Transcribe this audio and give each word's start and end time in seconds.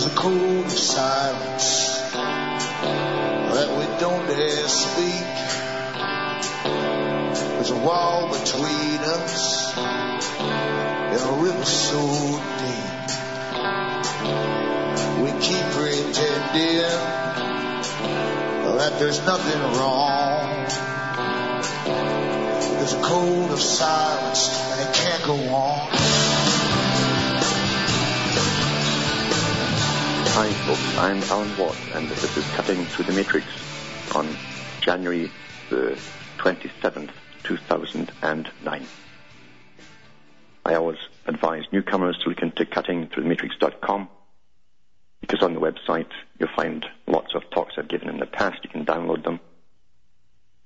There's 0.00 0.14
a 0.14 0.16
code 0.16 0.64
of 0.64 0.72
silence 0.72 2.00
that 3.52 3.68
we 3.76 3.84
don't 4.00 4.26
dare 4.26 4.66
speak. 4.66 5.26
There's 7.34 7.70
a 7.70 7.76
wall 7.76 8.30
between 8.30 8.98
us 9.00 9.76
and 9.76 11.20
a 11.20 11.32
river 11.42 11.64
so 11.66 12.00
deep. 12.60 13.10
We 15.20 15.32
keep 15.38 15.66
pretending 15.76 16.80
that 18.78 18.96
there's 18.98 19.20
nothing 19.26 19.60
wrong. 19.78 20.64
There's 22.78 22.94
a 22.94 23.02
code 23.02 23.50
of 23.50 23.60
silence 23.60 24.48
and 24.72 24.80
it 24.80 24.94
can't 24.94 25.24
go 25.24 25.36
on. 25.54 26.09
Hi 30.40 30.50
folks, 30.64 30.96
I'm 30.96 31.22
Alan 31.24 31.54
Watt 31.58 31.76
and 31.92 32.08
this 32.08 32.34
is 32.34 32.46
Cutting 32.56 32.86
Through 32.86 33.04
the 33.04 33.12
Matrix 33.12 33.46
on 34.14 34.26
January 34.80 35.30
the 35.68 35.98
27th, 36.38 37.10
2009. 37.42 38.86
I 40.64 40.74
always 40.74 40.96
advise 41.26 41.64
newcomers 41.72 42.16
to 42.22 42.30
look 42.30 42.40
into 42.40 42.64
cuttingthroughthematrix.com 42.64 44.08
because 45.20 45.42
on 45.42 45.52
the 45.52 45.60
website 45.60 46.08
you'll 46.38 46.48
find 46.56 46.86
lots 47.06 47.34
of 47.34 47.42
talks 47.50 47.74
I've 47.76 47.88
given 47.88 48.08
in 48.08 48.18
the 48.18 48.24
past. 48.24 48.60
You 48.62 48.70
can 48.70 48.86
download 48.86 49.22
them. 49.22 49.40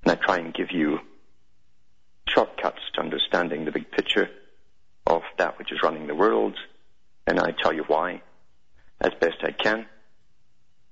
And 0.03 0.11
I 0.13 0.15
try 0.15 0.37
and 0.37 0.53
give 0.53 0.71
you 0.71 1.01
shortcuts 2.29 2.79
to 2.93 3.01
understanding 3.01 3.65
the 3.65 3.73
big 3.73 3.91
picture 3.91 4.29
of 5.05 5.23
that 5.37 5.59
which 5.59 5.73
is 5.73 5.83
running 5.83 6.07
the 6.07 6.15
world. 6.15 6.55
And 7.27 7.41
I 7.41 7.51
tell 7.51 7.73
you 7.73 7.83
why 7.83 8.21
as 9.01 9.11
best 9.19 9.37
I 9.43 9.51
can. 9.51 9.85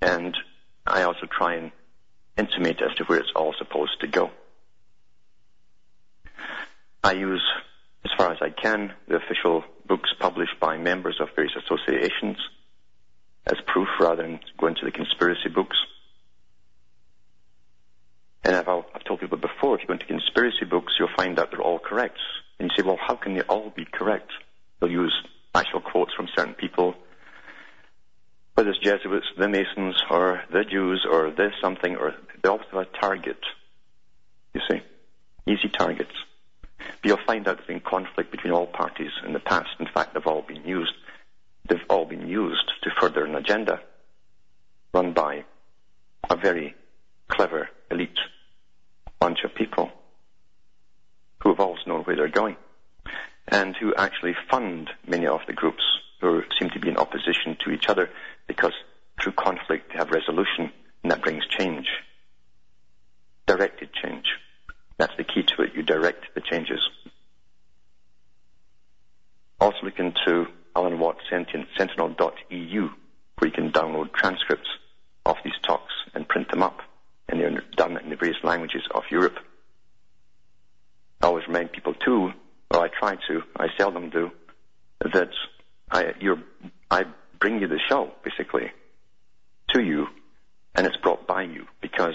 And 0.00 0.36
I 0.86 1.02
also 1.02 1.26
try 1.26 1.54
and 1.54 1.72
intimate 2.36 2.80
as 2.82 2.94
to 2.96 3.04
where 3.04 3.18
it's 3.18 3.32
all 3.34 3.54
supposed 3.58 4.00
to 4.00 4.06
go. 4.06 4.30
I 7.02 7.12
use, 7.12 7.44
as 8.04 8.10
far 8.16 8.32
as 8.32 8.38
I 8.40 8.50
can, 8.50 8.92
the 9.08 9.16
official 9.16 9.64
books 9.86 10.10
published 10.18 10.58
by 10.60 10.78
members 10.78 11.20
of 11.20 11.28
various 11.34 11.54
associations 11.56 12.38
as 13.46 13.56
proof 13.66 13.88
rather 14.00 14.22
than 14.22 14.40
going 14.58 14.74
to 14.74 14.84
the 14.84 14.90
conspiracy 14.90 15.48
books. 15.54 15.76
And 18.42 18.56
I've, 18.56 18.68
I've 18.68 19.04
told 19.04 19.20
people 19.20 19.38
before, 19.38 19.74
if 19.74 19.82
you 19.82 19.86
go 19.86 19.94
into 19.94 20.06
conspiracy 20.06 20.64
books, 20.64 20.94
you'll 20.98 21.08
find 21.16 21.38
out 21.38 21.50
they're 21.50 21.62
all 21.62 21.78
correct. 21.78 22.18
And 22.58 22.70
you 22.70 22.76
say, 22.76 22.86
well, 22.86 22.98
how 23.00 23.16
can 23.16 23.34
they 23.34 23.42
all 23.42 23.70
be 23.70 23.84
correct? 23.84 24.30
They'll 24.80 24.90
use 24.90 25.14
actual 25.54 25.80
quotes 25.80 26.12
from 26.14 26.28
certain 26.34 26.54
people, 26.54 26.94
whether 28.54 28.70
it's 28.70 28.78
Jesuits, 28.78 29.26
the 29.36 29.48
Masons, 29.48 30.00
or 30.10 30.42
the 30.52 30.64
Jews, 30.64 31.06
or 31.10 31.30
this 31.30 31.52
something, 31.60 31.96
or 31.96 32.14
they 32.42 32.48
always 32.48 32.66
have 32.72 32.82
a 32.82 32.98
target. 33.00 33.38
You 34.52 34.60
see? 34.70 34.80
Easy 35.46 35.68
targets. 35.68 36.12
But 36.78 37.08
you'll 37.08 37.26
find 37.26 37.46
out 37.48 37.56
there's 37.56 37.66
been 37.66 37.80
conflict 37.80 38.30
between 38.30 38.52
all 38.52 38.66
parties 38.66 39.10
in 39.26 39.32
the 39.32 39.40
past. 39.40 39.70
In 39.80 39.86
fact, 39.86 40.14
they've 40.14 40.26
all 40.26 40.42
been 40.42 40.64
used. 40.64 40.92
They've 41.68 41.78
all 41.88 42.04
been 42.04 42.28
used 42.28 42.70
to 42.82 42.90
further 43.00 43.24
an 43.24 43.34
agenda 43.34 43.80
run 44.92 45.12
by 45.12 45.44
a 46.30 46.36
very 46.36 46.74
clever 47.28 47.68
elite 47.90 48.18
bunch 49.18 49.38
of 49.44 49.54
people 49.54 49.90
who 51.42 51.48
have 51.50 51.60
always 51.60 51.80
known 51.86 52.02
where 52.02 52.16
they're 52.16 52.28
going 52.28 52.56
and 53.48 53.74
who 53.76 53.94
actually 53.94 54.34
fund 54.50 54.88
many 55.06 55.26
of 55.26 55.40
the 55.46 55.52
groups 55.52 55.82
who 56.20 56.42
seem 56.58 56.70
to 56.70 56.78
be 56.78 56.88
in 56.88 56.96
opposition 56.96 57.56
to 57.64 57.70
each 57.70 57.88
other 57.88 58.08
because 58.46 58.72
through 59.20 59.32
conflict 59.32 59.90
they 59.92 59.98
have 59.98 60.10
resolution 60.10 60.70
and 61.02 61.12
that 61.12 61.22
brings 61.22 61.46
change. 61.46 61.86
Directed 63.46 63.90
change. 63.92 64.26
That's 64.96 65.16
the 65.16 65.24
key 65.24 65.42
to 65.42 65.62
it. 65.62 65.74
You 65.74 65.82
direct 65.82 66.34
the 66.34 66.40
changes. 66.40 66.80
Also 69.60 69.78
look 69.82 69.98
into 69.98 70.46
Alan 70.74 70.98
Watt 70.98 71.16
Sentinel.eu 71.30 72.88
where 73.38 73.48
you 73.48 73.52
can 73.52 73.72
download 73.72 74.12
transcripts 74.12 74.68
of 75.26 75.36
these 75.44 75.54
talks 75.62 75.92
and 76.14 76.28
print 76.28 76.50
them 76.50 76.62
up. 76.62 76.80
And 77.28 77.40
they're 77.40 77.62
done 77.76 77.96
in 77.98 78.10
the 78.10 78.16
various 78.16 78.36
languages 78.44 78.82
of 78.94 79.02
Europe. 79.10 79.36
I 81.20 81.26
always 81.26 81.46
remind 81.46 81.72
people 81.72 81.94
too, 81.94 82.32
or 82.70 82.80
I 82.80 82.88
try 82.88 83.16
to, 83.28 83.42
I 83.56 83.68
seldom 83.78 84.10
do, 84.10 84.30
that 85.00 85.30
I, 85.90 86.12
you're 86.20 86.38
I 86.90 87.04
bring 87.38 87.60
you 87.60 87.68
the 87.68 87.80
show, 87.88 88.12
basically, 88.24 88.70
to 89.70 89.82
you, 89.82 90.06
and 90.74 90.86
it's 90.86 90.96
brought 90.98 91.26
by 91.26 91.42
you, 91.42 91.66
because 91.80 92.14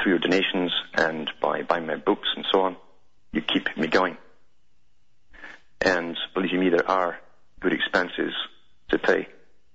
through 0.00 0.12
your 0.12 0.18
donations 0.18 0.72
and 0.94 1.30
by 1.40 1.62
buying 1.62 1.86
my 1.86 1.96
books 1.96 2.28
and 2.36 2.44
so 2.52 2.62
on, 2.62 2.76
you 3.32 3.42
keep 3.42 3.76
me 3.76 3.86
going. 3.86 4.16
And 5.80 6.16
believe 6.34 6.52
me, 6.52 6.68
there 6.70 6.88
are 6.88 7.18
good 7.60 7.72
expenses 7.72 8.32
to 8.90 8.98
pay 8.98 9.28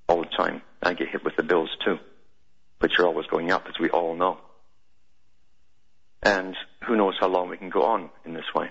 all 0.07 0.21
the 0.21 0.29
time. 0.37 0.61
I 0.81 0.93
get 0.93 1.09
hit 1.09 1.23
with 1.23 1.35
the 1.35 1.43
bills 1.43 1.69
too, 1.83 1.97
which 2.79 2.93
are 2.99 3.05
always 3.05 3.27
going 3.27 3.51
up, 3.51 3.65
as 3.67 3.79
we 3.79 3.89
all 3.89 4.15
know. 4.15 4.37
And 6.23 6.55
who 6.85 6.95
knows 6.95 7.15
how 7.19 7.27
long 7.27 7.49
we 7.49 7.57
can 7.57 7.69
go 7.69 7.83
on 7.83 8.09
in 8.25 8.33
this 8.33 8.53
way 8.55 8.69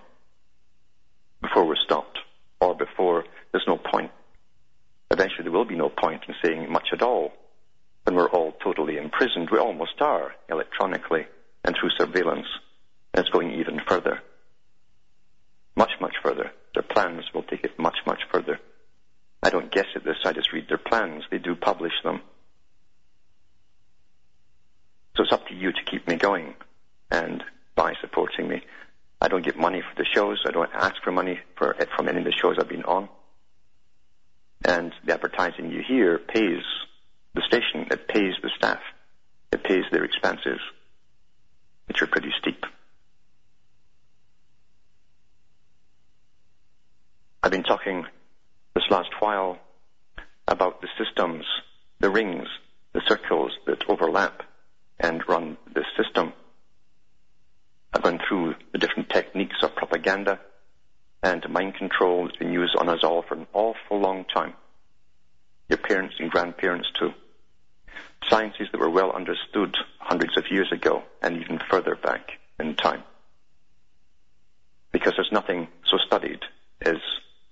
before 1.42 1.66
we're 1.66 1.76
stopped 1.84 2.18
or 2.60 2.74
before 2.74 3.24
there's 3.52 3.66
no 3.66 3.76
point. 3.76 4.10
Eventually 5.10 5.44
there 5.44 5.52
will 5.52 5.64
be 5.64 5.76
no 5.76 5.88
point 5.88 6.22
in 6.28 6.34
saying 6.42 6.70
much 6.70 6.88
at 6.92 7.02
all 7.02 7.32
when 8.04 8.16
we're 8.16 8.30
all 8.30 8.52
totally 8.62 8.96
imprisoned. 8.96 9.50
We 9.50 9.58
almost 9.58 10.00
are 10.00 10.34
electronically 10.48 11.26
and 11.64 11.76
through 11.78 11.90
surveillance. 11.90 12.46
And 13.12 13.24
it's 13.24 13.32
going 13.32 13.52
even 13.52 13.80
further. 13.86 14.20
Much, 15.76 15.92
much 16.00 16.14
further. 16.22 16.50
Their 16.74 16.82
plans 16.82 17.24
will 17.34 17.42
take 17.42 17.64
it 17.64 17.78
much, 17.78 17.96
much 18.06 18.20
further. 18.32 18.58
I 19.42 19.50
don't 19.50 19.70
guess 19.70 19.86
at 19.94 20.04
this, 20.04 20.16
I 20.24 20.32
just 20.32 20.52
read 20.52 20.68
their 20.68 20.78
plans. 20.78 21.24
They 21.30 21.38
do 21.38 21.54
publish 21.54 21.92
them. 22.02 22.22
So 25.16 25.22
it's 25.22 25.32
up 25.32 25.46
to 25.48 25.54
you 25.54 25.72
to 25.72 25.82
keep 25.84 26.06
me 26.06 26.16
going 26.16 26.54
and 27.10 27.42
by 27.74 27.94
supporting 28.00 28.48
me. 28.48 28.62
I 29.20 29.28
don't 29.28 29.44
get 29.44 29.56
money 29.56 29.80
for 29.80 29.94
the 29.96 30.04
shows. 30.04 30.42
I 30.46 30.50
don't 30.50 30.70
ask 30.74 30.96
for 31.02 31.10
money 31.10 31.40
for 31.56 31.74
from 31.96 32.08
any 32.08 32.18
of 32.18 32.24
the 32.24 32.32
shows 32.32 32.56
I've 32.58 32.68
been 32.68 32.84
on. 32.84 33.08
And 34.64 34.92
the 35.04 35.14
advertising 35.14 35.70
you 35.70 35.82
hear 35.86 36.18
pays 36.18 36.62
the 37.34 37.42
station. 37.42 37.86
It 37.90 38.08
pays 38.08 38.34
the 38.42 38.50
staff. 38.56 38.80
It 39.52 39.62
pays 39.62 39.84
their 39.92 40.04
expenses, 40.04 40.60
which 41.86 42.02
are 42.02 42.06
pretty 42.06 42.32
steep. 42.40 42.64
I've 47.42 47.52
been 47.52 47.62
talking 47.62 48.04
this 48.74 48.84
last 48.90 49.10
while 49.20 49.58
about 50.48 50.80
the 50.80 50.88
systems, 50.98 51.44
the 52.00 52.10
rings, 52.10 52.48
the 52.92 53.02
circles 53.06 53.52
that 53.66 53.84
overlap 53.88 54.42
and 54.98 55.22
run 55.28 55.56
this 55.74 55.84
system. 55.96 56.32
I've 57.92 58.02
gone 58.02 58.20
through 58.28 58.56
the 58.72 58.78
different 58.78 59.10
techniques 59.10 59.56
of 59.62 59.76
propaganda 59.76 60.40
and 61.26 61.48
mind 61.50 61.74
control 61.74 62.24
that's 62.24 62.36
been 62.36 62.52
used 62.52 62.76
on 62.76 62.88
us 62.88 63.02
all 63.02 63.22
for 63.22 63.34
an 63.34 63.48
awful 63.52 63.98
long 63.98 64.24
time. 64.32 64.54
Your 65.68 65.78
parents 65.78 66.14
and 66.20 66.30
grandparents 66.30 66.88
too. 66.96 67.12
Sciences 68.28 68.68
that 68.70 68.80
were 68.80 68.88
well 68.88 69.10
understood 69.10 69.76
hundreds 69.98 70.36
of 70.36 70.44
years 70.52 70.70
ago 70.70 71.02
and 71.20 71.38
even 71.38 71.58
further 71.68 71.96
back 71.96 72.30
in 72.60 72.76
time. 72.76 73.02
Because 74.92 75.14
there's 75.16 75.32
nothing 75.32 75.66
so 75.90 75.98
studied 76.06 76.38
as 76.80 76.98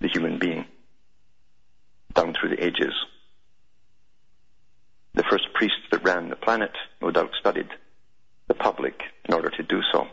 the 0.00 0.08
human 0.08 0.38
being 0.38 0.66
down 2.14 2.32
through 2.32 2.50
the 2.50 2.64
ages. 2.64 2.94
The 5.14 5.24
first 5.24 5.52
priests 5.52 5.82
that 5.90 6.04
ran 6.04 6.28
the 6.28 6.36
planet 6.36 6.72
no 7.02 7.10
doubt 7.10 7.32
studied 7.40 7.68
the 8.46 8.54
public 8.54 9.02
in 9.24 9.34
order 9.34 9.50
to 9.50 9.62
do 9.64 9.80
so. 9.92 10.06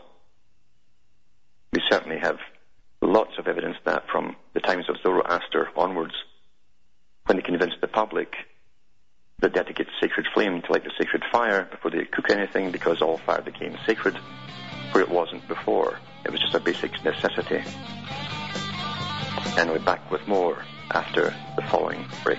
We 1.72 1.80
certainly 1.88 2.18
have 2.18 2.38
lots 3.02 3.32
of 3.38 3.48
evidence 3.48 3.76
that 3.84 4.04
from 4.10 4.36
the 4.54 4.60
times 4.60 4.88
of 4.88 4.96
Zoroaster 5.02 5.68
onwards, 5.76 6.14
when 7.26 7.36
they 7.36 7.42
convinced 7.42 7.76
the 7.80 7.88
public 7.88 8.34
that 9.40 9.52
they 9.52 9.58
had 9.58 9.66
to 9.66 9.72
get 9.72 9.88
sacred 10.00 10.26
flame 10.32 10.62
to 10.62 10.72
light 10.72 10.84
the 10.84 10.92
sacred 10.98 11.22
fire 11.32 11.68
before 11.70 11.90
they 11.90 12.04
cook 12.04 12.30
anything 12.30 12.70
because 12.70 13.02
all 13.02 13.18
fire 13.18 13.42
became 13.42 13.76
sacred, 13.86 14.16
where 14.92 15.02
it 15.02 15.10
wasn't 15.10 15.46
before. 15.48 15.98
It 16.24 16.30
was 16.30 16.40
just 16.40 16.54
a 16.54 16.60
basic 16.60 16.92
necessity. 17.04 17.62
And 19.58 19.70
we're 19.70 19.80
back 19.80 20.10
with 20.10 20.26
more 20.28 20.64
after 20.92 21.34
the 21.56 21.62
following 21.62 22.06
break. 22.22 22.38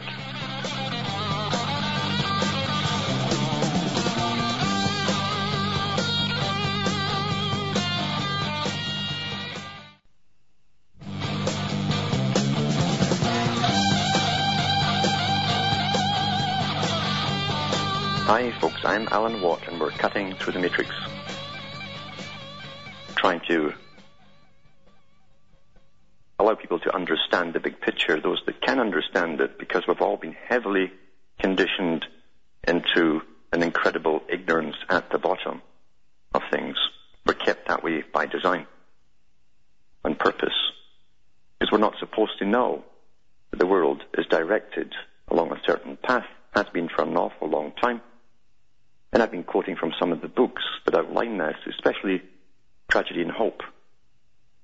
I'm 18.85 19.07
Alan 19.12 19.41
Watt, 19.41 19.65
and 19.69 19.80
we're 19.80 19.91
cutting 19.91 20.35
through 20.35 20.53
the 20.53 20.59
matrix. 20.59 20.91
Trying 23.15 23.39
to 23.47 23.74
allow 26.38 26.56
people 26.56 26.80
to 26.80 26.94
understand 26.94 27.53
the 27.53 27.62
big 27.62 27.80
picture, 27.80 28.19
those 28.19 28.41
that 28.45 28.62
can 28.62 28.81
understand 28.81 29.39
it, 29.39 29.57
because 29.57 29.83
we've 29.88 30.01
all 30.01 30.18
been 30.18 30.35
heavily 30.50 30.91
conditioned 31.39 32.06
into 32.68 33.21
an 33.53 33.63
incredible 33.63 34.21
ignorance 34.27 34.75
at 34.89 35.09
the 35.12 35.18
bottom 35.18 35.62
of 36.33 36.41
things. 36.51 36.75
We're 37.25 37.35
kept 37.35 37.69
that 37.69 37.85
way 37.85 38.03
by 38.13 38.25
design, 38.25 38.68
on 40.03 40.15
purpose, 40.15 40.71
because 41.57 41.71
we're 41.71 41.77
not 41.77 42.00
supposed 42.00 42.38
to 42.39 42.45
know 42.45 42.83
that 43.51 43.59
the 43.59 43.65
world 43.65 44.03
is 44.18 44.25
directed 44.25 44.94
along 45.30 45.53
a 45.53 45.62
certain 45.65 45.95
path, 45.95 46.25
has 46.53 46.65
been 46.74 46.89
for 46.89 47.03
an 47.03 47.15
awful 47.15 47.47
long 47.47 47.71
time. 47.81 48.01
And 49.13 49.21
I've 49.21 49.31
been 49.31 49.44
quoting 49.44 49.75
from 49.75 49.94
some 50.00 50.12
of 50.12 50.21
the 50.21 50.27
books 50.27 50.63
that 50.86 50.95
outline 50.95 51.38
this, 51.38 51.56
especially 51.69 52.24
Tragedy 52.89 53.21
and 53.21 53.31
Hope 53.31 53.62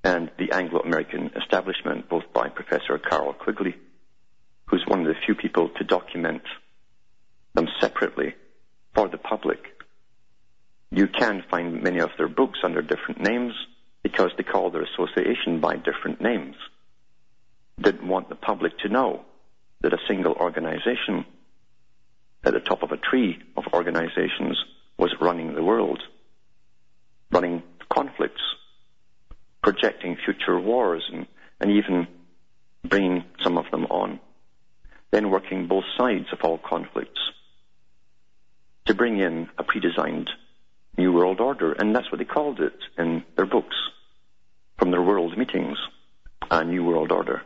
and 0.04 0.32
the 0.40 0.52
Anglo-American 0.52 1.32
Establishment, 1.36 2.10
both 2.10 2.24
by 2.34 2.50
Professor 2.50 2.98
Carroll 2.98 3.34
Quigley, 3.34 3.76
who's 4.66 4.84
one 4.88 5.02
of 5.02 5.06
the 5.06 5.14
few 5.24 5.36
people 5.36 5.70
to 5.78 5.84
document 5.84 6.42
them 7.54 7.68
separately 7.80 8.34
for 8.96 9.08
the 9.08 9.20
public. 9.20 9.60
You 10.90 11.08
can 11.08 11.44
find 11.52 11.84
many 11.84 12.00
of 12.00 12.10
their 12.18 12.28
books 12.28 12.60
under 12.64 12.82
different 12.82 13.22
names 13.22 13.54
because 14.02 14.32
they 14.36 14.44
call 14.44 14.72
their 14.72 14.82
association 14.84 15.60
by 15.60 15.76
different 15.76 16.22
names. 16.22 16.56
Didn't 17.80 18.08
want 18.08 18.30
the 18.30 18.36
public 18.36 18.80
to 18.80 18.90
know 18.90 19.26
that 19.82 19.94
a 19.94 20.00
single 20.08 20.34
organization 20.34 21.26
at 22.44 22.54
the 22.54 22.60
top 22.60 22.84
of 22.84 22.92
a 22.92 22.98
tree 22.98 23.38
of 23.58 23.66
organizations 23.74 24.58
was 24.98 25.14
running 25.22 25.54
the 25.54 25.64
world, 25.64 26.02
running 27.32 27.64
conflicts, 27.92 28.42
projecting 29.62 30.18
future 30.24 30.60
wars, 30.60 31.04
and, 31.12 31.28
and 31.60 31.72
even 31.72 32.08
bringing 32.84 33.24
some 33.44 33.58
of 33.58 33.70
them 33.72 33.86
on. 33.86 34.20
Then 35.12 35.32
working 35.32 35.68
both 35.68 35.86
sides 35.98 36.28
of 36.32 36.40
all 36.44 36.60
conflicts 36.60 37.20
to 38.86 38.94
bring 38.94 39.20
in 39.20 39.50
a 39.58 39.64
pre-designed 39.64 40.30
new 40.98 41.12
world 41.12 41.40
order. 41.40 41.74
And 41.74 41.96
that's 41.96 42.12
what 42.12 42.20
they 42.20 42.26
called 42.26 42.60
it 42.60 42.78
in 42.98 43.24
their 43.36 43.46
books 43.46 43.76
from 44.78 44.92
their 44.92 45.02
world 45.02 45.38
meetings, 45.38 45.78
a 46.50 46.64
new 46.64 46.84
world 46.84 47.12
order. 47.12 47.42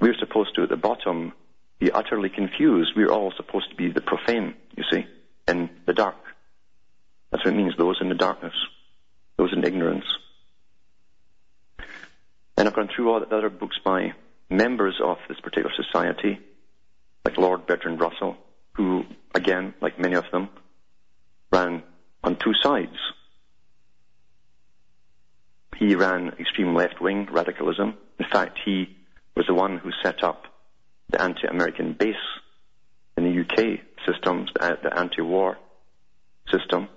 We're 0.00 0.16
supposed 0.18 0.54
to, 0.54 0.62
at 0.62 0.68
the 0.68 0.76
bottom, 0.76 1.32
be 1.78 1.90
utterly 1.92 2.28
confused. 2.28 2.92
We're 2.96 3.10
all 3.10 3.32
supposed 3.36 3.70
to 3.70 3.76
be 3.76 3.90
the 3.90 4.00
profane, 4.00 4.54
you 4.76 4.84
see, 4.90 5.06
in 5.46 5.70
the 5.86 5.92
dark. 5.92 6.16
That's 7.30 7.44
what 7.44 7.54
it 7.54 7.56
means, 7.56 7.74
those 7.76 7.98
in 8.00 8.08
the 8.08 8.14
darkness, 8.14 8.54
those 9.36 9.52
in 9.52 9.64
ignorance. 9.64 10.04
And 12.56 12.66
I've 12.66 12.74
gone 12.74 12.88
through 12.94 13.12
all 13.12 13.20
the 13.20 13.36
other 13.36 13.50
books 13.50 13.76
by 13.84 14.14
members 14.50 15.00
of 15.02 15.18
this 15.28 15.38
particular 15.40 15.72
society, 15.76 16.40
like 17.24 17.36
Lord 17.36 17.66
Bertrand 17.66 18.00
Russell, 18.00 18.36
who, 18.72 19.04
again, 19.34 19.74
like 19.80 20.00
many 20.00 20.16
of 20.16 20.24
them, 20.32 20.48
ran 21.52 21.82
on 22.24 22.36
two 22.36 22.54
sides. 22.62 22.96
He 25.76 25.94
ran 25.94 26.30
extreme 26.40 26.74
left-wing 26.74 27.28
radicalism. 27.30 27.94
In 28.18 28.26
fact, 28.32 28.58
he 28.64 28.96
was 29.36 29.46
the 29.46 29.54
one 29.54 29.78
who 29.78 29.90
set 30.02 30.24
up 30.24 30.46
the 31.10 31.22
anti-American 31.22 31.94
base 31.94 32.14
in 33.16 33.24
the 33.24 33.40
UK 33.40 33.80
systems, 34.06 34.50
uh, 34.60 34.76
the 34.82 34.96
anti-war 34.96 35.58
system. 36.50 36.88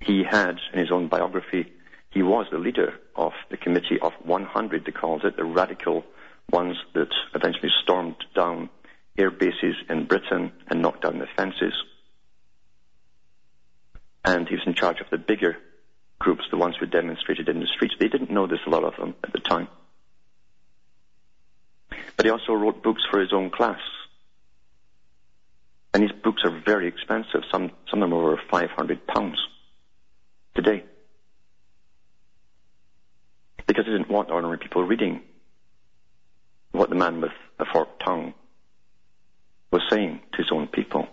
He 0.00 0.24
had, 0.28 0.56
in 0.72 0.78
his 0.78 0.90
own 0.90 1.08
biography, 1.08 1.72
he 2.10 2.22
was 2.22 2.46
the 2.50 2.58
leader 2.58 2.94
of 3.14 3.32
the 3.50 3.56
Committee 3.56 3.98
of 4.00 4.12
100, 4.24 4.84
they 4.84 4.92
called 4.92 5.24
it, 5.24 5.36
the 5.36 5.44
radical 5.44 6.04
ones 6.50 6.76
that 6.94 7.12
eventually 7.34 7.70
stormed 7.82 8.16
down 8.34 8.70
air 9.18 9.30
bases 9.30 9.74
in 9.90 10.06
Britain 10.06 10.52
and 10.68 10.80
knocked 10.80 11.02
down 11.02 11.18
the 11.18 11.26
fences. 11.36 11.74
And 14.24 14.48
he 14.48 14.54
was 14.54 14.64
in 14.66 14.74
charge 14.74 15.00
of 15.00 15.10
the 15.10 15.18
bigger 15.18 15.56
groups, 16.18 16.44
the 16.50 16.56
ones 16.56 16.76
who 16.78 16.86
demonstrated 16.86 17.48
in 17.48 17.60
the 17.60 17.66
streets. 17.66 17.94
They 17.98 18.08
didn't 18.08 18.30
know 18.30 18.46
this, 18.46 18.60
a 18.66 18.70
lot 18.70 18.84
of 18.84 18.96
them, 18.96 19.14
at 19.24 19.32
the 19.32 19.40
time. 19.40 19.68
But 22.18 22.26
he 22.26 22.32
also 22.32 22.52
wrote 22.52 22.82
books 22.82 23.02
for 23.08 23.20
his 23.20 23.32
own 23.32 23.50
class. 23.50 23.78
And 25.94 26.02
his 26.02 26.10
books 26.20 26.42
are 26.44 26.62
very 26.66 26.88
expensive. 26.88 27.42
Some, 27.50 27.70
some 27.88 28.02
of 28.02 28.10
them 28.10 28.18
are 28.18 28.32
over 28.32 28.42
500 28.50 29.06
pounds 29.06 29.38
today. 30.56 30.82
Because 33.68 33.86
he 33.86 33.92
didn't 33.92 34.10
want 34.10 34.30
ordinary 34.30 34.58
people 34.58 34.82
reading 34.82 35.22
what 36.72 36.90
the 36.90 36.96
man 36.96 37.20
with 37.20 37.30
a 37.60 37.64
forked 37.72 38.02
tongue 38.04 38.34
was 39.70 39.82
saying 39.88 40.20
to 40.32 40.38
his 40.38 40.50
own 40.50 40.66
people. 40.66 41.06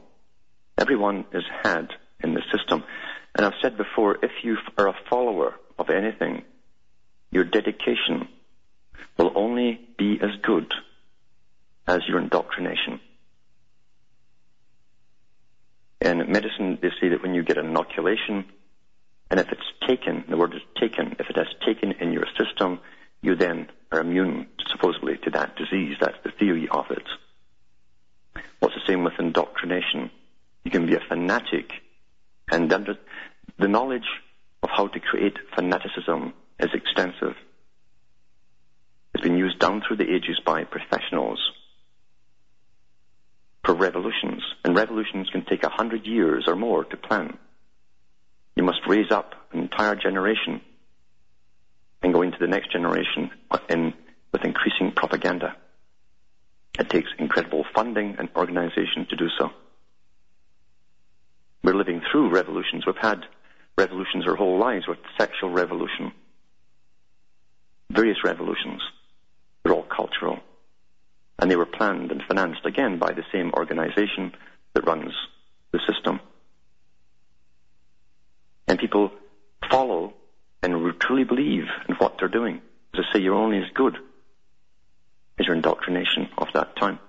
Everyone 0.76 1.26
is 1.34 1.44
had 1.64 1.90
in 2.24 2.34
the 2.34 2.42
system. 2.52 2.84
And 3.36 3.46
I've 3.46 3.62
said 3.62 3.78
before, 3.78 4.18
if 4.24 4.32
you 4.44 4.58
are 4.76 4.88
a 4.88 4.96
follower 5.08 5.54
of 5.78 5.92
anything, 5.92 6.44
your 7.30 7.44
dedication 7.44 8.28
will 9.20 9.32
only 9.36 9.80
be 10.00 10.20
as 10.20 10.32
good 10.42 10.74
as 11.88 12.02
your 12.08 12.20
indoctrination. 12.20 13.00
In 16.02 16.18
medicine, 16.32 16.78
they 16.82 16.90
say 17.02 17.10
that 17.10 17.22
when 17.22 17.34
you 17.34 17.44
get 17.44 17.58
an 17.58 17.68
inoculation, 17.68 18.46
and 19.32 19.40
if 19.40 19.48
it's 19.52 19.62
taken, 19.88 20.24
the 20.30 20.38
word 20.38 20.54
is 20.54 20.62
taken, 20.80 21.16
if 21.20 21.30
it 21.30 21.36
has 21.36 21.48
taken 21.66 21.94
in 21.94 22.12
your 22.12 22.28
system, 22.38 22.80
you 23.22 23.36
then 23.36 23.70
are 23.92 24.02
immune, 24.02 24.48
supposedly, 24.72 25.18
to 25.24 25.32
that 25.32 25.56
disease. 25.56 25.96
That's 26.00 26.18
the 26.24 26.32
theory 26.32 26.68
of 26.70 26.86
it. 26.92 27.04
What's 28.60 28.76
the 28.76 28.82
same 28.88 29.04
with 29.04 29.14
indoctrination? 29.18 30.12
You 30.64 30.72
can 30.72 30.86
be 30.86 30.96
a 30.96 31.00
fanatic, 31.08 31.72
and 32.52 32.70
the 32.70 33.68
knowledge 33.68 34.08
of 34.62 34.70
how 34.70 34.88
to 34.88 35.00
create 35.00 35.38
fanaticism 35.56 36.34
is 36.60 36.70
extensive. 36.74 37.36
It's 39.14 39.24
been 39.24 39.38
used 39.38 39.60
down 39.60 39.82
through 39.82 39.98
the 39.98 40.14
ages 40.14 40.40
by 40.46 40.66
professionals 40.66 41.40
for 43.66 43.74
revolutions, 43.74 44.44
and 44.64 44.76
revolutions 44.76 45.30
can 45.32 45.44
take 45.44 45.64
a 45.64 45.70
hundred 45.70 46.06
years 46.06 46.46
or 46.48 46.56
more 46.56 46.84
to 46.86 46.98
plan. 46.98 47.38
You 48.56 48.64
must 48.64 48.80
raise 48.88 49.12
up 49.12 49.34
an 49.52 49.60
entire 49.60 49.96
generation 49.96 50.62
and 52.02 52.14
go 52.14 52.22
into 52.22 52.38
the 52.40 52.48
next 52.48 52.72
generation 52.72 53.32
in, 53.70 53.94
with 54.32 54.46
increasing 54.46 54.92
propaganda. 54.96 55.56
It 56.78 56.90
takes 56.90 57.10
incredible 57.18 57.66
funding 57.74 58.16
and 58.20 58.30
organization 58.36 59.08
to 59.10 59.16
do 59.16 59.28
so. 59.40 59.50
We're 61.64 61.74
living 61.74 62.02
through 62.12 62.30
revolutions. 62.30 62.86
We've 62.86 62.96
had 62.96 63.26
revolutions 63.78 64.28
our 64.28 64.36
whole 64.36 64.60
lives 64.60 64.88
with 64.88 65.00
sexual 65.18 65.50
revolution, 65.50 66.12
various 67.90 68.24
revolutions. 68.24 68.82
They're 69.64 69.74
all 69.74 69.84
cultural. 69.84 70.40
And 71.40 71.52
they 71.52 71.56
were 71.56 71.66
planned 71.66 72.12
and 72.12 72.22
financed 72.28 72.66
again 72.66 72.98
by 72.98 73.12
the 73.12 73.24
same 73.32 73.52
organization 73.54 74.34
that 74.74 74.88
runs 74.88 75.14
the 75.72 75.80
system. 75.88 76.20
And 78.68 78.80
people 78.80 79.12
follow 79.70 80.14
and 80.64 81.00
truly 81.00 81.24
believe 81.24 81.66
in 81.88 81.96
what 81.96 82.16
they're 82.18 82.28
doing. 82.28 82.62
As 82.94 83.06
I 83.10 83.14
say, 83.14 83.20
you're 83.22 83.36
only 83.36 83.58
as 83.58 83.70
good 83.74 83.98
as 85.38 85.46
your 85.46 85.56
indoctrination 85.56 86.30
of 86.38 86.48
that 86.54 86.76
time. 86.78 87.00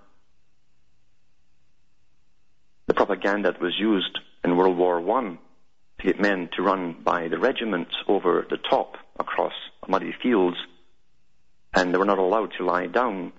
The 2.86 2.94
propaganda 2.94 3.52
that 3.52 3.60
was 3.60 3.78
used 3.78 4.18
in 4.44 4.56
World 4.56 4.76
War 4.76 4.98
I 5.18 5.38
to 5.98 6.06
get 6.06 6.20
men 6.20 6.48
to 6.54 6.62
run 6.62 6.96
by 7.02 7.28
the 7.28 7.38
regiments 7.38 7.94
over 8.06 8.46
the 8.48 8.58
top 8.58 8.96
across 9.18 9.54
muddy 9.88 10.14
fields, 10.22 10.56
and 11.74 11.92
they 11.92 11.98
were 11.98 12.04
not 12.04 12.18
allowed 12.18 12.52
to 12.58 12.64
lie 12.64 12.86
down 12.86 13.32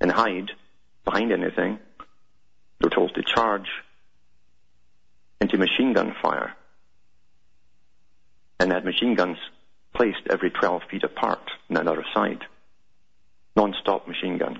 and 0.00 0.10
hide 0.10 0.50
behind 1.04 1.32
anything. 1.32 1.78
They 1.98 2.84
were 2.84 2.90
told 2.90 3.14
to 3.14 3.22
charge 3.22 3.68
into 5.40 5.58
machine 5.58 5.92
gun 5.92 6.14
fire. 6.22 6.54
And 8.60 8.72
had 8.72 8.84
machine 8.84 9.14
guns 9.14 9.38
placed 9.94 10.26
every 10.28 10.50
12 10.50 10.82
feet 10.90 11.04
apart 11.04 11.50
on 11.70 11.84
the 11.84 11.90
other 11.90 12.04
side. 12.14 12.44
Non-stop 13.56 14.06
machine 14.06 14.38
guns. 14.38 14.58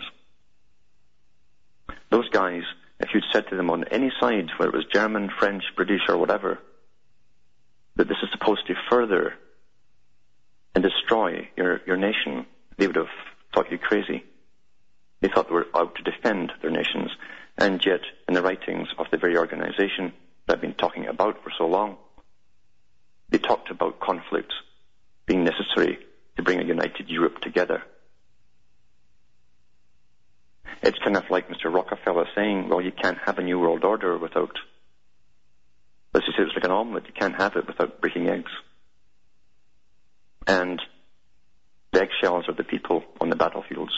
Those 2.10 2.28
guys, 2.30 2.62
if 3.00 3.10
you'd 3.12 3.24
said 3.32 3.48
to 3.48 3.56
them 3.56 3.70
on 3.70 3.84
any 3.84 4.10
side, 4.20 4.50
whether 4.56 4.72
it 4.72 4.76
was 4.76 4.86
German, 4.92 5.30
French, 5.38 5.62
British, 5.76 6.02
or 6.08 6.16
whatever, 6.16 6.58
that 7.96 8.08
this 8.08 8.16
is 8.22 8.30
supposed 8.32 8.66
to 8.66 8.74
further 8.90 9.34
and 10.74 10.82
destroy 10.82 11.48
your, 11.56 11.80
your 11.86 11.96
nation, 11.96 12.46
they 12.76 12.86
would 12.86 12.96
have 12.96 13.06
thought 13.54 13.70
you 13.70 13.78
crazy. 13.78 14.24
They 15.20 15.28
thought 15.28 15.48
they 15.48 15.54
were 15.54 15.66
out 15.74 15.94
to 15.96 16.02
defend 16.02 16.52
their 16.62 16.70
nations. 16.70 17.10
And 17.56 17.84
yet, 17.84 18.00
in 18.28 18.34
the 18.34 18.42
writings 18.42 18.88
of 18.98 19.06
the 19.10 19.18
very 19.18 19.36
organization 19.36 20.12
that 20.46 20.56
I've 20.56 20.60
been 20.60 20.74
talking 20.74 21.06
about 21.06 21.42
for 21.42 21.50
so 21.56 21.66
long, 21.66 21.96
they 23.30 23.38
talked 23.38 23.70
about 23.70 24.00
conflict 24.00 24.52
being 25.26 25.44
necessary 25.44 25.98
to 26.36 26.42
bring 26.42 26.60
a 26.60 26.64
united 26.64 27.08
Europe 27.08 27.40
together. 27.40 27.82
It's 30.82 30.98
kind 31.00 31.16
of 31.16 31.24
like 31.30 31.48
Mr. 31.48 31.72
Rockefeller 31.72 32.26
saying, 32.36 32.68
well, 32.68 32.80
you 32.80 32.92
can't 32.92 33.18
have 33.26 33.38
a 33.38 33.42
new 33.42 33.58
world 33.58 33.84
order 33.84 34.16
without, 34.16 34.56
as 36.14 36.22
he 36.24 36.32
says, 36.36 36.46
it's 36.46 36.54
like 36.54 36.64
an 36.64 36.70
omelette. 36.70 37.06
You 37.06 37.12
can't 37.12 37.36
have 37.36 37.56
it 37.56 37.66
without 37.66 38.00
breaking 38.00 38.28
eggs. 38.28 38.50
And 40.46 40.80
the 41.92 42.02
eggshells 42.02 42.44
are 42.48 42.54
the 42.54 42.64
people 42.64 43.02
on 43.20 43.28
the 43.28 43.36
battlefields. 43.36 43.92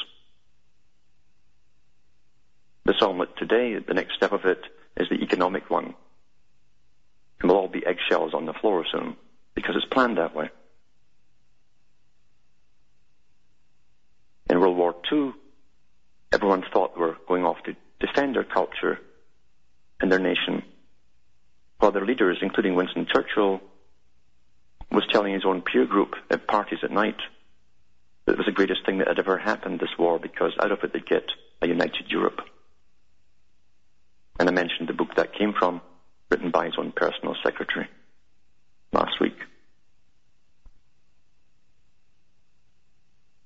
This 2.91 3.03
omelette 3.03 3.37
today, 3.37 3.79
the 3.79 3.95
next 3.95 4.17
step 4.17 4.33
of 4.33 4.45
it 4.47 4.65
is 4.97 5.09
the 5.09 5.23
economic 5.23 5.71
one. 5.71 5.95
And 7.41 7.49
we'll 7.49 7.57
all 7.57 7.69
be 7.69 7.87
eggshells 7.87 8.35
on 8.35 8.47
the 8.47 8.53
floor 8.53 8.85
soon 8.91 9.15
because 9.55 9.77
it's 9.77 9.85
planned 9.85 10.19
that 10.19 10.35
way. 10.35 10.51
In 14.49 14.59
World 14.59 14.77
War 14.77 14.97
II, 15.13 15.31
everyone 16.33 16.65
thought 16.73 16.97
they 16.97 17.01
were 17.01 17.17
going 17.29 17.45
off 17.45 17.63
to 17.63 17.77
defend 18.01 18.35
their 18.35 18.43
culture 18.43 18.99
and 20.01 20.11
their 20.11 20.19
nation, 20.19 20.65
while 21.79 21.93
their 21.93 22.05
leaders, 22.05 22.39
including 22.43 22.75
Winston 22.75 23.07
Churchill, 23.07 23.61
was 24.91 25.07
telling 25.13 25.33
his 25.33 25.45
own 25.45 25.63
peer 25.63 25.87
group 25.87 26.17
at 26.29 26.49
parties 26.49 26.81
at 26.83 26.91
night 26.91 27.21
that 28.25 28.33
it 28.33 28.39
was 28.39 28.47
the 28.47 28.53
greatest 28.53 28.85
thing 28.85 28.99
that 28.99 29.07
had 29.07 29.21
ever 29.21 29.39
happened 29.39 29.79
this 29.79 29.97
war 29.97 30.19
because 30.19 30.55
out 30.61 30.73
of 30.73 30.83
it 30.83 30.93
they'd 30.93 31.07
get 31.07 31.31
a 31.63 31.69
united 31.69 32.07
Europe. 32.09 32.41
And 34.41 34.49
I 34.49 34.53
mentioned 34.53 34.89
the 34.89 34.95
book 34.95 35.17
that 35.17 35.35
came 35.35 35.53
from, 35.53 35.83
written 36.31 36.51
by 36.51 36.65
his 36.65 36.73
own 36.79 36.93
personal 36.93 37.37
secretary 37.45 37.87
last 38.91 39.21
week. 39.21 39.37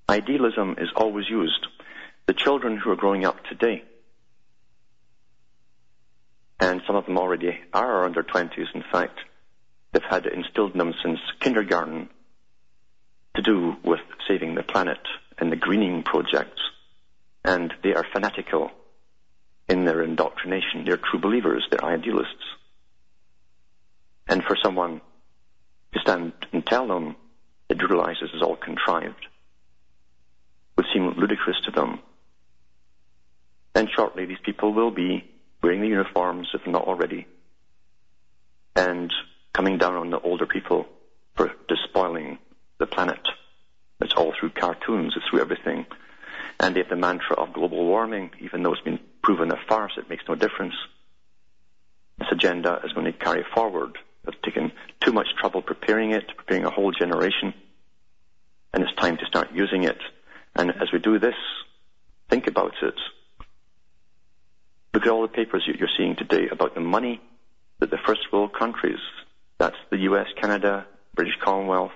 Idealism 0.08 0.76
is 0.78 0.90
always 0.94 1.28
used. 1.28 1.66
The 2.26 2.32
children 2.32 2.76
who 2.76 2.92
are 2.92 2.96
growing 2.96 3.24
up 3.24 3.42
today, 3.42 3.82
and 6.60 6.80
some 6.86 6.94
of 6.94 7.06
them 7.06 7.18
already 7.18 7.58
are 7.72 8.04
under 8.04 8.22
20s, 8.22 8.72
in 8.72 8.84
fact, 8.92 9.18
they've 9.90 10.02
had 10.08 10.26
it 10.26 10.32
instilled 10.32 10.74
in 10.74 10.78
them 10.78 10.94
since 11.02 11.18
kindergarten 11.40 12.08
to 13.34 13.42
do 13.42 13.74
with 13.82 13.98
saving 14.28 14.54
the 14.54 14.62
planet 14.62 15.00
and 15.38 15.50
the 15.50 15.56
greening 15.56 16.04
projects. 16.04 16.62
And 17.44 17.74
they 17.82 17.94
are 17.94 18.06
fanatical 18.12 18.70
in 19.68 19.84
their 19.84 20.02
indoctrination. 20.02 20.84
They're 20.84 20.98
true 20.98 21.20
believers. 21.20 21.66
They're 21.70 21.84
idealists. 21.84 22.44
And 24.26 24.42
for 24.42 24.56
someone 24.62 25.00
to 25.92 26.00
stand 26.00 26.32
and 26.52 26.66
tell 26.66 26.86
them 26.86 27.16
that 27.68 27.78
this 27.78 28.30
is 28.34 28.42
all 28.42 28.56
contrived 28.56 29.26
would 30.76 30.86
seem 30.92 31.14
ludicrous 31.16 31.56
to 31.64 31.70
them. 31.70 32.00
And 33.74 33.88
shortly 33.94 34.26
these 34.26 34.38
people 34.44 34.72
will 34.72 34.90
be 34.90 35.24
wearing 35.62 35.80
the 35.80 35.88
uniforms, 35.88 36.48
if 36.54 36.66
not 36.66 36.84
already, 36.84 37.26
and 38.76 39.12
coming 39.52 39.78
down 39.78 39.94
on 39.94 40.10
the 40.10 40.20
older 40.20 40.46
people 40.46 40.86
for 41.36 41.50
despoiling 41.68 42.38
the 42.78 42.86
planet. 42.86 43.20
It's 44.00 44.14
all 44.14 44.34
through 44.38 44.50
cartoons, 44.50 45.14
it's 45.16 45.26
through 45.28 45.40
everything. 45.40 45.86
And 46.60 46.74
they 46.74 46.80
have 46.80 46.90
the 46.90 46.96
mantra 46.96 47.36
of 47.36 47.52
global 47.52 47.84
warming, 47.84 48.30
even 48.40 48.62
though 48.62 48.72
it's 48.72 48.82
been 48.82 49.00
proven 49.24 49.50
a 49.50 49.56
farce, 49.66 49.94
it 49.96 50.10
makes 50.10 50.22
no 50.28 50.34
difference. 50.34 50.74
This 52.18 52.28
agenda 52.30 52.80
is 52.84 52.92
going 52.92 53.06
to 53.06 53.12
carry 53.12 53.42
forward. 53.54 53.96
They've 54.24 54.42
taken 54.42 54.70
too 55.00 55.12
much 55.12 55.28
trouble 55.40 55.62
preparing 55.62 56.12
it, 56.12 56.24
preparing 56.36 56.64
a 56.64 56.70
whole 56.70 56.92
generation, 56.92 57.54
and 58.72 58.82
it's 58.84 58.94
time 58.96 59.16
to 59.16 59.26
start 59.26 59.48
using 59.52 59.84
it. 59.84 59.98
And 60.54 60.70
as 60.70 60.92
we 60.92 60.98
do 60.98 61.18
this, 61.18 61.34
think 62.28 62.46
about 62.46 62.74
it. 62.82 62.94
Look 64.92 65.06
at 65.06 65.08
all 65.08 65.22
the 65.22 65.28
papers 65.28 65.66
you're 65.66 65.88
seeing 65.96 66.16
today 66.16 66.48
about 66.52 66.74
the 66.74 66.80
money 66.80 67.20
that 67.80 67.90
the 67.90 67.98
first 68.06 68.30
world 68.30 68.52
countries, 68.52 69.00
that's 69.58 69.76
the 69.90 69.98
US, 70.10 70.26
Canada, 70.38 70.86
British 71.14 71.36
Commonwealth, 71.42 71.92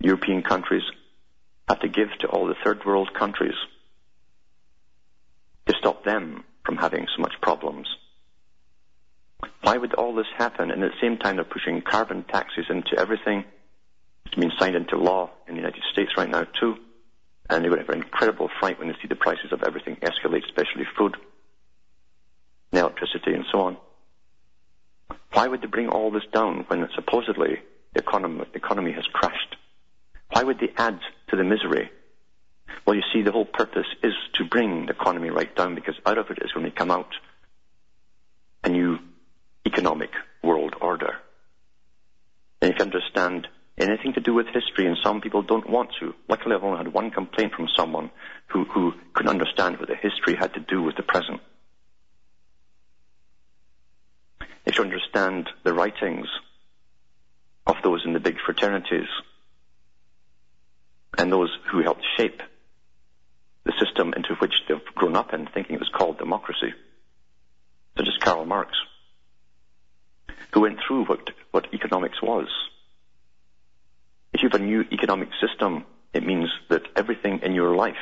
European 0.00 0.42
countries, 0.42 0.84
have 1.66 1.80
to 1.80 1.88
give 1.88 2.08
to 2.20 2.28
all 2.28 2.46
the 2.46 2.56
third 2.62 2.84
world 2.84 3.08
countries 3.14 3.54
to 5.66 5.74
stop 5.78 6.04
them 6.04 6.44
from 6.64 6.76
having 6.76 7.06
so 7.14 7.22
much 7.22 7.34
problems. 7.40 7.88
Why 9.62 9.76
would 9.76 9.94
all 9.94 10.14
this 10.14 10.26
happen? 10.36 10.70
And 10.70 10.82
at 10.82 10.90
the 10.90 11.00
same 11.00 11.18
time, 11.18 11.36
they're 11.36 11.44
pushing 11.44 11.82
carbon 11.82 12.24
taxes 12.24 12.66
into 12.68 12.98
everything. 12.98 13.44
It's 14.26 14.34
been 14.34 14.52
signed 14.58 14.76
into 14.76 14.96
law 14.96 15.30
in 15.48 15.54
the 15.54 15.60
United 15.60 15.82
States 15.92 16.12
right 16.16 16.28
now, 16.28 16.46
too. 16.60 16.76
And 17.50 17.62
they're 17.62 17.70
going 17.70 17.84
to 17.84 17.86
have 17.86 17.94
an 17.94 18.02
incredible 18.02 18.48
fright 18.58 18.78
when 18.78 18.88
they 18.88 18.94
see 19.02 19.08
the 19.08 19.16
prices 19.16 19.52
of 19.52 19.62
everything 19.62 19.96
escalate, 19.96 20.44
especially 20.46 20.84
food, 20.96 21.16
and 22.72 22.80
electricity, 22.80 23.34
and 23.34 23.44
so 23.52 23.60
on. 23.60 23.76
Why 25.32 25.48
would 25.48 25.62
they 25.62 25.66
bring 25.66 25.88
all 25.88 26.10
this 26.10 26.22
down 26.32 26.64
when 26.68 26.88
supposedly 26.94 27.60
the 27.92 28.00
economy, 28.00 28.44
the 28.52 28.58
economy 28.58 28.92
has 28.92 29.04
crashed? 29.12 29.56
Why 30.30 30.42
would 30.42 30.58
they 30.58 30.72
add 30.76 31.00
to 31.28 31.36
the 31.36 31.44
misery? 31.44 31.90
Well, 32.86 32.96
you 32.96 33.02
see, 33.12 33.22
the 33.22 33.32
whole 33.32 33.46
purpose 33.46 33.86
is 34.02 34.12
to 34.34 34.44
bring 34.44 34.86
the 34.86 34.92
economy 34.92 35.30
right 35.30 35.54
down 35.54 35.74
because 35.74 35.94
out 36.04 36.18
of 36.18 36.30
it 36.30 36.38
is 36.42 36.52
going 36.52 36.66
to 36.66 36.72
come 36.72 36.90
out 36.90 37.08
a 38.62 38.68
new 38.68 38.98
economic 39.66 40.10
world 40.42 40.74
order. 40.80 41.16
And 42.60 42.72
if 42.72 42.78
you 42.78 42.84
understand 42.84 43.48
anything 43.78 44.12
to 44.14 44.20
do 44.20 44.34
with 44.34 44.46
history, 44.46 44.86
and 44.86 44.96
some 45.02 45.20
people 45.20 45.42
don't 45.42 45.68
want 45.68 45.90
to, 46.00 46.14
luckily 46.28 46.54
I've 46.54 46.64
only 46.64 46.78
had 46.78 46.92
one 46.92 47.10
complaint 47.10 47.52
from 47.54 47.68
someone 47.76 48.10
who, 48.48 48.64
who 48.64 48.92
couldn't 49.12 49.30
understand 49.30 49.78
what 49.78 49.88
the 49.88 49.96
history 49.96 50.36
had 50.36 50.54
to 50.54 50.60
do 50.60 50.82
with 50.82 50.96
the 50.96 51.02
present. 51.02 51.40
If 54.64 54.78
you 54.78 54.84
understand 54.84 55.48
the 55.62 55.74
writings 55.74 56.26
of 57.66 57.76
those 57.82 58.02
in 58.04 58.12
the 58.12 58.20
big 58.20 58.36
fraternities 58.44 59.08
and 61.18 61.30
those 61.30 61.50
who 61.70 61.82
helped 61.82 62.04
shape 62.16 62.40
the 63.64 63.72
system 63.78 64.12
into 64.14 64.34
which 64.36 64.54
they've 64.68 64.84
grown 64.94 65.16
up 65.16 65.32
in, 65.32 65.46
thinking 65.46 65.76
it 65.76 65.80
was 65.80 65.88
called 65.88 66.18
democracy, 66.18 66.72
such 67.96 68.06
as 68.06 68.16
Karl 68.20 68.44
Marx, 68.44 68.72
who 70.52 70.60
went 70.60 70.78
through 70.86 71.06
what, 71.06 71.30
what 71.50 71.72
economics 71.72 72.20
was. 72.22 72.48
If 74.32 74.42
you 74.42 74.48
have 74.50 74.60
a 74.60 74.64
new 74.64 74.82
economic 74.92 75.28
system, 75.40 75.84
it 76.12 76.26
means 76.26 76.50
that 76.68 76.82
everything 76.96 77.40
in 77.42 77.54
your 77.54 77.74
life 77.74 77.96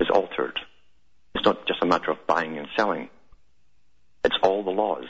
is 0.00 0.10
altered. 0.10 0.58
It's 1.34 1.44
not 1.44 1.66
just 1.66 1.82
a 1.82 1.86
matter 1.86 2.10
of 2.10 2.26
buying 2.26 2.58
and 2.58 2.68
selling. 2.76 3.08
It's 4.24 4.38
all 4.42 4.62
the 4.62 4.70
laws 4.70 5.08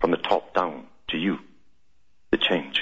from 0.00 0.10
the 0.10 0.16
top 0.16 0.54
down 0.54 0.86
to 1.08 1.18
you 1.18 1.38
that 2.30 2.40
change. 2.40 2.80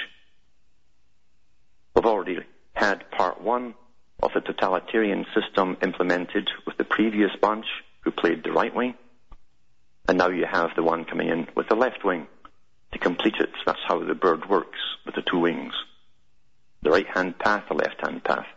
We've 1.95 2.05
already 2.05 2.39
had 2.73 3.09
part 3.11 3.41
one 3.41 3.73
of 4.21 4.31
the 4.33 4.41
totalitarian 4.41 5.25
system 5.33 5.77
implemented 5.81 6.49
with 6.65 6.77
the 6.77 6.83
previous 6.83 7.31
bunch 7.41 7.65
who 8.01 8.11
played 8.11 8.43
the 8.43 8.51
right 8.51 8.73
wing. 8.73 8.95
And 10.07 10.17
now 10.17 10.29
you 10.29 10.45
have 10.45 10.71
the 10.75 10.83
one 10.83 11.05
coming 11.05 11.29
in 11.29 11.47
with 11.55 11.69
the 11.69 11.75
left 11.75 12.03
wing 12.03 12.27
to 12.91 12.99
complete 12.99 13.35
it. 13.39 13.49
That's 13.65 13.79
how 13.87 14.03
the 14.03 14.15
bird 14.15 14.49
works 14.49 14.79
with 15.05 15.15
the 15.15 15.21
two 15.21 15.39
wings. 15.39 15.73
The 16.81 16.89
right 16.89 17.07
hand 17.07 17.37
path, 17.37 17.65
the 17.67 17.75
left 17.75 18.01
hand 18.01 18.23
path. 18.23 18.47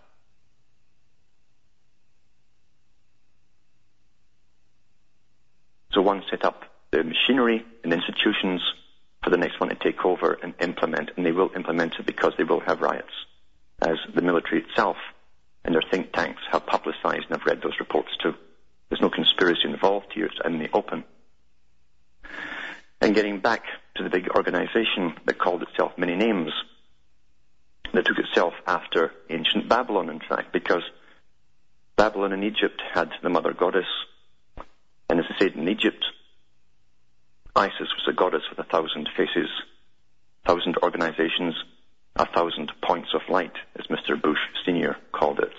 So 5.92 6.00
one 6.00 6.22
set 6.30 6.44
up 6.44 6.62
the 6.90 7.04
machinery 7.04 7.64
and 7.84 7.92
institutions 7.92 8.62
for 9.22 9.30
the 9.30 9.36
next 9.36 9.60
one 9.60 9.68
to 9.68 9.74
take 9.74 10.04
over 10.04 10.38
and 10.42 10.54
implement, 10.60 11.10
and 11.16 11.26
they 11.26 11.32
will 11.32 11.50
implement 11.54 11.94
it 11.98 12.06
because 12.06 12.32
they 12.38 12.44
will 12.44 12.60
have 12.60 12.80
riots, 12.80 13.12
as 13.82 13.98
the 14.14 14.22
military 14.22 14.62
itself 14.62 14.96
and 15.64 15.74
their 15.74 15.82
think 15.90 16.12
tanks 16.12 16.42
have 16.50 16.66
publicized, 16.66 17.26
and 17.28 17.34
I've 17.38 17.46
read 17.46 17.62
those 17.62 17.78
reports 17.78 18.10
too. 18.22 18.34
There's 18.88 19.00
no 19.00 19.10
conspiracy 19.10 19.62
involved 19.64 20.12
here, 20.14 20.26
it's 20.26 20.38
in 20.44 20.58
the 20.58 20.68
open. 20.72 21.04
And 23.00 23.14
getting 23.14 23.40
back 23.40 23.62
to 23.96 24.02
the 24.02 24.10
big 24.10 24.28
organization 24.30 25.14
that 25.24 25.38
called 25.38 25.62
itself 25.62 25.92
many 25.96 26.14
names, 26.14 26.52
that 27.92 28.06
took 28.06 28.18
itself 28.18 28.54
after 28.66 29.12
ancient 29.28 29.68
Babylon, 29.68 30.08
in 30.08 30.20
fact, 30.20 30.52
because 30.52 30.82
Babylon 31.96 32.32
and 32.32 32.44
Egypt 32.44 32.80
had 32.92 33.10
the 33.22 33.28
mother 33.28 33.52
goddess, 33.52 33.86
and 35.08 35.18
as 35.20 35.26
I 35.28 35.38
said, 35.38 35.52
in 35.52 35.68
Egypt, 35.68 36.04
Isis 37.54 37.80
was 37.80 38.06
a 38.08 38.12
goddess 38.12 38.42
with 38.48 38.58
a 38.58 38.68
thousand 38.70 39.08
faces, 39.16 39.48
thousand 40.46 40.76
organizations, 40.82 41.54
a 42.16 42.26
thousand 42.26 42.70
points 42.82 43.08
of 43.14 43.22
light, 43.28 43.54
as 43.78 43.86
Mr. 43.86 44.20
Bush 44.20 44.38
Sr. 44.64 44.96
called 45.12 45.40
it. 45.40 45.54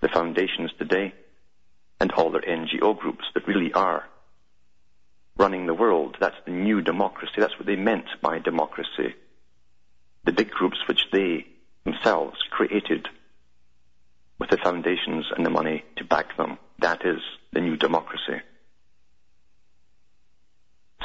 The 0.00 0.08
foundations 0.08 0.70
today 0.78 1.14
and 2.00 2.12
all 2.12 2.30
their 2.30 2.42
NGO 2.42 2.98
groups 2.98 3.24
that 3.34 3.46
really 3.46 3.72
are 3.72 4.04
running 5.36 5.66
the 5.66 5.74
world. 5.74 6.16
That's 6.20 6.36
the 6.44 6.52
new 6.52 6.80
democracy. 6.80 7.34
That's 7.38 7.58
what 7.58 7.66
they 7.66 7.76
meant 7.76 8.06
by 8.22 8.38
democracy. 8.38 9.14
The 10.24 10.32
big 10.32 10.50
groups 10.50 10.78
which 10.86 11.02
they 11.12 11.46
themselves 11.84 12.36
created 12.50 13.08
with 14.38 14.50
the 14.50 14.58
foundations 14.58 15.26
and 15.36 15.44
the 15.44 15.50
money 15.50 15.84
to 15.96 16.04
back 16.04 16.36
them. 16.36 16.58
That 16.78 17.04
is 17.04 17.20
the 17.52 17.60
new 17.60 17.76
democracy. 17.76 18.40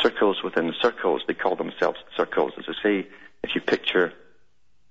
Circles 0.01 0.37
within 0.43 0.73
circles, 0.81 1.21
they 1.27 1.33
call 1.33 1.55
themselves 1.55 1.97
circles. 2.17 2.53
As 2.57 2.65
I 2.67 2.83
say, 2.83 3.07
if 3.43 3.55
you 3.55 3.61
picture 3.61 4.13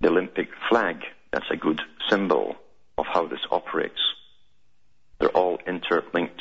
the 0.00 0.08
Olympic 0.08 0.48
flag, 0.68 0.96
that's 1.32 1.50
a 1.50 1.56
good 1.56 1.80
symbol 2.08 2.56
of 2.98 3.06
how 3.12 3.26
this 3.26 3.40
operates. 3.50 4.00
They're 5.18 5.30
all 5.30 5.58
interlinked. 5.66 6.40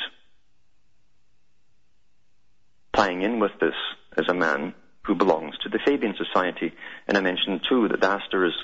Tying 2.94 3.22
in 3.22 3.40
with 3.40 3.52
this 3.60 3.74
is 4.16 4.28
a 4.28 4.34
man 4.34 4.74
who 5.04 5.14
belongs 5.14 5.56
to 5.62 5.68
the 5.68 5.80
Fabian 5.84 6.14
Society. 6.16 6.72
And 7.06 7.16
I 7.16 7.20
mentioned 7.20 7.62
too 7.68 7.88
that 7.88 8.00
the 8.00 8.08
Astors, 8.08 8.54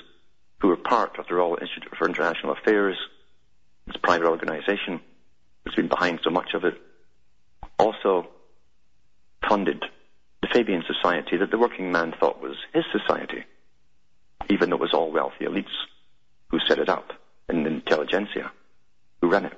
who 0.59 0.71
are 0.71 0.77
part 0.77 1.19
of 1.19 1.27
the 1.27 1.35
Royal 1.35 1.57
Institute 1.59 1.93
for 1.97 2.07
International 2.07 2.53
Affairs, 2.53 2.97
this 3.87 3.97
private 4.01 4.27
organization, 4.27 5.01
that's 5.63 5.75
been 5.75 5.87
behind 5.87 6.19
so 6.23 6.29
much 6.29 6.53
of 6.53 6.63
it, 6.65 6.75
also 7.77 8.27
funded 9.47 9.83
the 10.41 10.47
Fabian 10.51 10.83
Society 10.87 11.37
that 11.37 11.51
the 11.51 11.57
working 11.57 11.91
man 11.91 12.13
thought 12.19 12.41
was 12.41 12.55
his 12.73 12.83
society, 12.91 13.43
even 14.49 14.69
though 14.69 14.75
it 14.75 14.81
was 14.81 14.93
all 14.93 15.11
wealthy 15.11 15.45
elites 15.45 15.75
who 16.49 16.59
set 16.67 16.79
it 16.79 16.89
up 16.89 17.13
and 17.47 17.65
the 17.65 17.69
intelligentsia 17.69 18.51
who 19.21 19.29
ran 19.29 19.45
it. 19.45 19.53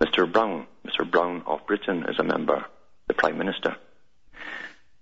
Mr. 0.00 0.30
Brown, 0.30 0.66
Mr. 0.86 1.08
Brown 1.08 1.42
of 1.46 1.66
Britain 1.66 2.04
is 2.08 2.18
a 2.18 2.24
member, 2.24 2.64
the 3.06 3.14
Prime 3.14 3.38
Minister. 3.38 3.76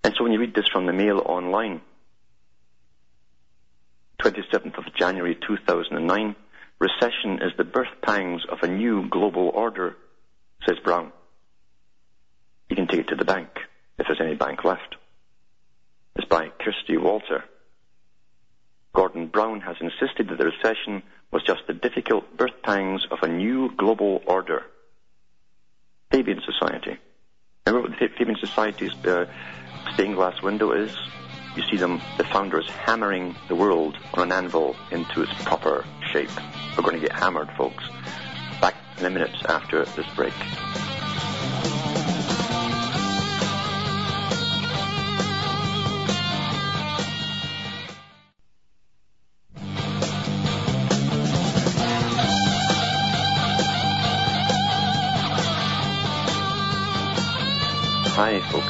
And 0.05 0.15
so 0.17 0.25
when 0.25 0.33
you 0.33 0.41
read 0.41 0.55
this 0.55 0.69
from 0.71 0.87
the 0.87 0.93
Mail 0.93 1.23
online, 1.25 1.81
27th 4.21 4.77
of 4.77 4.95
January 4.95 5.35
2009, 5.35 6.37
recession 6.79 7.41
is 7.43 7.53
the 7.57 7.65
birth 7.65 7.89
pangs 8.03 8.43
of 8.51 8.59
a 8.63 8.69
new 8.69 9.09
global 9.09 9.49
order, 9.49 9.97
says 10.67 10.79
Brown. 10.85 11.13
You 12.69 12.77
can 12.77 12.87
take 12.87 13.01
it 13.01 13.09
to 13.09 13.17
the 13.17 13.25
bank, 13.25 13.49
if 13.99 14.07
there's 14.07 14.21
any 14.21 14.35
bank 14.35 14.65
left. 14.65 14.97
It's 16.17 16.27
by 16.29 16.49
Kirsty 16.49 16.97
Walker. 16.97 17.45
Gordon 18.93 19.29
Brown 19.29 19.61
has 19.61 19.77
insisted 19.81 20.29
that 20.29 20.39
the 20.39 20.47
recession 20.47 21.03
was 21.31 21.43
just 21.45 21.67
the 21.67 21.75
difficult 21.75 22.37
birth 22.37 22.63
pangs 22.65 23.07
of 23.11 23.19
a 23.23 23.29
new 23.29 23.71
global 23.77 24.21
order. 24.27 24.65
Fabian 26.11 26.41
Society. 26.45 26.99
Remember 27.67 27.89
what 27.89 27.99
the 27.99 28.09
Fabian 28.19 28.37
Society's 28.41 28.93
uh, 29.05 29.27
stained 29.95 30.17
glass 30.17 30.43
window 30.43 30.73
is? 30.73 30.97
You 31.57 31.63
see 31.71 31.77
them, 31.77 32.01
the 32.19 32.25
founders, 32.25 32.69
hammering 32.69 33.37
the 33.49 33.55
world 33.55 33.97
on 34.15 34.23
an 34.25 34.33
anvil 34.33 34.77
into 34.91 35.23
its 35.23 35.33
proper 35.45 35.85
shape. 36.13 36.31
We're 36.77 36.83
going 36.83 37.01
to 37.01 37.07
get 37.07 37.17
hammered, 37.17 37.51
folks. 37.57 37.85
Back 38.61 38.75
in 38.99 39.07
a 39.07 39.11
minute 39.11 39.35
after 39.49 39.85
this 39.85 40.07
break. 40.15 40.35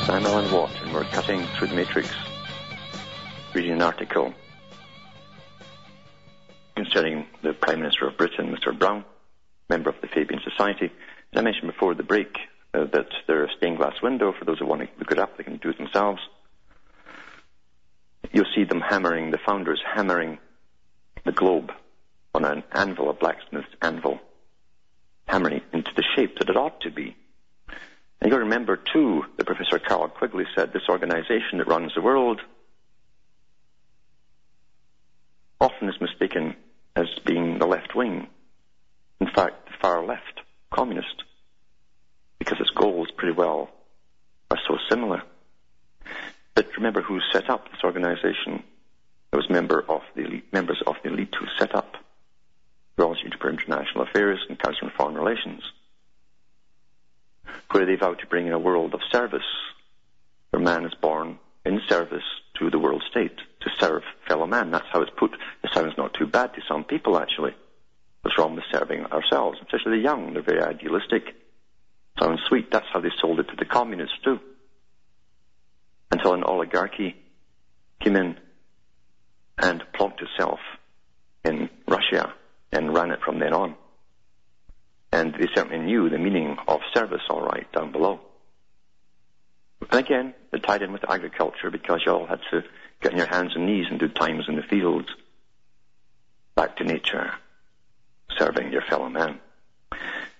I'm 0.08 0.26
Alan 0.26 0.50
Watt, 0.50 0.70
and 0.82 0.92
we're 0.92 1.04
cutting 1.04 1.46
through 1.56 1.68
the 1.68 1.74
matrix, 1.74 2.08
reading 3.54 3.72
an 3.72 3.82
article 3.82 4.34
concerning 6.74 7.26
the 7.42 7.52
Prime 7.52 7.80
Minister 7.80 8.08
of 8.08 8.16
Britain, 8.16 8.54
Mr. 8.54 8.76
Brown, 8.76 9.04
member 9.68 9.90
of 9.90 9.96
the 10.00 10.08
Fabian 10.08 10.40
Society. 10.42 10.86
As 11.32 11.38
I 11.38 11.42
mentioned 11.42 11.70
before 11.70 11.94
the 11.94 12.02
break, 12.02 12.34
uh, 12.74 12.86
that 12.92 13.08
they're 13.26 13.44
a 13.44 13.52
stained 13.56 13.76
glass 13.76 13.94
window. 14.02 14.32
For 14.36 14.44
those 14.44 14.58
who 14.58 14.66
want 14.66 14.80
to 14.80 14.88
look 14.98 15.12
it 15.12 15.18
up, 15.18 15.36
they 15.36 15.44
can 15.44 15.58
do 15.58 15.68
it 15.68 15.78
themselves. 15.78 16.20
You'll 18.32 18.46
see 18.54 18.64
them 18.64 18.80
hammering, 18.80 19.30
the 19.30 19.38
founders 19.46 19.80
hammering 19.94 20.38
the 21.24 21.32
globe 21.32 21.70
on 22.34 22.44
an 22.44 22.64
anvil, 22.72 23.10
a 23.10 23.12
blacksmith's 23.12 23.74
anvil, 23.82 24.18
hammering 25.26 25.58
it 25.58 25.64
into 25.72 25.90
the 25.94 26.04
shape 26.16 26.38
that 26.38 26.48
it 26.48 26.56
ought 26.56 26.80
to 26.80 26.90
be. 26.90 27.16
And 28.20 28.30
to 28.30 28.38
remember, 28.38 28.76
too, 28.76 29.24
that 29.37 29.46
Professor 29.46 29.78
Carroll 29.78 30.09
Quigley 30.09 30.44
said 30.54 30.72
this 30.72 30.88
organization 30.88 31.59
that 31.59 31.68
runs 31.68 31.94
the 31.94 32.02
world 32.02 32.40
often 35.61 35.88
is 35.88 36.00
mistaken 36.00 36.56
as 36.96 37.06
being 37.24 37.59
the 37.59 37.66
left 37.66 37.94
wing. 37.94 38.26
In 39.20 39.26
fact, 39.26 39.66
the 39.66 39.72
far 39.80 40.04
left, 40.04 40.40
communist, 40.70 41.24
because 42.38 42.61
its 42.61 42.70
goals 42.70 43.09
pretty 43.16 43.35
well 43.35 43.70
are 44.50 44.59
so 44.68 44.76
similar. 44.88 45.22
But 46.54 46.76
remember 46.76 47.02
who 47.02 47.20
set 47.33 47.48
up 47.48 47.70
this 47.70 47.85
organization. 47.85 48.62
It 49.33 49.37
was 49.37 49.48
member 49.48 49.80
of 49.88 50.02
the 50.14 50.24
elite, 50.24 50.52
members 50.52 50.83
of 50.87 50.96
the 51.02 51.11
elite 51.11 51.35
who 51.38 51.46
set 51.59 51.74
up 51.74 51.96
the 52.96 53.09
Institute 53.09 53.40
for 53.40 53.48
International 53.48 54.02
Affairs 54.02 54.40
and 54.48 54.59
Council 54.59 54.88
on 54.88 54.92
Foreign 54.96 55.14
Relations 55.14 55.62
where 57.70 57.86
they 57.86 57.96
vow 57.96 58.14
to 58.14 58.26
bring 58.26 58.46
in 58.46 58.52
a 58.52 58.58
world 58.58 58.94
of 58.94 59.00
service, 59.10 59.42
where 60.50 60.62
man 60.62 60.84
is 60.84 60.94
born 60.94 61.38
in 61.64 61.80
service 61.88 62.24
to 62.58 62.70
the 62.70 62.78
world 62.78 63.02
state, 63.10 63.36
to 63.60 63.70
serve 63.78 64.02
fellow 64.28 64.46
man. 64.46 64.70
That's 64.70 64.86
how 64.92 65.02
it's 65.02 65.12
put. 65.16 65.32
It 65.62 65.70
sounds 65.72 65.94
not 65.96 66.14
too 66.14 66.26
bad 66.26 66.54
to 66.54 66.60
some 66.68 66.84
people, 66.84 67.18
actually. 67.18 67.54
What's 68.22 68.38
wrong 68.38 68.54
with 68.54 68.64
serving 68.70 69.06
ourselves? 69.06 69.58
Especially 69.62 69.98
the 69.98 70.02
young. 70.02 70.32
They're 70.32 70.42
very 70.42 70.62
idealistic. 70.62 71.34
Sounds 72.18 72.40
sweet. 72.48 72.70
That's 72.70 72.86
how 72.92 73.00
they 73.00 73.10
sold 73.20 73.40
it 73.40 73.48
to 73.48 73.56
the 73.56 73.64
communists, 73.64 74.18
too. 74.22 74.40
Until 76.10 76.34
an 76.34 76.44
oligarchy 76.44 77.16
came 78.00 78.16
in 78.16 78.36
and 79.58 79.82
plonked 79.94 80.22
itself 80.22 80.58
in 81.44 81.70
Russia 81.86 82.32
and 82.72 82.94
ran 82.94 83.10
it 83.10 83.20
from 83.24 83.38
then 83.38 83.52
on. 83.52 83.74
And 85.12 85.35
they 85.35 85.49
certainly 85.55 85.85
knew 85.85 86.09
the 86.09 86.18
meaning 86.18 86.57
of 86.68 86.81
service 86.94 87.23
all 87.29 87.42
right 87.42 87.70
down 87.73 87.92
below. 87.92 88.20
And 89.90 90.01
again, 90.01 90.35
it 90.53 90.62
tied 90.62 90.83
in 90.83 90.92
with 90.92 91.09
agriculture 91.09 91.70
because 91.70 92.03
you 92.05 92.12
all 92.12 92.27
had 92.27 92.40
to 92.51 92.62
get 93.01 93.12
on 93.12 93.18
your 93.18 93.27
hands 93.27 93.53
and 93.55 93.66
knees 93.66 93.87
and 93.90 93.99
do 93.99 94.09
times 94.09 94.44
in 94.49 94.57
the 94.57 94.62
fields. 94.62 95.09
Back 96.55 96.77
to 96.77 96.85
nature, 96.85 97.33
serving 98.38 98.73
your 98.73 98.83
fellow 98.83 99.09
man. 99.09 99.40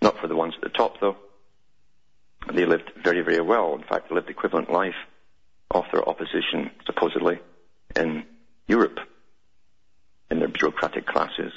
Not 0.03 0.19
for 0.19 0.29
the 0.29 0.37
ones 0.37 0.55
at 0.57 0.63
the 0.63 0.77
top 0.77 1.01
though. 1.01 1.17
They 2.53 2.65
lived 2.65 2.93
very, 3.03 3.23
very 3.23 3.41
well. 3.41 3.75
In 3.75 3.83
fact, 3.83 4.09
they 4.09 4.15
lived 4.15 4.31
equivalent 4.31 4.71
life 4.71 4.95
of 5.71 5.85
their 5.93 6.09
opposition, 6.09 6.71
supposedly, 6.87 7.39
in 7.95 8.25
Europe, 8.67 8.99
in 10.31 10.39
their 10.39 10.49
bureaucratic 10.49 11.07
classes. 11.07 11.53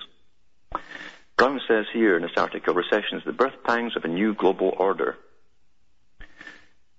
Brown 1.44 1.60
says 1.68 1.88
here 1.92 2.16
in 2.16 2.22
this 2.22 2.32
article, 2.38 2.74
recession 2.74 3.18
is 3.18 3.26
the 3.26 3.34
birth 3.34 3.66
pangs 3.66 3.98
of 3.98 4.06
a 4.06 4.08
new 4.08 4.34
global 4.34 4.74
order. 4.78 5.18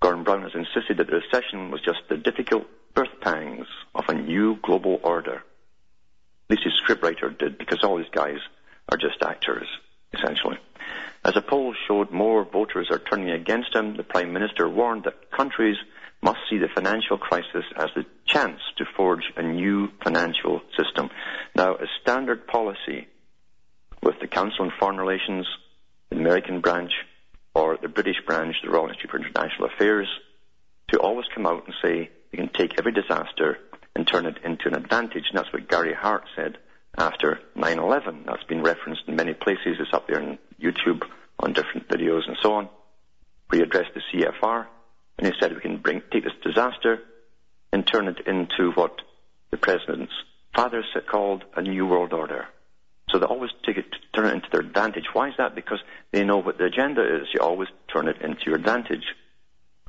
Gordon 0.01 0.23
Brown 0.23 0.43
has 0.43 0.53
insisted 0.55 0.99
that 0.99 1.07
the 1.07 1.17
recession 1.17 1.71
was 1.71 1.81
just 1.81 2.01
the 2.11 2.19
difficult 2.19 2.67
birth 2.93 3.23
pangs 3.23 3.67
of 3.95 4.05
a 4.07 4.13
new 4.13 4.59
global 4.63 5.01
order. 5.03 5.37
At 5.37 6.51
least 6.51 6.65
his 6.65 6.75
scriptwriter 6.87 7.39
did, 7.39 7.57
because 7.57 7.79
all 7.83 7.97
these 7.97 8.07
guys 8.13 8.37
are 8.91 8.99
just 8.99 9.23
actors, 9.23 9.67
essentially. 10.13 10.59
As 11.25 11.37
a 11.37 11.41
poll 11.41 11.75
showed 11.89 12.11
more 12.11 12.45
voters 12.45 12.89
are 12.91 12.99
turning 12.99 13.31
against 13.31 13.75
him, 13.75 13.97
the 13.97 14.03
Prime 14.03 14.35
Minister 14.35 14.69
warned 14.69 15.05
that 15.05 15.31
countries 15.31 15.79
must 16.21 16.41
see 16.51 16.59
the 16.59 16.69
financial 16.69 17.17
crisis 17.17 17.65
as 17.77 17.89
the 17.97 18.05
chance 18.27 18.61
to 18.77 18.85
forge 18.95 19.25
a 19.39 19.43
new 19.43 19.89
financial 20.03 20.61
system. 20.77 21.09
Now, 21.55 21.77
as 21.77 21.89
standard 22.03 22.47
policy, 22.47 23.09
with 24.05 24.21
the 24.21 24.29
Council 24.29 24.67
on 24.67 24.73
Foreign 24.79 24.99
Relations, 24.99 25.47
the 26.11 26.17
American 26.17 26.61
branch, 26.61 26.93
or 27.55 27.79
the 27.81 27.89
British 27.89 28.19
branch, 28.27 28.55
the 28.63 28.71
Royal 28.71 28.89
Institute 28.89 29.11
for 29.11 29.17
International 29.17 29.69
Affairs, 29.75 30.09
to 30.89 30.99
always 31.01 31.27
come 31.35 31.47
out 31.47 31.65
and 31.65 31.75
say 31.83 32.11
you 32.31 32.39
can 32.39 32.49
take 32.49 32.79
every 32.79 32.93
disaster 32.93 33.59
and 33.97 34.07
turn 34.07 34.27
it 34.27 34.37
into 34.45 34.69
an 34.69 34.75
advantage. 34.75 35.25
And 35.31 35.39
that's 35.39 35.53
what 35.53 35.69
Gary 35.69 35.95
Hart 35.95 36.25
said 36.37 36.59
after 36.99 37.41
9-11. 37.57 38.27
That's 38.27 38.45
been 38.45 38.63
referenced 38.63 39.03
in 39.07 39.17
many 39.17 39.35
places. 39.35 39.77
It's 39.81 39.95
up 39.95 40.07
there 40.07 40.21
on 40.21 40.39
YouTube 40.61 41.03
on 41.41 41.53
different 41.53 41.89
videos 41.89 42.27
and 42.27 42.37
so 42.43 42.55
on. 42.55 42.69
We 43.51 43.63
addressed 43.63 43.95
the 43.95 44.03
CFR 44.13 44.67
and 45.19 45.27
he 45.27 45.33
said 45.41 45.55
we 45.55 45.61
can 45.61 45.79
bring, 45.79 46.03
take 46.13 46.25
this 46.25 46.33
disaster 46.43 47.01
and 47.73 47.87
turn 47.87 48.09
it 48.09 48.27
into 48.27 48.73
what 48.73 49.01
the 49.51 49.57
president's 49.57 50.13
father 50.55 50.83
called 51.11 51.45
a 51.57 51.63
new 51.63 51.87
world 51.87 52.13
order. 52.13 52.47
So 53.11 53.19
they 53.19 53.27
always 53.27 53.51
take 53.65 53.77
it, 53.77 53.87
turn 54.15 54.27
it 54.27 54.35
into 54.35 54.49
their 54.51 54.61
advantage. 54.61 55.05
Why 55.13 55.29
is 55.29 55.35
that? 55.39 55.55
Because 55.55 55.79
they 56.11 56.25
know 56.25 56.39
what 56.39 56.59
the 56.59 56.65
agenda 56.65 57.03
is. 57.21 57.29
You 57.33 57.41
always 57.41 57.69
turn 57.93 58.09
it 58.09 58.21
into 58.23 58.47
your 58.47 58.57
advantage. 58.57 59.05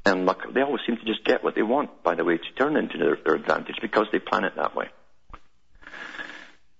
And 0.05 0.29
they 0.53 0.61
always 0.61 0.81
seem 0.85 0.97
to 0.97 1.05
just 1.05 1.23
get 1.25 1.43
what 1.43 1.55
they 1.55 1.63
want, 1.63 2.03
by 2.03 2.13
the 2.13 2.23
way, 2.23 2.37
to 2.37 2.53
turn 2.57 2.75
it 2.75 2.79
into 2.79 2.97
their, 2.97 3.17
their 3.25 3.35
advantage 3.35 3.77
because 3.81 4.05
they 4.11 4.19
plan 4.19 4.43
it 4.43 4.55
that 4.55 4.75
way. 4.75 4.89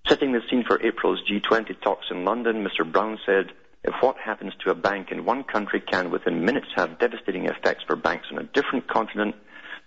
Setting 0.07 0.33
the 0.33 0.41
scene 0.49 0.63
for 0.63 0.79
April's 0.85 1.23
G20 1.27 1.81
talks 1.81 2.05
in 2.11 2.25
London, 2.25 2.63
Mr. 2.63 2.89
Brown 2.89 3.17
said, 3.25 3.51
if 3.83 3.95
what 4.01 4.17
happens 4.17 4.53
to 4.63 4.69
a 4.69 4.75
bank 4.75 5.11
in 5.11 5.25
one 5.25 5.43
country 5.43 5.79
can 5.79 6.11
within 6.11 6.45
minutes 6.45 6.67
have 6.75 6.99
devastating 6.99 7.45
effects 7.45 7.83
for 7.87 7.95
banks 7.95 8.27
on 8.31 8.37
a 8.37 8.43
different 8.43 8.87
continent, 8.87 9.35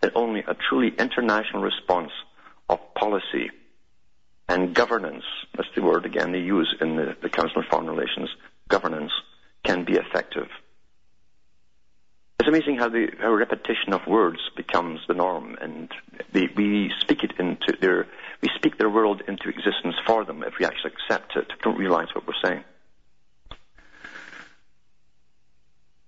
then 0.00 0.10
only 0.16 0.40
a 0.40 0.54
truly 0.68 0.92
international 0.98 1.62
response 1.62 2.10
of 2.68 2.78
policy 2.94 3.50
and 4.48 4.74
governance, 4.74 5.24
that's 5.56 5.68
the 5.74 5.82
word 5.82 6.06
again 6.06 6.32
they 6.32 6.38
use 6.38 6.74
in 6.80 6.96
the, 6.96 7.16
the 7.20 7.28
Council 7.28 7.60
of 7.60 7.66
Foreign 7.66 7.88
Relations, 7.88 8.30
governance, 8.68 9.12
can 9.62 9.84
be 9.84 9.94
effective. 9.94 10.48
It's 12.40 12.48
amazing 12.48 12.76
how 12.76 12.88
the 12.88 13.08
how 13.20 13.32
repetition 13.32 13.92
of 13.92 14.06
words 14.06 14.38
becomes 14.56 15.00
the 15.08 15.14
norm, 15.14 15.56
and 15.60 15.90
they, 16.32 16.48
we 16.56 16.92
speak 17.00 17.24
it 17.24 17.32
into 17.38 17.76
their 17.80 18.06
we 18.40 18.48
speak 18.54 18.78
their 18.78 18.88
world 18.88 19.22
into 19.26 19.48
existence 19.48 19.96
for 20.06 20.24
them 20.24 20.44
if 20.44 20.54
we 20.58 20.64
actually 20.64 20.92
accept 20.92 21.36
it. 21.36 21.52
Don't 21.62 21.76
realize 21.76 22.08
what 22.14 22.26
we're 22.26 22.34
saying. 22.42 22.64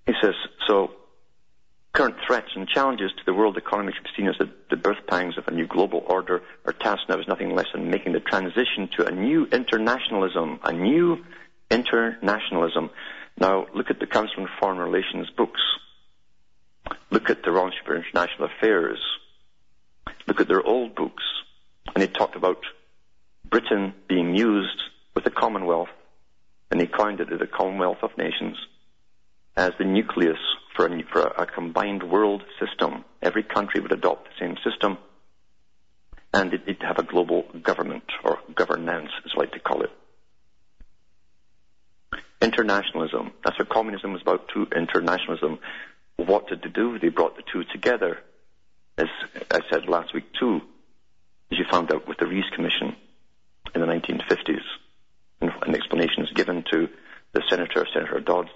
He 0.06 0.14
says 0.22 0.34
so. 0.66 0.92
Current 1.92 2.16
threats 2.24 2.50
and 2.54 2.68
challenges 2.68 3.10
to 3.18 3.22
the 3.26 3.34
world 3.34 3.56
economy 3.56 3.92
should 3.92 4.04
be 4.04 4.10
seen 4.16 4.28
as 4.28 4.38
the, 4.38 4.48
the 4.70 4.76
birth 4.76 5.06
pangs 5.08 5.36
of 5.36 5.48
a 5.48 5.50
new 5.50 5.66
global 5.66 6.04
order. 6.06 6.40
Our 6.64 6.72
task 6.72 7.02
now 7.08 7.18
is 7.18 7.26
nothing 7.26 7.54
less 7.54 7.66
than 7.72 7.90
making 7.90 8.12
the 8.12 8.20
transition 8.20 8.88
to 8.96 9.06
a 9.06 9.10
new 9.10 9.46
internationalism, 9.46 10.60
a 10.62 10.72
new 10.72 11.24
internationalism. 11.70 12.90
Now, 13.38 13.66
look 13.74 13.90
at 13.90 13.98
the 13.98 14.06
Council 14.06 14.42
on 14.42 14.48
Foreign 14.60 14.78
Relations 14.78 15.30
books. 15.36 15.60
Look 17.10 17.28
at 17.28 17.42
the 17.42 17.50
Royal 17.50 17.72
for 17.84 17.96
International 17.96 18.48
Affairs. 18.56 19.00
Look 20.26 20.40
at 20.40 20.48
their 20.48 20.62
old 20.62 20.94
books. 20.94 21.24
And 21.94 22.02
they 22.02 22.06
talked 22.06 22.36
about 22.36 22.58
Britain 23.48 23.94
being 24.08 24.36
used 24.36 24.80
with 25.14 25.24
the 25.24 25.30
Commonwealth, 25.30 25.88
and 26.70 26.80
they 26.80 26.86
coined 26.86 27.20
it 27.20 27.32
as 27.32 27.40
the 27.40 27.48
Commonwealth 27.48 27.98
of 28.02 28.16
Nations, 28.16 28.56
as 29.56 29.72
the 29.78 29.84
nucleus 29.84 30.38
for 30.74 30.86
a, 30.86 31.02
for 31.12 31.20
a 31.20 31.46
combined 31.46 32.02
world 32.02 32.42
system. 32.58 33.04
Every 33.22 33.42
country 33.42 33.80
would 33.80 33.92
adopt 33.92 34.24
the 34.24 34.46
same 34.46 34.56
system, 34.64 34.98
and 36.32 36.54
it, 36.54 36.62
it'd 36.66 36.82
have 36.82 36.98
a 36.98 37.02
global 37.02 37.44
government, 37.62 38.04
or 38.24 38.38
governance, 38.54 39.10
as 39.24 39.32
I 39.36 39.40
like 39.40 39.52
to 39.52 39.60
call 39.60 39.82
it. 39.82 39.90
Internationalism. 42.40 43.32
That's 43.44 43.58
what 43.58 43.68
communism 43.68 44.12
was 44.12 44.22
about 44.22 44.48
too, 44.48 44.66
internationalism. 44.74 45.58
What 46.16 46.48
did 46.48 46.62
they 46.62 46.70
do? 46.70 46.98
They 46.98 47.08
brought 47.08 47.36
the 47.36 47.42
two 47.52 47.64
together. 47.64 48.18
As 48.96 49.08
I 49.50 49.60
said 49.70 49.88
last 49.88 50.14
week 50.14 50.24
too, 50.38 50.60
as 51.52 51.58
you 51.58 51.64
found 51.70 51.92
out 51.92 52.08
with 52.08 52.18
the 52.18 52.26
Reece 52.26 52.48
Commission 52.54 52.96
in 53.74 53.80
the 53.80 53.86
1950s, 53.86 54.62
and, 55.40 55.50
and 55.62 55.74
explanations 55.74 56.30
given 56.34 56.64
to 56.70 56.88
the 57.32 57.42
Senator, 57.48 57.86
Senator 57.92 58.20
Dodds, 58.20 58.50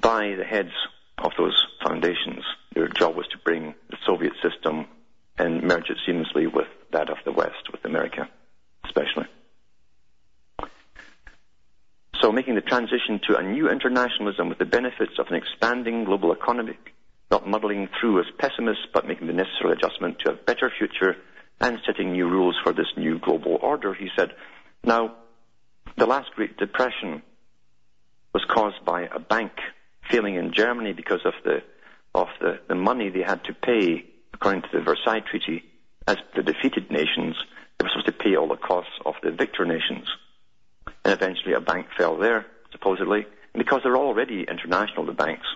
by 0.00 0.34
the 0.36 0.44
heads 0.44 0.72
of 1.18 1.32
those 1.38 1.66
foundations. 1.82 2.44
Their 2.74 2.88
job 2.88 3.16
was 3.16 3.26
to 3.28 3.38
bring 3.38 3.74
the 3.90 3.96
Soviet 4.06 4.32
system 4.42 4.86
and 5.38 5.62
merge 5.62 5.90
it 5.90 5.98
seamlessly 6.08 6.52
with 6.52 6.68
that 6.92 7.10
of 7.10 7.18
the 7.24 7.32
West, 7.32 7.70
with 7.72 7.84
America 7.84 8.28
especially. 8.84 9.26
So 12.20 12.32
making 12.32 12.54
the 12.54 12.60
transition 12.60 13.20
to 13.28 13.36
a 13.36 13.42
new 13.42 13.68
internationalism 13.68 14.48
with 14.48 14.58
the 14.58 14.64
benefits 14.64 15.18
of 15.18 15.26
an 15.28 15.34
expanding 15.34 16.04
global 16.04 16.32
economy, 16.32 16.78
not 17.30 17.46
muddling 17.46 17.88
through 18.00 18.20
as 18.20 18.26
pessimists, 18.38 18.86
but 18.92 19.06
making 19.06 19.26
the 19.26 19.32
necessary 19.32 19.72
adjustment 19.72 20.20
to 20.20 20.32
a 20.32 20.34
better 20.34 20.70
future 20.78 21.16
and 21.60 21.78
setting 21.84 22.12
new 22.12 22.28
rules 22.28 22.56
for 22.62 22.72
this 22.72 22.86
new 22.96 23.18
global 23.18 23.58
order, 23.60 23.92
he 23.94 24.08
said. 24.16 24.30
Now, 24.82 25.16
the 25.96 26.06
last 26.06 26.30
Great 26.34 26.56
Depression 26.56 27.22
was 28.32 28.44
caused 28.52 28.84
by 28.84 29.02
a 29.02 29.18
bank 29.18 29.52
failing 30.14 30.36
in 30.36 30.52
Germany 30.52 30.92
because 30.92 31.20
of 31.24 31.34
the 31.44 31.62
of 32.14 32.28
the, 32.40 32.60
the 32.68 32.74
money 32.74 33.10
they 33.10 33.22
had 33.22 33.42
to 33.44 33.52
pay 33.52 34.04
according 34.32 34.62
to 34.62 34.68
the 34.72 34.80
Versailles 34.80 35.24
Treaty 35.28 35.64
as 36.06 36.16
the 36.36 36.42
defeated 36.42 36.90
nations. 36.90 37.34
They 37.78 37.84
were 37.84 37.90
supposed 37.90 38.06
to 38.06 38.24
pay 38.24 38.36
all 38.36 38.48
the 38.48 38.56
costs 38.56 38.92
of 39.04 39.14
the 39.22 39.32
victor 39.32 39.64
nations. 39.64 40.06
And 41.04 41.12
eventually 41.12 41.54
a 41.54 41.60
bank 41.60 41.86
fell 41.98 42.16
there, 42.16 42.46
supposedly. 42.70 43.26
And 43.52 43.64
because 43.64 43.80
they're 43.82 43.96
already 43.96 44.44
international, 44.48 45.06
the 45.06 45.12
banks, 45.12 45.46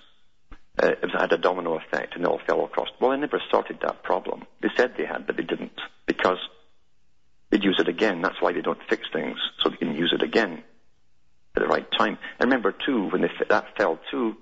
uh, 0.82 0.88
it 1.02 1.10
had 1.10 1.32
a 1.32 1.38
domino 1.38 1.74
effect 1.76 2.16
and 2.16 2.24
they 2.24 2.28
all 2.28 2.40
fell 2.44 2.64
across. 2.64 2.88
Well, 3.00 3.12
they 3.12 3.18
never 3.18 3.40
sorted 3.50 3.78
that 3.82 4.02
problem. 4.02 4.44
They 4.60 4.70
said 4.76 4.94
they 4.96 5.04
had, 5.04 5.26
but 5.26 5.36
they 5.36 5.44
didn't 5.44 5.80
because 6.06 6.38
they'd 7.50 7.62
use 7.62 7.78
it 7.78 7.88
again. 7.88 8.22
That's 8.22 8.40
why 8.40 8.52
they 8.52 8.62
don't 8.62 8.82
fix 8.88 9.06
things, 9.12 9.38
so 9.62 9.70
they 9.70 9.76
can 9.76 9.94
use 9.94 10.12
it 10.12 10.22
again 10.22 10.64
at 11.54 11.62
the 11.62 11.68
right 11.68 11.86
time. 11.96 12.18
And 12.40 12.50
remember 12.50 12.72
too, 12.72 13.08
when 13.10 13.22
they, 13.22 13.30
that 13.48 13.76
fell 13.76 13.98
too, 14.10 14.36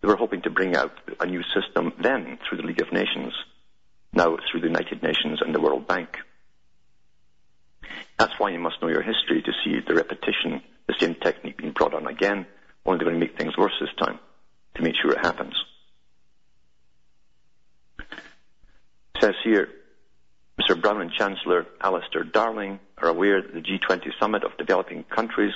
they 0.00 0.08
were 0.08 0.16
hoping 0.16 0.42
to 0.42 0.50
bring 0.50 0.74
out 0.76 0.92
a 1.20 1.26
new 1.26 1.42
system 1.54 1.92
then 2.02 2.38
through 2.48 2.58
the 2.58 2.66
League 2.66 2.80
of 2.80 2.92
Nations, 2.92 3.32
now 4.12 4.36
through 4.50 4.60
the 4.60 4.66
United 4.66 5.02
Nations 5.02 5.40
and 5.42 5.54
the 5.54 5.60
World 5.60 5.86
Bank. 5.86 6.16
That's 8.18 8.38
why 8.38 8.50
you 8.50 8.58
must 8.58 8.80
know 8.80 8.88
your 8.88 9.02
history 9.02 9.42
to 9.42 9.52
see 9.64 9.80
the 9.86 9.94
repetition, 9.94 10.62
the 10.86 10.94
same 10.98 11.14
technique 11.14 11.58
being 11.58 11.72
brought 11.72 11.94
on 11.94 12.06
again, 12.06 12.46
only 12.86 13.04
going 13.04 13.14
to 13.14 13.20
make 13.20 13.36
things 13.36 13.56
worse 13.56 13.72
this 13.80 13.90
time, 13.98 14.18
to 14.74 14.82
make 14.82 14.94
sure 15.00 15.12
it 15.12 15.24
happens. 15.24 15.54
It 17.98 19.20
says 19.20 19.34
here, 19.44 19.68
Mr. 20.60 20.80
Brown 20.80 21.00
and 21.00 21.12
Chancellor 21.12 21.66
Alistair 21.80 22.24
Darling 22.24 22.80
are 22.98 23.08
aware 23.08 23.40
that 23.40 23.54
the 23.54 23.60
G20 23.60 24.10
summit 24.18 24.44
of 24.44 24.56
developing 24.58 25.04
countries 25.04 25.52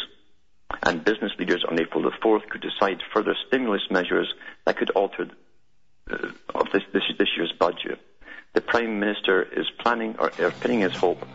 and 0.83 1.05
business 1.05 1.33
leaders 1.39 1.65
on 1.69 1.81
April 1.81 2.03
the 2.03 2.11
4th 2.11 2.49
could 2.49 2.61
decide 2.61 3.03
further 3.13 3.35
stimulus 3.47 3.83
measures 3.91 4.33
that 4.67 4.77
could 4.77 4.91
alter 4.91 5.29
uh, 6.11 6.29
of 6.55 6.67
this, 6.73 6.83
this, 6.93 7.03
this, 7.19 7.29
year's 7.37 7.53
budget. 7.53 7.99
The 8.53 8.61
Prime 8.61 9.01
Minister 9.01 9.43
is 9.43 9.67
planning 9.79 10.17
or, 10.19 10.31
pinning 10.61 10.81
his 10.81 10.95
hope 10.95 11.27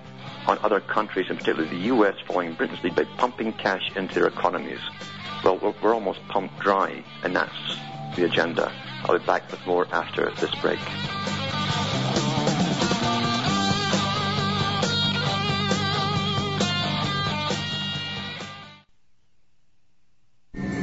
on 0.48 0.58
other 0.60 0.80
countries, 0.80 1.28
in 1.30 1.38
particular 1.38 1.68
the 1.68 1.88
US, 1.94 2.16
following 2.28 2.54
Britain's 2.54 2.84
lead 2.84 2.96
by 2.96 3.04
pumping 3.18 3.54
cash 3.54 3.92
into 3.96 4.16
their 4.16 4.28
economies. 4.28 4.80
Well, 5.44 5.58
we're, 5.58 5.74
we're 5.82 5.94
almost 5.94 6.20
pumped 6.28 6.60
dry, 6.60 7.04
and 7.24 7.36
that's 7.36 7.78
the 8.16 8.26
agenda. 8.26 8.72
I'll 9.04 9.18
be 9.18 9.26
back 9.26 9.50
with 9.52 9.66
more 9.66 9.88
after 9.92 10.30
this 10.32 10.54
break. 10.56 10.80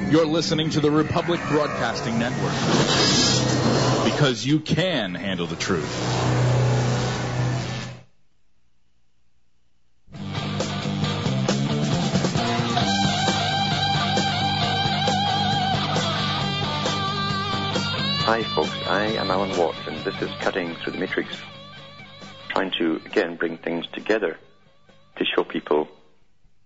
You're 0.09 0.25
listening 0.25 0.71
to 0.71 0.79
the 0.79 0.91
Republic 0.91 1.41
Broadcasting 1.49 2.17
Network 2.17 2.53
because 4.05 4.47
you 4.47 4.61
can 4.61 5.17
handle 5.17 5.49
the 5.49 5.57
truth. 5.57 5.93
Hi, 18.23 18.45
folks. 18.55 18.71
I 18.87 19.07
am 19.19 19.29
Alan 19.33 19.59
Watts, 19.59 19.79
and 19.89 19.97
this 20.05 20.23
is 20.23 20.31
Cutting 20.39 20.77
Through 20.77 20.93
the 20.93 20.99
Matrix, 21.01 21.31
trying 22.51 22.71
to, 22.79 23.01
again, 23.07 23.35
bring 23.35 23.59
things 23.59 23.87
together 23.93 24.39
to 25.17 25.25
show 25.25 25.43
people 25.43 25.89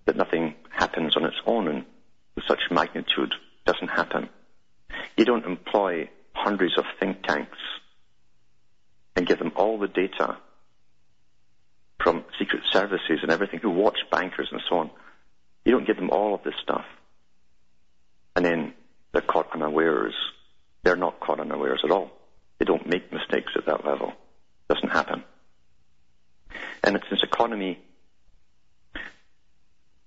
that 0.04 0.16
nothing 0.16 0.56
happens 0.68 1.16
on 1.16 1.24
its 1.24 1.40
own 1.46 1.68
and 1.68 1.86
such 2.48 2.60
magnitude 2.70 3.34
doesn't 3.64 3.88
happen. 3.88 4.28
You 5.16 5.24
don't 5.24 5.44
employ 5.44 6.08
hundreds 6.32 6.78
of 6.78 6.84
think 6.98 7.22
tanks 7.22 7.58
and 9.16 9.26
give 9.26 9.38
them 9.38 9.52
all 9.56 9.78
the 9.78 9.88
data 9.88 10.38
from 12.02 12.24
secret 12.38 12.62
services 12.72 13.18
and 13.22 13.30
everything 13.30 13.60
who 13.60 13.70
watch 13.70 13.98
bankers 14.10 14.48
and 14.50 14.60
so 14.68 14.78
on. 14.78 14.90
You 15.64 15.72
don't 15.72 15.86
give 15.86 15.96
them 15.96 16.10
all 16.10 16.34
of 16.34 16.42
this 16.42 16.54
stuff. 16.62 16.84
And 18.34 18.44
then 18.44 18.74
they're 19.12 19.22
caught 19.22 19.52
unawares. 19.52 20.14
They're 20.82 20.96
not 20.96 21.20
caught 21.20 21.40
unawares 21.40 21.80
at 21.84 21.90
all. 21.90 22.10
They 22.58 22.64
don't 22.64 22.86
make 22.86 23.12
mistakes 23.12 23.52
at 23.56 23.66
that 23.66 23.84
level. 23.84 24.08
It 24.08 24.74
doesn't 24.74 24.90
happen. 24.90 25.24
And 26.82 26.96
it's 26.96 27.06
this 27.10 27.22
economy, 27.22 27.78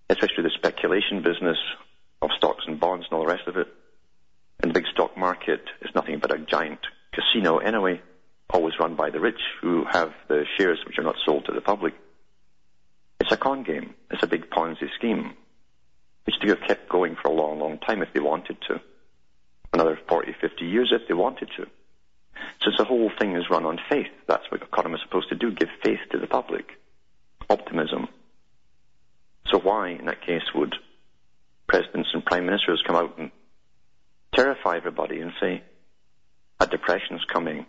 especially 0.09 0.43
the 0.43 0.51
speculation 0.55 1.21
business, 1.21 1.57
of 2.23 2.31
stocks 2.37 2.63
and 2.67 2.79
bonds 2.79 3.05
and 3.05 3.13
all 3.13 3.25
the 3.25 3.31
rest 3.31 3.47
of 3.47 3.57
it. 3.57 3.67
And 4.61 4.71
the 4.71 4.79
big 4.79 4.87
stock 4.91 5.17
market 5.17 5.63
is 5.81 5.93
nothing 5.93 6.19
but 6.19 6.33
a 6.33 6.39
giant 6.39 6.79
casino 7.11 7.57
anyway, 7.57 8.01
always 8.49 8.79
run 8.79 8.95
by 8.95 9.09
the 9.09 9.19
rich 9.19 9.41
who 9.61 9.85
have 9.89 10.13
the 10.29 10.45
shares 10.57 10.79
which 10.85 10.97
are 10.97 11.03
not 11.03 11.15
sold 11.25 11.45
to 11.45 11.51
the 11.51 11.61
public. 11.61 11.93
It's 13.19 13.31
a 13.31 13.37
con 13.37 13.63
game. 13.63 13.93
It's 14.09 14.23
a 14.23 14.27
big 14.27 14.49
Ponzi 14.49 14.89
scheme, 14.95 15.33
which 16.25 16.35
they 16.41 16.49
have 16.49 16.61
kept 16.61 16.89
going 16.89 17.15
for 17.15 17.29
a 17.29 17.33
long, 17.33 17.59
long 17.59 17.77
time 17.79 18.01
if 18.01 18.13
they 18.13 18.19
wanted 18.19 18.57
to. 18.67 18.81
another 19.73 19.99
40, 20.07 20.35
50 20.39 20.65
years 20.65 20.93
if 20.93 21.07
they 21.07 21.13
wanted 21.13 21.49
to. 21.57 21.65
Since 22.63 22.77
the 22.77 22.83
whole 22.85 23.11
thing 23.19 23.35
is 23.35 23.49
run 23.49 23.65
on 23.65 23.79
faith. 23.89 24.11
That's 24.27 24.49
what 24.49 24.61
economists 24.61 25.03
are 25.03 25.07
supposed 25.07 25.29
to 25.29 25.35
do, 25.35 25.51
give 25.51 25.69
faith 25.83 25.99
to 26.11 26.19
the 26.19 26.27
public. 26.27 26.65
Optimism. 27.49 28.07
So 29.51 29.59
why, 29.59 29.89
in 29.89 30.05
that 30.05 30.21
case, 30.21 30.53
would 30.53 30.75
presidents 31.67 32.09
and 32.13 32.25
prime 32.25 32.45
ministers 32.45 32.83
come 32.85 32.95
out 32.95 33.17
and 33.17 33.31
terrify 34.33 34.77
everybody 34.77 35.19
and 35.19 35.31
say, 35.39 35.63
a 36.59 36.67
depression's 36.67 37.23
coming, 37.31 37.65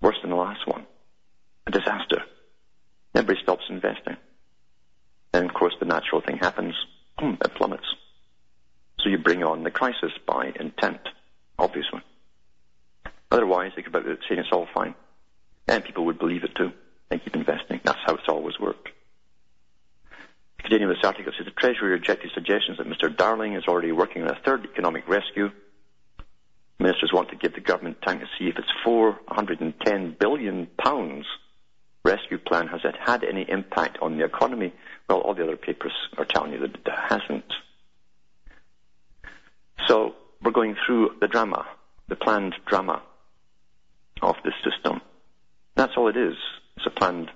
worse 0.00 0.16
than 0.22 0.30
the 0.30 0.36
last 0.36 0.66
one, 0.66 0.86
a 1.66 1.70
disaster. 1.70 2.22
Everybody 3.14 3.40
stops 3.42 3.64
investing. 3.68 4.16
And 5.32 5.48
of 5.48 5.54
course 5.54 5.74
the 5.78 5.86
natural 5.86 6.20
thing 6.20 6.38
happens, 6.38 6.74
it 7.18 7.54
plummets. 7.54 7.86
So 9.00 9.08
you 9.08 9.18
bring 9.18 9.42
on 9.42 9.62
the 9.62 9.70
crisis 9.70 10.12
by 10.26 10.52
intent, 10.58 11.00
obviously. 11.58 12.00
Otherwise, 13.30 13.72
they 13.76 13.82
could 13.82 13.92
be 13.92 14.00
saying 14.28 14.40
it's 14.40 14.48
all 14.52 14.66
fine. 14.74 14.94
And 15.68 15.84
people 15.84 16.04
would 16.06 16.18
believe 16.18 16.44
it 16.44 16.54
too 16.54 16.72
and 17.10 17.22
keep 17.22 17.34
investing. 17.34 17.80
That's 17.84 17.98
how 18.04 18.14
it's 18.14 18.28
always 18.28 18.58
worked. 18.58 18.88
Continuing 20.62 20.94
this 20.94 21.04
article, 21.04 21.32
says 21.36 21.46
the 21.46 21.52
Treasury 21.52 21.90
rejected 21.90 22.30
suggestions 22.34 22.78
that 22.78 22.86
Mr. 22.86 23.14
Darling 23.14 23.54
is 23.54 23.64
already 23.66 23.92
working 23.92 24.22
on 24.22 24.28
a 24.28 24.38
third 24.44 24.64
economic 24.64 25.08
rescue. 25.08 25.50
Ministers 26.78 27.12
want 27.12 27.30
to 27.30 27.36
give 27.36 27.54
the 27.54 27.60
government 27.60 28.00
time 28.02 28.20
to 28.20 28.26
see 28.38 28.48
if 28.48 28.58
its 28.58 28.68
410 28.84 30.16
billion 30.18 30.66
pounds 30.78 31.26
rescue 32.04 32.38
plan 32.38 32.68
has 32.68 32.80
it 32.84 32.94
had 32.98 33.24
any 33.24 33.44
impact 33.48 33.98
on 34.00 34.16
the 34.16 34.24
economy. 34.24 34.72
Well, 35.08 35.20
all 35.20 35.34
the 35.34 35.42
other 35.42 35.56
papers 35.56 35.92
are 36.16 36.24
telling 36.24 36.52
you 36.52 36.60
that 36.60 36.74
it 36.74 36.88
hasn't. 36.88 37.52
So 39.86 40.14
we're 40.42 40.52
going 40.52 40.76
through 40.86 41.16
the 41.20 41.28
drama, 41.28 41.66
the 42.08 42.16
planned 42.16 42.54
drama 42.66 43.02
of 44.22 44.36
this 44.44 44.54
system. 44.64 45.00
That's 45.74 45.92
all 45.96 46.08
it 46.08 46.16
is. 46.16 46.36
It's 46.76 46.86
a 46.86 46.90
planned 46.90 47.30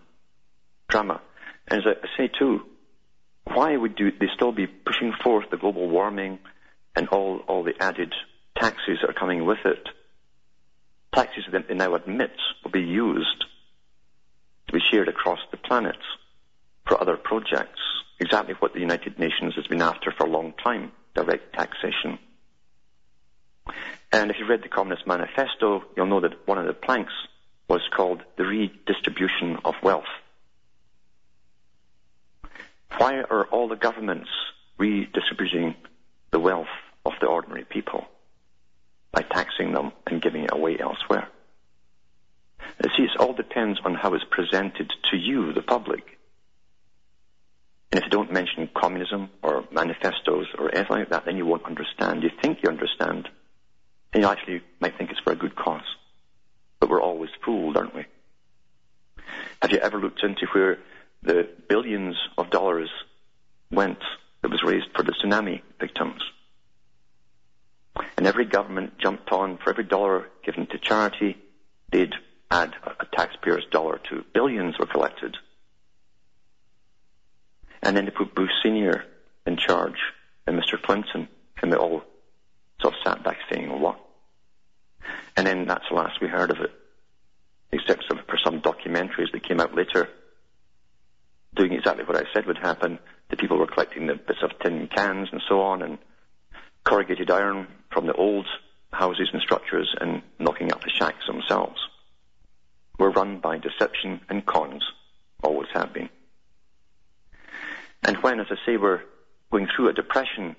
drama. 0.88 1.20
And 1.68 1.80
as 1.80 1.86
I 1.86 2.06
say 2.16 2.28
too, 2.38 2.62
why 3.44 3.76
would 3.76 3.96
they 3.96 4.26
still 4.34 4.52
be 4.52 4.66
pushing 4.66 5.12
forth 5.22 5.50
the 5.50 5.56
global 5.56 5.88
warming 5.88 6.38
and 6.96 7.08
all, 7.08 7.40
all 7.46 7.62
the 7.62 7.74
added 7.80 8.12
taxes 8.56 8.98
that 9.00 9.10
are 9.10 9.18
coming 9.18 9.44
with 9.44 9.58
it? 9.64 9.88
Taxes 11.14 11.44
that 11.52 11.68
they 11.68 11.74
now 11.74 11.94
admit 11.94 12.32
will 12.62 12.70
be 12.70 12.80
used 12.80 13.44
to 14.66 14.72
be 14.72 14.80
shared 14.90 15.08
across 15.08 15.38
the 15.50 15.56
planet 15.56 15.98
for 16.86 17.00
other 17.00 17.16
projects. 17.16 17.80
Exactly 18.18 18.54
what 18.58 18.72
the 18.72 18.80
United 18.80 19.18
Nations 19.18 19.54
has 19.56 19.66
been 19.66 19.82
after 19.82 20.10
for 20.10 20.26
a 20.26 20.30
long 20.30 20.54
time, 20.62 20.92
direct 21.14 21.54
taxation. 21.54 22.18
And 24.12 24.30
if 24.30 24.38
you 24.38 24.46
read 24.46 24.62
the 24.62 24.68
Communist 24.68 25.06
Manifesto, 25.06 25.84
you'll 25.96 26.06
know 26.06 26.20
that 26.20 26.46
one 26.46 26.58
of 26.58 26.66
the 26.66 26.72
planks 26.72 27.12
was 27.68 27.80
called 27.94 28.22
the 28.36 28.44
redistribution 28.44 29.58
of 29.64 29.74
wealth. 29.82 30.04
Why 32.98 33.22
are 33.22 33.44
all 33.46 33.68
the 33.68 33.76
governments 33.76 34.28
redistributing 34.78 35.74
the 36.30 36.38
wealth 36.40 36.68
of 37.04 37.12
the 37.20 37.26
ordinary 37.26 37.64
people? 37.64 38.06
By 39.12 39.22
taxing 39.22 39.72
them 39.72 39.92
and 40.06 40.22
giving 40.22 40.44
it 40.44 40.52
away 40.52 40.78
elsewhere. 40.78 41.28
You 42.82 42.90
see, 42.96 43.02
it 43.04 43.20
all 43.20 43.32
depends 43.32 43.78
on 43.84 43.94
how 43.94 44.14
it's 44.14 44.24
presented 44.30 44.92
to 45.10 45.16
you, 45.16 45.52
the 45.52 45.62
public. 45.62 46.18
And 47.92 48.00
if 48.00 48.04
you 48.04 48.10
don't 48.10 48.32
mention 48.32 48.68
communism 48.74 49.30
or 49.42 49.64
manifestos 49.70 50.46
or 50.58 50.74
anything 50.74 50.96
like 50.98 51.10
that, 51.10 51.24
then 51.24 51.36
you 51.36 51.46
won't 51.46 51.64
understand. 51.64 52.22
You 52.22 52.30
think 52.42 52.58
you 52.62 52.68
understand, 52.68 53.28
and 54.12 54.22
you 54.22 54.28
actually 54.28 54.62
might 54.80 54.98
think 54.98 55.10
it's 55.10 55.20
for 55.20 55.32
a 55.32 55.36
good 55.36 55.54
cause. 55.54 55.84
But 56.80 56.90
we're 56.90 57.02
always 57.02 57.30
fooled, 57.44 57.76
aren't 57.76 57.94
we? 57.94 58.06
Have 59.62 59.70
you 59.70 59.78
ever 59.78 60.00
looked 60.00 60.22
into 60.24 60.46
where 60.52 60.78
the 61.24 61.48
billions 61.68 62.16
of 62.38 62.50
dollars 62.50 62.90
went 63.70 63.98
that 64.42 64.50
was 64.50 64.62
raised 64.62 64.86
for 64.94 65.02
the 65.02 65.12
tsunami 65.12 65.62
victims? 65.80 66.22
And 68.16 68.26
every 68.26 68.44
government 68.44 68.98
jumped 68.98 69.30
on 69.32 69.58
for 69.58 69.70
every 69.70 69.84
dollar 69.84 70.28
given 70.44 70.66
to 70.66 70.78
charity, 70.78 71.36
they'd 71.90 72.14
add 72.50 72.74
a 72.84 73.06
taxpayer's 73.16 73.64
dollar 73.70 74.00
to. 74.10 74.24
Billions 74.32 74.78
were 74.78 74.86
collected. 74.86 75.36
And 77.82 77.96
then 77.96 78.04
they 78.04 78.10
put 78.10 78.34
Bush 78.34 78.50
Sr. 78.62 79.04
in 79.46 79.56
charge 79.56 79.98
and 80.46 80.58
Mr. 80.58 80.80
Clinton, 80.80 81.28
and 81.62 81.72
they 81.72 81.76
all 81.76 82.02
sort 82.80 82.94
of 82.94 83.00
sat 83.04 83.24
back 83.24 83.38
saying, 83.50 83.80
what? 83.80 83.98
And 85.36 85.46
then 85.46 85.66
that's 85.66 85.84
the 85.88 85.96
last 85.96 86.20
we 86.20 86.28
heard 86.28 86.50
of 86.50 86.60
it. 86.60 86.72
Except 87.72 88.04
for 88.06 88.38
some 88.44 88.60
documentaries 88.60 89.32
that 89.32 89.42
came 89.42 89.60
out 89.60 89.74
later 89.74 90.08
doing 91.54 91.72
exactly 91.72 92.04
what 92.04 92.16
I 92.16 92.24
said 92.32 92.46
would 92.46 92.58
happen. 92.58 92.98
The 93.30 93.36
people 93.36 93.58
were 93.58 93.66
collecting 93.66 94.06
the 94.06 94.14
bits 94.14 94.42
of 94.42 94.58
tin 94.62 94.88
cans 94.88 95.28
and 95.32 95.42
so 95.48 95.60
on 95.60 95.82
and 95.82 95.98
corrugated 96.84 97.30
iron 97.30 97.66
from 97.90 98.06
the 98.06 98.14
old 98.14 98.46
houses 98.92 99.28
and 99.32 99.42
structures 99.42 99.94
and 100.00 100.22
knocking 100.38 100.72
up 100.72 100.82
the 100.82 100.90
shacks 100.90 101.26
themselves. 101.26 101.80
We're 102.98 103.10
run 103.10 103.40
by 103.40 103.58
deception 103.58 104.20
and 104.28 104.46
cons, 104.46 104.84
always 105.42 105.68
have 105.72 105.92
been. 105.92 106.10
And 108.02 108.16
when, 108.18 108.38
as 108.38 108.46
I 108.50 108.56
say, 108.66 108.76
we're 108.76 109.00
going 109.50 109.68
through 109.74 109.88
a 109.88 109.92
depression 109.92 110.56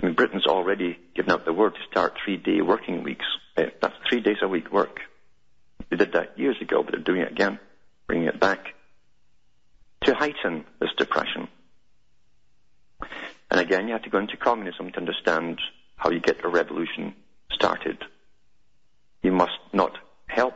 I 0.00 0.06
mean, 0.06 0.14
Britain's 0.14 0.46
already 0.46 0.98
given 1.14 1.32
out 1.32 1.44
the 1.44 1.52
word 1.52 1.74
to 1.74 1.80
start 1.90 2.18
three-day 2.22 2.60
working 2.60 3.02
weeks. 3.02 3.24
Uh, 3.56 3.64
that's 3.80 3.94
three 4.08 4.20
days 4.20 4.36
a 4.42 4.48
week 4.48 4.70
work. 4.70 5.00
They 5.88 5.96
did 5.96 6.12
that 6.12 6.38
years 6.38 6.56
ago, 6.60 6.82
but 6.82 6.92
they're 6.92 7.00
doing 7.00 7.22
it 7.22 7.32
again, 7.32 7.58
bringing 8.06 8.28
it 8.28 8.38
back 8.38 8.74
to 10.06 10.14
heighten 10.14 10.64
this 10.78 10.90
depression. 10.96 11.48
And 13.50 13.60
again, 13.60 13.88
you 13.88 13.92
have 13.92 14.04
to 14.04 14.10
go 14.10 14.18
into 14.18 14.36
communism 14.36 14.92
to 14.92 14.98
understand 14.98 15.60
how 15.96 16.10
you 16.10 16.20
get 16.20 16.44
a 16.44 16.48
revolution 16.48 17.14
started. 17.52 17.98
You 19.22 19.32
must 19.32 19.58
not 19.72 19.98
help 20.28 20.54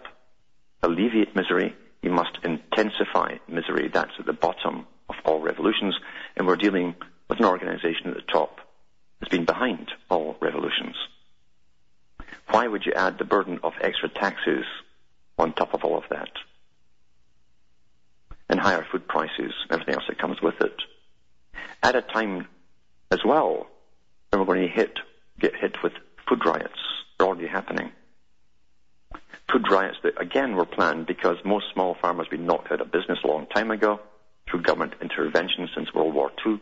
alleviate 0.82 1.34
misery, 1.34 1.74
you 2.00 2.10
must 2.10 2.38
intensify 2.44 3.38
misery. 3.48 3.90
That's 3.92 4.12
at 4.20 4.26
the 4.26 4.32
bottom 4.32 4.86
of 5.08 5.16
all 5.24 5.40
revolutions, 5.40 5.98
and 6.36 6.46
we're 6.46 6.56
dealing 6.56 6.94
with 7.28 7.40
an 7.40 7.44
organization 7.44 8.08
at 8.08 8.14
the 8.14 8.32
top 8.32 8.60
that's 9.18 9.30
been 9.30 9.44
behind 9.44 9.90
all 10.08 10.36
revolutions. 10.40 10.96
Why 12.50 12.68
would 12.68 12.86
you 12.86 12.92
add 12.92 13.18
the 13.18 13.24
burden 13.24 13.58
of 13.64 13.72
extra 13.80 14.08
taxes 14.08 14.64
on 15.38 15.52
top 15.52 15.74
of 15.74 15.84
all 15.84 15.98
of 15.98 16.04
that? 16.10 16.30
And 18.50 18.58
higher 18.58 18.84
food 18.90 19.06
prices, 19.06 19.54
everything 19.70 19.94
else 19.94 20.04
that 20.08 20.18
comes 20.18 20.42
with 20.42 20.60
it. 20.60 20.74
At 21.84 21.94
a 21.94 22.02
time 22.02 22.48
as 23.12 23.20
well 23.24 23.68
when 24.30 24.40
we're 24.40 24.54
going 24.54 24.68
to 24.68 24.74
hit, 24.74 24.98
get 25.38 25.54
hit 25.54 25.76
with 25.82 25.92
food 26.28 26.44
riots. 26.44 26.78
They're 27.16 27.28
already 27.28 27.46
happening. 27.46 27.92
Food 29.50 29.70
riots 29.70 29.98
that 30.02 30.20
again 30.20 30.56
were 30.56 30.66
planned 30.66 31.06
because 31.06 31.36
most 31.44 31.66
small 31.72 31.94
farmers 31.94 32.26
have 32.26 32.38
been 32.38 32.46
knocked 32.46 32.72
out 32.72 32.80
of 32.80 32.92
business 32.92 33.20
a 33.22 33.28
long 33.28 33.46
time 33.46 33.70
ago 33.70 34.00
through 34.48 34.62
government 34.62 34.94
intervention 35.00 35.68
since 35.74 35.94
World 35.94 36.14
War 36.14 36.32
II. 36.44 36.60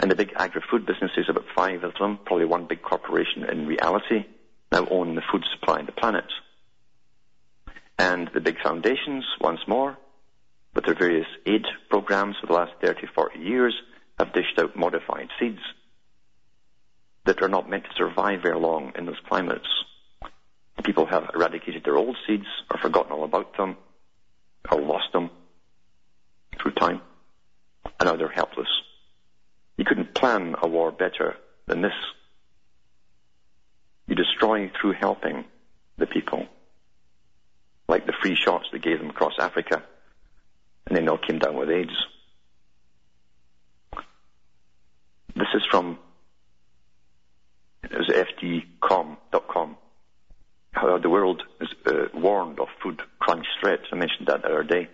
And 0.00 0.10
the 0.10 0.16
big 0.16 0.32
agri-food 0.36 0.86
businesses, 0.86 1.28
about 1.28 1.46
five 1.54 1.84
of 1.84 1.94
them, 1.94 2.18
probably 2.24 2.46
one 2.46 2.66
big 2.66 2.82
corporation 2.82 3.44
in 3.44 3.66
reality, 3.66 4.26
now 4.72 4.86
own 4.88 5.14
the 5.14 5.22
food 5.32 5.44
supply 5.52 5.80
of 5.80 5.86
the 5.86 5.92
planet. 5.92 6.26
And 7.98 8.28
the 8.34 8.40
big 8.40 8.56
foundations, 8.62 9.24
once 9.40 9.60
more, 9.66 9.96
with 10.74 10.84
their 10.84 10.94
various 10.94 11.26
aid 11.46 11.64
programs 11.88 12.36
for 12.40 12.46
the 12.46 12.52
last 12.52 12.72
30, 12.82 13.06
40 13.14 13.38
years, 13.38 13.74
have 14.18 14.32
dished 14.32 14.58
out 14.58 14.76
modified 14.76 15.28
seeds 15.40 15.60
that 17.24 17.42
are 17.42 17.48
not 17.48 17.68
meant 17.68 17.84
to 17.84 17.90
survive 17.96 18.42
very 18.42 18.58
long 18.58 18.92
in 18.96 19.06
those 19.06 19.20
climates. 19.28 19.66
People 20.84 21.06
have 21.06 21.30
eradicated 21.34 21.82
their 21.84 21.96
old 21.96 22.16
seeds 22.26 22.46
or 22.70 22.78
forgotten 22.78 23.12
all 23.12 23.24
about 23.24 23.56
them 23.56 23.76
or 24.70 24.80
lost 24.80 25.12
them 25.12 25.30
through 26.60 26.72
time, 26.72 27.00
and 27.98 28.06
now 28.06 28.16
they're 28.16 28.28
helpless. 28.28 28.68
You 29.76 29.84
couldn't 29.84 30.14
plan 30.14 30.54
a 30.62 30.68
war 30.68 30.92
better 30.92 31.36
than 31.66 31.82
this. 31.82 31.92
You 34.06 34.14
destroy 34.14 34.70
through 34.80 34.92
helping 34.92 35.44
the 35.98 36.06
people. 36.06 36.46
Like 37.88 38.06
the 38.06 38.12
free 38.20 38.34
shots 38.34 38.66
they 38.72 38.78
gave 38.78 38.98
them 38.98 39.10
across 39.10 39.34
Africa, 39.38 39.82
and 40.86 40.96
then 40.96 41.04
they 41.04 41.10
all 41.10 41.18
came 41.18 41.38
down 41.38 41.56
with 41.56 41.70
AIDS. 41.70 41.96
This 45.34 45.48
is 45.54 45.62
from 45.70 45.98
it 47.84 47.96
was 47.96 48.08
ftcom.com. 48.08 49.76
How 50.72 50.98
the 50.98 51.08
world 51.08 51.42
is 51.60 51.68
uh, 51.86 52.08
warned 52.12 52.58
of 52.58 52.68
food 52.82 53.00
crunch 53.18 53.46
threats. 53.60 53.84
I 53.92 53.96
mentioned 53.96 54.28
that 54.28 54.42
the 54.42 54.48
other 54.48 54.64
day 54.64 54.88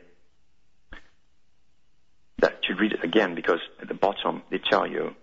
that 2.39 2.59
should 2.65 2.81
read 2.81 2.93
it 2.93 3.05
again 3.05 3.35
because 3.35 3.61
at 3.81 3.89
the 3.89 3.95
bottom 3.95 4.43
they 4.51 4.59
tell 4.59 4.87
you 4.87 5.15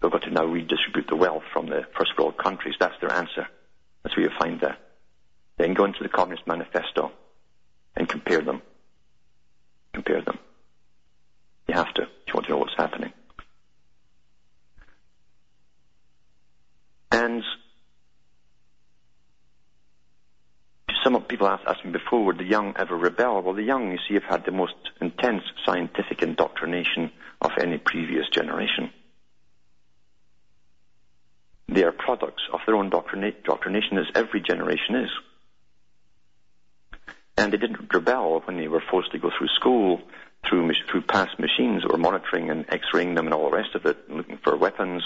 they've 0.00 0.10
got 0.10 0.22
to 0.22 0.30
now 0.30 0.44
redistribute 0.44 1.08
the 1.08 1.16
wealth 1.16 1.42
from 1.52 1.66
the 1.66 1.84
first 1.98 2.16
world 2.18 2.38
countries. 2.38 2.74
That's 2.80 2.98
their 3.00 3.12
answer. 3.12 3.46
That's 4.02 4.16
where 4.16 4.26
you 4.26 4.32
find 4.38 4.60
that. 4.60 4.78
Then 5.60 5.74
go 5.74 5.84
into 5.84 6.02
the 6.02 6.08
Communist 6.08 6.46
Manifesto 6.46 7.12
and 7.94 8.08
compare 8.08 8.40
them. 8.40 8.62
Compare 9.92 10.22
them. 10.22 10.38
You 11.68 11.74
have 11.74 11.92
to 11.92 12.02
if 12.04 12.08
you 12.28 12.32
want 12.32 12.46
to 12.46 12.52
know 12.52 12.56
what's 12.56 12.76
happening. 12.78 13.12
And 17.12 17.42
some 21.04 21.20
people 21.24 21.46
asked, 21.46 21.64
asked 21.66 21.84
me 21.84 21.92
before, 21.92 22.24
would 22.24 22.38
the 22.38 22.44
young 22.44 22.72
ever 22.78 22.96
rebel? 22.96 23.42
Well, 23.42 23.54
the 23.54 23.62
young, 23.62 23.90
you 23.90 23.98
see, 24.08 24.14
have 24.14 24.24
had 24.24 24.46
the 24.46 24.52
most 24.52 24.72
intense 25.02 25.42
scientific 25.66 26.22
indoctrination 26.22 27.12
of 27.42 27.50
any 27.60 27.76
previous 27.76 28.30
generation. 28.30 28.90
They 31.68 31.84
are 31.84 31.92
products 31.92 32.44
of 32.50 32.60
their 32.64 32.76
own 32.76 32.86
indoctrination, 32.86 33.98
as 33.98 34.06
every 34.14 34.40
generation 34.40 34.94
is. 34.94 35.10
And 37.40 37.54
they 37.54 37.56
didn't 37.56 37.92
rebel 37.92 38.42
when 38.44 38.58
they 38.58 38.68
were 38.68 38.82
forced 38.90 39.12
to 39.12 39.18
go 39.18 39.30
through 39.36 39.48
school, 39.58 40.02
through, 40.46 40.70
through 40.90 41.00
past 41.02 41.38
machines 41.38 41.82
that 41.82 41.90
were 41.90 41.96
monitoring 41.96 42.50
and 42.50 42.66
x-raying 42.68 43.14
them 43.14 43.26
and 43.26 43.32
all 43.32 43.48
the 43.48 43.56
rest 43.56 43.74
of 43.74 43.86
it, 43.86 43.96
and 44.08 44.18
looking 44.18 44.38
for 44.44 44.56
weapons. 44.58 45.02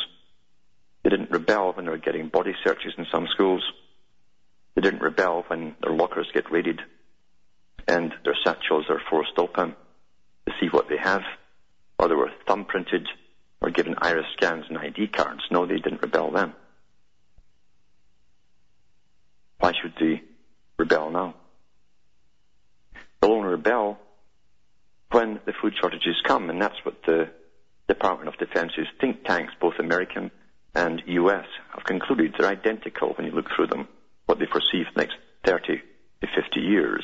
They 1.05 1.11
didn't 1.11 1.31
rebel 1.31 1.73
when 1.73 1.85
they 1.85 1.93
were 1.93 1.99
getting 1.99 2.29
body 2.29 2.55
searches 2.65 2.93
in 2.99 3.07
some 3.13 3.29
schools. 3.33 3.63
They 4.75 4.83
didn't 4.83 5.01
rebel 5.01 5.45
when 5.47 5.77
their 5.81 5.95
lockers 5.95 6.27
get 6.35 6.51
raided 6.51 6.81
and 7.87 8.13
their 8.25 8.37
satchels 8.45 8.87
are 8.89 9.01
forced 9.09 9.39
open 9.39 9.77
to 10.47 10.53
see 10.59 10.67
what 10.71 10.89
they 10.89 10.97
have, 10.97 11.23
or 12.01 12.09
they 12.09 12.17
were 12.17 12.33
thumbprinted 12.49 13.07
or 13.61 13.71
given 13.71 13.95
iris 13.99 14.27
scans 14.37 14.65
and 14.69 14.79
ID 14.79 15.07
cards. 15.09 15.43
No, 15.53 15.67
they 15.67 15.77
didn't 15.77 16.03
rebel 16.03 16.33
then. 16.33 16.53
Why 19.59 19.73
should 19.81 19.95
they 20.01 20.23
rebel 20.79 21.11
now? 21.11 21.35
They'll 23.25 23.33
only 23.33 23.49
rebel 23.49 23.99
when 25.11 25.41
the 25.47 25.55
food 25.63 25.73
shortages 25.81 26.21
come, 26.27 26.51
and 26.51 26.61
that's 26.61 26.85
what 26.85 27.03
the 27.07 27.31
Department 27.89 28.29
of 28.29 28.37
Defense's 28.37 28.87
think 29.01 29.25
tanks, 29.25 29.55
both 29.59 29.79
American 29.79 30.31
and 30.75 31.03
US, 31.07 31.47
have 31.75 31.85
concluded. 31.85 32.35
They're 32.37 32.51
identical 32.51 33.15
when 33.15 33.27
you 33.27 33.33
look 33.33 33.47
through 33.57 33.69
them, 33.69 33.89
what 34.27 34.39
they 34.39 34.45
foresee 34.45 34.85
for 34.85 34.93
the 34.95 35.01
next 35.01 35.17
30 35.47 35.81
to 36.21 36.27
50 36.27 36.61
years. 36.61 37.03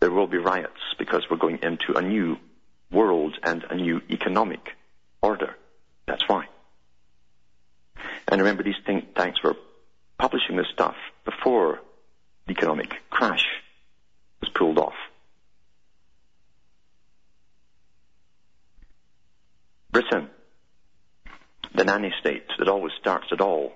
There 0.00 0.10
will 0.10 0.26
be 0.26 0.36
riots 0.36 0.94
because 0.98 1.22
we're 1.30 1.38
going 1.38 1.60
into 1.62 1.96
a 1.96 2.02
new 2.02 2.36
world 2.92 3.38
and 3.42 3.64
a 3.70 3.76
new 3.76 4.02
economic 4.10 4.76
order. 5.22 5.56
That's 6.06 6.28
why. 6.28 6.48
And 8.28 8.42
remember, 8.42 8.62
these 8.62 8.74
think 8.84 9.14
tanks 9.14 9.42
were 9.42 9.56
publishing 10.18 10.56
this 10.56 10.68
stuff 10.74 10.96
before 11.24 11.80
the 12.46 12.52
economic 12.52 12.92
crash 13.08 13.46
was 14.42 14.50
pulled 14.50 14.76
off. 14.76 14.92
Britain, 19.94 20.28
the 21.84 21.92
nanny 21.92 22.12
state 22.20 22.46
that 22.58 22.68
always 22.68 22.92
starts 23.00 23.26
it 23.30 23.40
all. 23.40 23.72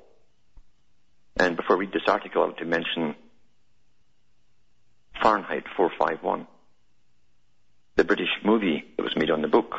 And 1.37 1.57
before 1.57 1.77
I 1.77 1.81
read 1.81 1.93
this 1.93 2.09
article, 2.09 2.43
I 2.43 2.47
want 2.47 2.59
to 2.59 2.65
mention 2.65 3.15
Fahrenheit 5.23 5.65
451, 5.77 6.47
the 7.97 8.05
British 8.05 8.31
movie 8.45 8.85
that 8.97 9.03
was 9.03 9.17
made 9.17 9.31
on 9.31 9.43
the 9.43 9.49
book, 9.49 9.75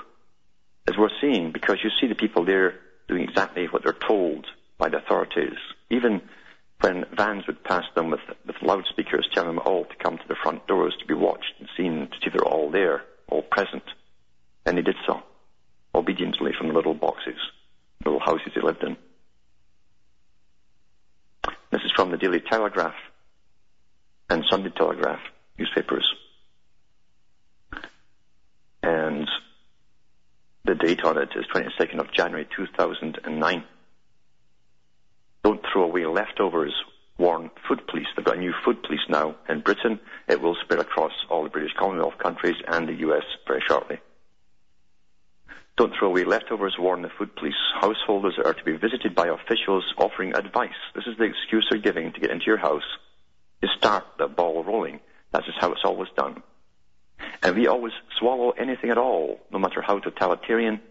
is 0.87 0.97
worth 0.97 1.11
seeing 1.21 1.51
because 1.51 1.77
you 1.83 1.89
see 1.99 2.07
the 2.07 2.15
people 2.15 2.45
there 2.45 2.75
doing 3.07 3.23
exactly 3.23 3.65
what 3.65 3.83
they're 3.83 3.93
told 4.07 4.45
by 4.77 4.89
the 4.89 4.97
authorities. 4.97 5.57
Even 5.89 6.21
when 6.81 7.05
vans 7.15 7.45
would 7.47 7.63
pass 7.63 7.83
them 7.95 8.09
with, 8.11 8.21
with 8.45 8.55
loudspeakers 8.61 9.27
telling 9.33 9.55
them 9.55 9.65
all 9.65 9.85
to 9.85 9.95
come 10.03 10.17
to 10.17 10.27
the 10.27 10.37
front 10.41 10.65
doors 10.67 10.95
to 10.99 11.05
be 11.05 11.13
watched 11.13 11.53
and 11.59 11.67
seen 11.75 12.07
to 12.07 12.17
see 12.23 12.29
they're 12.31 12.45
all 12.45 12.71
there, 12.71 13.01
all 13.27 13.41
present. 13.41 13.83
And 14.65 14.77
they 14.77 14.81
did 14.81 14.95
so, 15.05 15.21
obediently 15.93 16.51
from 16.57 16.67
the 16.67 16.73
little 16.73 16.93
boxes, 16.93 17.37
little 18.05 18.19
houses 18.19 18.51
they 18.55 18.61
lived 18.61 18.83
in. 18.83 18.97
This 21.71 21.81
is 21.83 21.91
from 21.95 22.11
the 22.11 22.17
Daily 22.17 22.39
Telegraph 22.39 22.95
and 24.29 24.43
Sunday 24.49 24.69
Telegraph 24.69 25.19
newspapers. 25.57 26.07
And 28.81 29.27
the 30.65 30.75
date 30.75 31.03
on 31.03 31.17
it 31.17 31.29
is 31.35 31.45
22nd 31.53 31.99
of 31.99 32.11
January 32.13 32.47
2009. 32.59 33.63
Don't 35.43 35.61
throw 35.71 35.83
away 35.83 36.05
leftovers, 36.05 36.73
warn 37.17 37.49
food 37.67 37.87
police. 37.87 38.07
They've 38.15 38.25
got 38.25 38.37
a 38.37 38.39
new 38.39 38.53
food 38.65 38.83
police 38.83 39.07
now 39.07 39.35
in 39.47 39.61
Britain. 39.61 39.99
It 40.27 40.41
will 40.41 40.55
spread 40.61 40.79
across 40.79 41.13
all 41.29 41.43
the 41.43 41.49
British 41.49 41.71
Commonwealth 41.77 42.17
countries 42.17 42.55
and 42.67 42.87
the 42.87 42.95
US 43.07 43.23
very 43.47 43.63
shortly. 43.67 43.99
Don't 45.77 45.93
throw 45.97 46.09
away 46.09 46.25
leftovers, 46.25 46.75
warn 46.77 47.03
the 47.03 47.09
food 47.17 47.33
police. 47.37 47.53
Householders 47.79 48.37
are 48.43 48.53
to 48.53 48.63
be 48.65 48.75
visited 48.75 49.15
by 49.15 49.27
officials 49.27 49.85
offering 49.97 50.35
advice. 50.35 50.81
This 50.93 51.07
is 51.07 51.17
the 51.17 51.23
excuse 51.23 51.65
they're 51.69 51.79
giving 51.79 52.11
to 52.11 52.19
get 52.19 52.31
into 52.31 52.47
your 52.47 52.57
house, 52.57 52.83
to 53.61 53.69
start 53.77 54.03
the 54.17 54.27
ball 54.27 54.61
rolling. 54.65 54.99
That's 55.31 55.45
just 55.45 55.59
how 55.59 55.71
it's 55.71 55.85
always 55.85 56.09
done. 56.17 56.43
And 57.41 57.55
we 57.55 57.67
always 57.67 57.93
swallow 58.17 58.51
anything 58.51 58.89
at 58.89 58.97
all, 58.97 59.39
no 59.51 59.59
matter 59.59 59.81
how 59.81 59.99
totalitarian, 59.99 60.81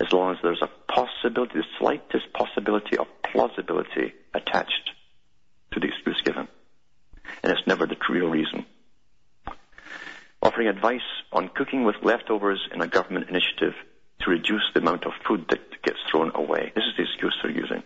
as 0.00 0.12
long 0.12 0.32
as 0.32 0.38
there's 0.42 0.62
a 0.62 0.92
possibility, 0.92 1.54
the 1.54 1.64
slightest 1.78 2.32
possibility 2.32 2.98
of 2.98 3.06
plausibility 3.22 4.12
attached 4.34 4.90
to 5.72 5.80
the 5.80 5.88
excuse 5.88 6.20
given. 6.22 6.48
And 7.42 7.52
it's 7.52 7.66
never 7.66 7.86
the 7.86 7.96
real 8.10 8.28
reason. 8.28 8.66
Offering 10.42 10.68
advice 10.68 11.00
on 11.32 11.48
cooking 11.48 11.84
with 11.84 11.96
leftovers 12.02 12.68
in 12.72 12.80
a 12.80 12.86
government 12.86 13.28
initiative 13.28 13.74
to 14.20 14.30
reduce 14.30 14.62
the 14.74 14.80
amount 14.80 15.04
of 15.04 15.12
food 15.26 15.46
that 15.48 15.82
gets 15.82 15.98
thrown 16.10 16.32
away. 16.34 16.72
This 16.74 16.84
is 16.84 16.96
the 16.96 17.02
excuse 17.04 17.36
they're 17.42 17.50
using. 17.50 17.82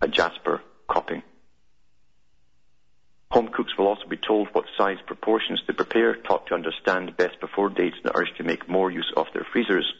A 0.00 0.08
Jasper 0.08 0.62
copying. 0.88 1.22
Home 3.30 3.48
cooks 3.48 3.76
will 3.78 3.86
also 3.86 4.06
be 4.06 4.18
told 4.18 4.48
what 4.52 4.66
size 4.76 4.98
proportions 5.06 5.62
to 5.66 5.72
prepare, 5.72 6.16
taught 6.16 6.46
to 6.48 6.54
understand 6.54 7.16
best 7.16 7.40
before 7.40 7.70
dates, 7.70 7.96
and 8.04 8.12
urged 8.14 8.36
to 8.36 8.44
make 8.44 8.68
more 8.68 8.90
use 8.90 9.10
of 9.16 9.26
their 9.32 9.46
freezers. 9.50 9.90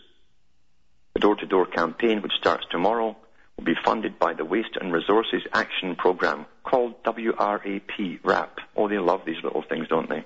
Door-to-door 1.23 1.67
campaign, 1.67 2.21
which 2.21 2.33
starts 2.33 2.65
tomorrow, 2.69 3.17
will 3.57 3.65
be 3.65 3.77
funded 3.85 4.19
by 4.19 4.35
the 4.35 4.45
Waste 4.45 4.77
and 4.81 4.93
Resources 4.93 5.43
Action 5.53 5.95
Program, 5.95 6.47
called 6.65 6.95
WRAP, 7.05 8.19
RAP. 8.25 8.59
Oh, 8.77 8.89
they 8.89 8.99
love 8.99 9.21
these 9.25 9.41
little 9.45 9.63
things, 9.63 9.87
don't 9.87 10.09
they? 10.09 10.25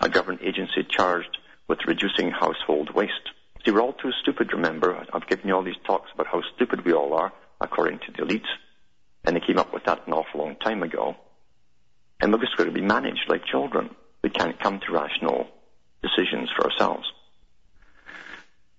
A 0.00 0.08
government 0.08 0.42
agency 0.42 0.84
charged 0.90 1.38
with 1.68 1.86
reducing 1.86 2.32
household 2.32 2.92
waste. 2.92 3.12
See, 3.64 3.70
we're 3.70 3.82
all 3.82 3.92
too 3.92 4.10
stupid, 4.20 4.52
remember? 4.52 5.06
I've 5.12 5.28
given 5.28 5.46
you 5.46 5.54
all 5.54 5.62
these 5.62 5.74
talks 5.86 6.10
about 6.12 6.26
how 6.26 6.42
stupid 6.56 6.84
we 6.84 6.92
all 6.92 7.14
are, 7.14 7.32
according 7.60 8.00
to 8.00 8.10
the 8.10 8.22
elites, 8.22 8.50
and 9.24 9.36
they 9.36 9.46
came 9.46 9.58
up 9.58 9.72
with 9.72 9.84
that 9.84 10.08
an 10.08 10.12
awful 10.12 10.40
long 10.40 10.56
time 10.56 10.82
ago. 10.82 11.14
And 12.20 12.32
we're 12.32 12.40
just 12.40 12.56
going 12.56 12.68
to 12.68 12.74
be 12.74 12.84
managed 12.84 13.28
like 13.28 13.44
children. 13.44 13.94
We 14.24 14.30
can't 14.30 14.58
come 14.58 14.80
to 14.80 14.92
rational 14.92 15.46
decisions 16.02 16.50
for 16.56 16.68
ourselves. 16.68 17.06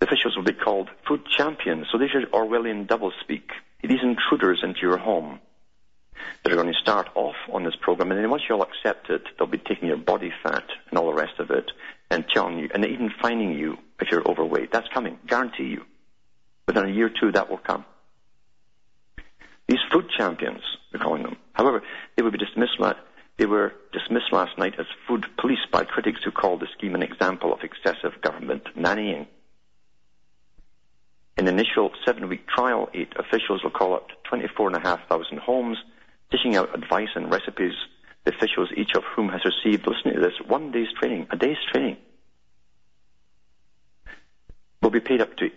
Officials 0.02 0.36
will 0.36 0.44
be 0.44 0.54
called 0.54 0.90
food 1.08 1.22
champions. 1.26 1.88
So 1.92 1.98
these 1.98 2.10
are 2.16 2.26
Orwellian 2.28 2.88
doublespeak. 2.88 3.44
These 3.84 4.04
intruders 4.04 4.62
into 4.64 4.82
your 4.82 4.98
home 4.98 5.40
They're 6.44 6.56
going 6.56 6.74
to 6.74 6.80
start 6.80 7.10
off 7.16 7.36
on 7.52 7.64
this 7.64 7.76
program, 7.80 8.12
and 8.12 8.20
then 8.20 8.30
once 8.30 8.44
you 8.48 8.56
all 8.56 8.64
accept 8.64 9.10
it, 9.10 9.24
they'll 9.38 9.48
be 9.48 9.58
taking 9.58 9.88
your 9.88 9.98
body 9.98 10.32
fat 10.44 10.64
and 10.90 10.98
all 10.98 11.08
the 11.08 11.14
rest 11.14 11.40
of 11.40 11.52
it 11.52 11.72
and 12.10 12.26
telling 12.34 12.60
you, 12.60 12.70
and 12.74 12.86
even 12.86 13.12
finding 13.22 13.54
you 13.54 13.78
if 14.00 14.10
you're 14.12 14.28
overweight. 14.28 14.72
That's 14.72 14.88
coming, 14.94 15.18
guarantee 15.28 15.66
you. 15.66 15.86
Within 16.68 16.86
a 16.86 16.92
year 16.92 17.08
or 17.08 17.10
two, 17.10 17.32
that 17.32 17.50
will 17.50 17.58
come. 17.58 17.86
These 19.68 19.80
food 19.92 20.10
champions, 20.18 20.62
we're 20.92 21.00
calling 21.00 21.24
them. 21.24 21.38
However, 21.54 21.84
they 22.16 22.24
be 22.24 22.38
dismissed 22.38 22.80
they 23.38 23.46
were 23.46 23.74
dismissed 23.92 24.32
last 24.32 24.58
night 24.58 24.76
as 24.78 24.86
food 25.08 25.26
police 25.38 25.66
by 25.72 25.84
critics 25.84 26.22
who 26.24 26.32
called 26.32 26.60
the 26.60 26.68
scheme 26.78 26.94
an 26.94 27.02
example 27.02 27.54
of 27.54 27.62
excessive 27.64 28.22
government 28.22 28.64
nannying. 28.78 29.28
In 31.42 31.46
the 31.46 31.54
initial 31.54 31.90
seven-week 32.06 32.48
trial, 32.48 32.88
eight 32.94 33.14
officials 33.18 33.64
will 33.64 33.72
call 33.72 33.96
up 33.96 34.10
to 34.10 34.14
24,500 34.26 35.40
homes, 35.40 35.76
dishing 36.30 36.56
out 36.56 36.76
advice 36.76 37.10
and 37.16 37.32
recipes, 37.32 37.74
the 38.26 38.32
officials, 38.32 38.70
each 38.78 38.94
of 38.94 39.04
whom 39.16 39.30
has 39.30 39.42
received, 39.44 39.88
listen 39.88 40.14
to 40.14 40.20
this, 40.20 40.40
one 40.46 40.72
day's 40.72 40.94
training, 41.00 41.26
a 41.32 41.36
day's 41.36 41.58
training, 41.72 41.98
will 44.84 44.92
be 44.92 45.00
paid 45.00 45.20
up 45.20 45.36
to 45.38 45.50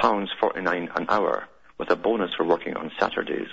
£8.49 0.00 0.96
an 0.96 1.06
hour 1.08 1.44
with 1.78 1.90
a 1.90 1.96
bonus 1.96 2.34
for 2.36 2.44
working 2.44 2.74
on 2.74 2.90
Saturdays. 2.98 3.46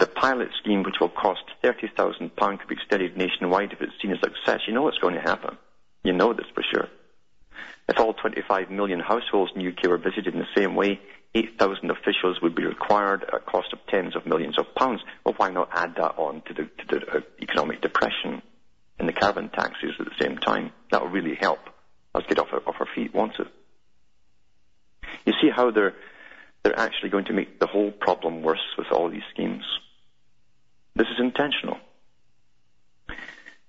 The 0.00 0.08
pilot 0.08 0.48
scheme, 0.60 0.82
which 0.82 0.98
will 1.00 1.08
cost 1.08 1.44
£30,000, 1.62 2.34
could 2.58 2.68
be 2.68 2.74
extended 2.74 3.16
nationwide 3.16 3.72
if 3.72 3.80
it's 3.80 3.92
seen 4.02 4.10
as 4.10 4.18
a 4.24 4.24
success. 4.24 4.62
You 4.66 4.74
know 4.74 4.82
what's 4.82 4.98
going 4.98 5.14
to 5.14 5.20
happen. 5.20 5.56
You 6.02 6.14
know 6.14 6.32
this 6.32 6.46
for 6.52 6.64
sure. 6.68 6.88
If 7.88 7.98
all 8.00 8.14
25 8.14 8.70
million 8.70 9.00
households 9.00 9.52
in 9.54 9.62
the 9.62 9.68
UK 9.70 9.88
were 9.88 9.98
visited 9.98 10.34
in 10.34 10.40
the 10.40 10.46
same 10.56 10.74
way, 10.74 11.00
8,000 11.34 11.90
officials 11.90 12.40
would 12.42 12.54
be 12.54 12.64
required 12.64 13.22
at 13.24 13.34
a 13.34 13.40
cost 13.40 13.72
of 13.72 13.78
tens 13.88 14.16
of 14.16 14.26
millions 14.26 14.58
of 14.58 14.74
pounds. 14.74 15.02
Well, 15.24 15.34
why 15.36 15.50
not 15.50 15.68
add 15.72 15.94
that 15.96 16.14
on 16.16 16.42
to 16.46 16.54
the, 16.54 16.62
to 16.62 16.98
the 16.98 17.18
uh, 17.18 17.20
economic 17.40 17.82
depression 17.82 18.42
and 18.98 19.08
the 19.08 19.12
carbon 19.12 19.50
taxes 19.50 19.92
at 20.00 20.06
the 20.06 20.14
same 20.18 20.38
time? 20.38 20.72
That 20.90 21.02
will 21.02 21.10
really 21.10 21.36
help 21.38 21.60
us 22.14 22.24
get 22.28 22.38
off 22.38 22.48
our, 22.52 22.62
off 22.66 22.76
our 22.80 22.88
feet, 22.94 23.14
won't 23.14 23.38
it? 23.38 23.48
You 25.26 25.34
see 25.40 25.50
how 25.54 25.70
they're, 25.70 25.94
they're 26.62 26.78
actually 26.78 27.10
going 27.10 27.26
to 27.26 27.32
make 27.32 27.60
the 27.60 27.66
whole 27.66 27.90
problem 27.90 28.42
worse 28.42 28.74
with 28.78 28.86
all 28.90 29.10
these 29.10 29.22
schemes. 29.32 29.64
This 30.94 31.08
is 31.08 31.20
intentional. 31.20 31.76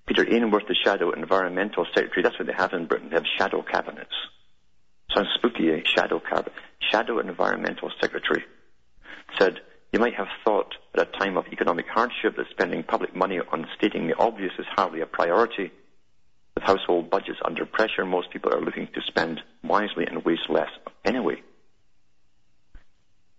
Peter 0.08 0.26
Ainsworth, 0.26 0.68
the 0.68 0.76
Shadow 0.76 1.12
Environmental 1.12 1.86
Secretary, 1.93 2.24
that's 2.24 2.39
what 2.39 2.47
they 2.47 2.53
have 2.53 2.72
in 2.72 2.86
Britain. 2.86 3.10
They 3.10 3.16
have 3.16 3.26
shadow 3.38 3.62
cabinets. 3.62 4.14
Sounds 5.14 5.28
spooky, 5.36 5.70
eh? 5.70 5.82
Shadow 5.84 6.20
cabinet. 6.20 6.53
Shadow 6.80 7.20
Environmental 7.20 7.91
Secretary 7.99 8.43
said, 9.38 9.60
you 9.91 9.99
might 9.99 10.16
have 10.16 10.28
thought 10.45 10.74
at 10.95 11.08
a 11.08 11.18
time 11.18 11.38
of 11.38 11.47
economic 11.51 11.88
hardship 11.88 12.38
that 12.38 12.49
spending 12.51 12.84
public 12.84 13.16
money 13.16 13.39
on 13.51 13.68
stating 13.78 14.08
the 14.08 14.16
obvious 14.18 14.53
is 14.58 14.66
hardly 14.76 15.01
a 15.01 15.05
priority. 15.05 15.72
With 16.55 16.64
household 16.64 17.10
budgets 17.10 17.39
under 17.43 17.66
pressure, 17.66 18.05
most 18.05 18.32
people 18.32 18.53
are 18.53 18.62
looking 18.62 18.88
to 18.93 19.01
spend 19.05 19.41
wisely 19.64 20.05
and 20.05 20.24
waste 20.24 20.49
less 20.49 20.70
anyway. 21.03 21.41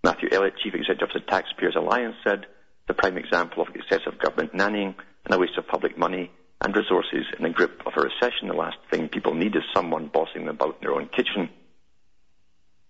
Matthew 0.04 0.28
Elliott, 0.30 0.54
Chief 0.62 0.74
Executive 0.74 1.08
of 1.08 1.22
the 1.22 1.30
Taxpayers 1.30 1.76
Alliance, 1.76 2.16
said, 2.24 2.46
the 2.86 2.94
prime 2.94 3.18
example 3.18 3.62
of 3.62 3.74
excessive 3.74 4.18
government 4.18 4.54
nannying 4.54 4.94
and 5.24 5.34
a 5.34 5.38
waste 5.38 5.58
of 5.58 5.66
public 5.66 5.98
money 5.98 6.30
and 6.60 6.76
resources 6.76 7.24
in 7.36 7.44
the 7.44 7.50
grip 7.50 7.82
of 7.86 7.92
a 7.96 8.00
recession. 8.00 8.48
The 8.48 8.54
last 8.54 8.78
thing 8.90 9.08
people 9.08 9.34
need 9.34 9.54
is 9.56 9.62
someone 9.74 10.08
bossing 10.08 10.46
them 10.46 10.56
about 10.56 10.78
in 10.80 10.80
their 10.82 10.94
own 10.94 11.08
kitchen. 11.08 11.48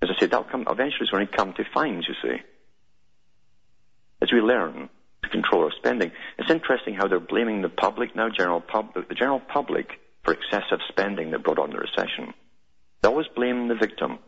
As 0.01 0.11
I 0.11 0.19
said, 0.19 0.31
that'll 0.31 0.45
come, 0.45 0.62
eventually 0.69 1.03
it's 1.03 1.11
going 1.11 1.27
to 1.27 1.37
come 1.37 1.53
to 1.55 1.64
fines, 1.75 2.07
you 2.09 2.14
see. 2.23 2.43
As 4.23 4.33
we 4.33 4.41
learn 4.41 4.89
to 5.23 5.29
control 5.29 5.64
our 5.64 5.73
spending. 5.73 6.12
It's 6.39 6.51
interesting 6.51 6.95
how 6.95 7.09
they're 7.09 7.21
blaming 7.21 7.62
the 7.62 7.69
public 7.69 8.14
now, 8.14 8.29
general 8.29 8.61
pub, 8.61 8.95
the 8.95 9.14
general 9.14 9.41
public, 9.41 10.01
for 10.25 10.33
excessive 10.33 10.81
spending 10.89 11.31
that 11.31 11.43
brought 11.43 11.59
on 11.59 11.71
the 11.71 11.79
recession. 11.79 12.35
They 13.03 13.09
always 13.09 13.27
blame 13.35 13.69
the 13.69 13.75
victim. 13.75 14.19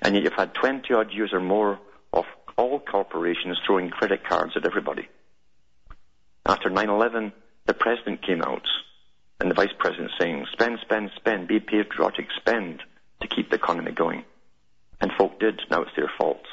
And 0.00 0.14
yet 0.14 0.24
you've 0.24 0.32
had 0.32 0.54
20 0.54 0.92
odd 0.94 1.12
years 1.12 1.32
or 1.32 1.40
more 1.40 1.78
of 2.12 2.24
all 2.56 2.80
corporations 2.80 3.58
throwing 3.66 3.90
credit 3.90 4.24
cards 4.24 4.52
at 4.56 4.66
everybody. 4.66 5.08
After 6.44 6.70
9-11, 6.70 7.32
the 7.66 7.74
president 7.74 8.22
came 8.22 8.42
out 8.42 8.66
and 9.40 9.50
the 9.50 9.54
vice 9.54 9.72
president 9.78 10.10
saying, 10.18 10.46
spend, 10.52 10.78
spend, 10.82 11.10
spend, 11.16 11.48
be 11.48 11.60
patriotic, 11.60 12.26
spend 12.36 12.80
to 13.20 13.28
keep 13.28 13.50
the 13.50 13.56
economy 13.56 13.92
going. 13.92 14.24
And 15.00 15.10
folk 15.18 15.40
did. 15.40 15.60
Now 15.70 15.82
it's 15.82 15.96
their 15.96 16.10
fault. 16.16 16.44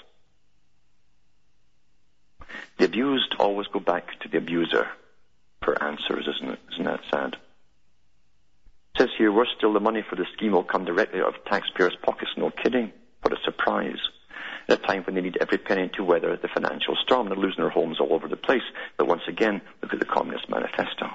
The 2.78 2.86
abused 2.86 3.36
always 3.38 3.68
go 3.68 3.80
back 3.80 4.20
to 4.22 4.30
the 4.30 4.38
abuser 4.38 4.88
for 5.64 5.82
answers, 5.84 6.28
isn't 6.28 6.54
it? 6.54 6.60
Isn't 6.74 6.86
that 6.86 7.02
sad? 7.12 7.34
It 8.96 8.98
says 8.98 9.10
here, 9.18 9.32
worse 9.32 9.50
still, 9.56 9.74
the 9.74 9.80
money 9.80 10.04
for 10.10 10.16
the 10.16 10.26
scheme 10.36 10.54
will 10.54 10.64
come 10.64 10.86
directly 10.86 11.20
out 11.20 11.36
of 11.36 11.46
taxpayers' 11.46 11.96
pockets. 12.02 12.32
No 12.38 12.50
kidding. 12.50 12.92
What 13.22 13.34
a 13.34 13.44
surprise. 13.44 14.00
At 14.70 14.80
a 14.80 14.82
time 14.84 15.04
when 15.04 15.16
they 15.16 15.22
need 15.22 15.38
every 15.42 15.58
penny 15.58 15.90
to 15.96 16.04
weather 16.04 16.38
the 16.38 16.48
financial 16.48 16.96
storm. 17.04 17.28
They're 17.28 17.36
losing 17.38 17.64
their 17.64 17.72
homes 17.72 18.00
all 18.00 18.14
over 18.14 18.28
the 18.28 18.38
place. 18.38 18.62
But 18.98 19.08
once 19.08 19.24
again, 19.28 19.62
look 19.82 19.94
at 19.94 20.00
the 20.00 20.06
Communist 20.06 20.48
Manifesto. 20.48 21.08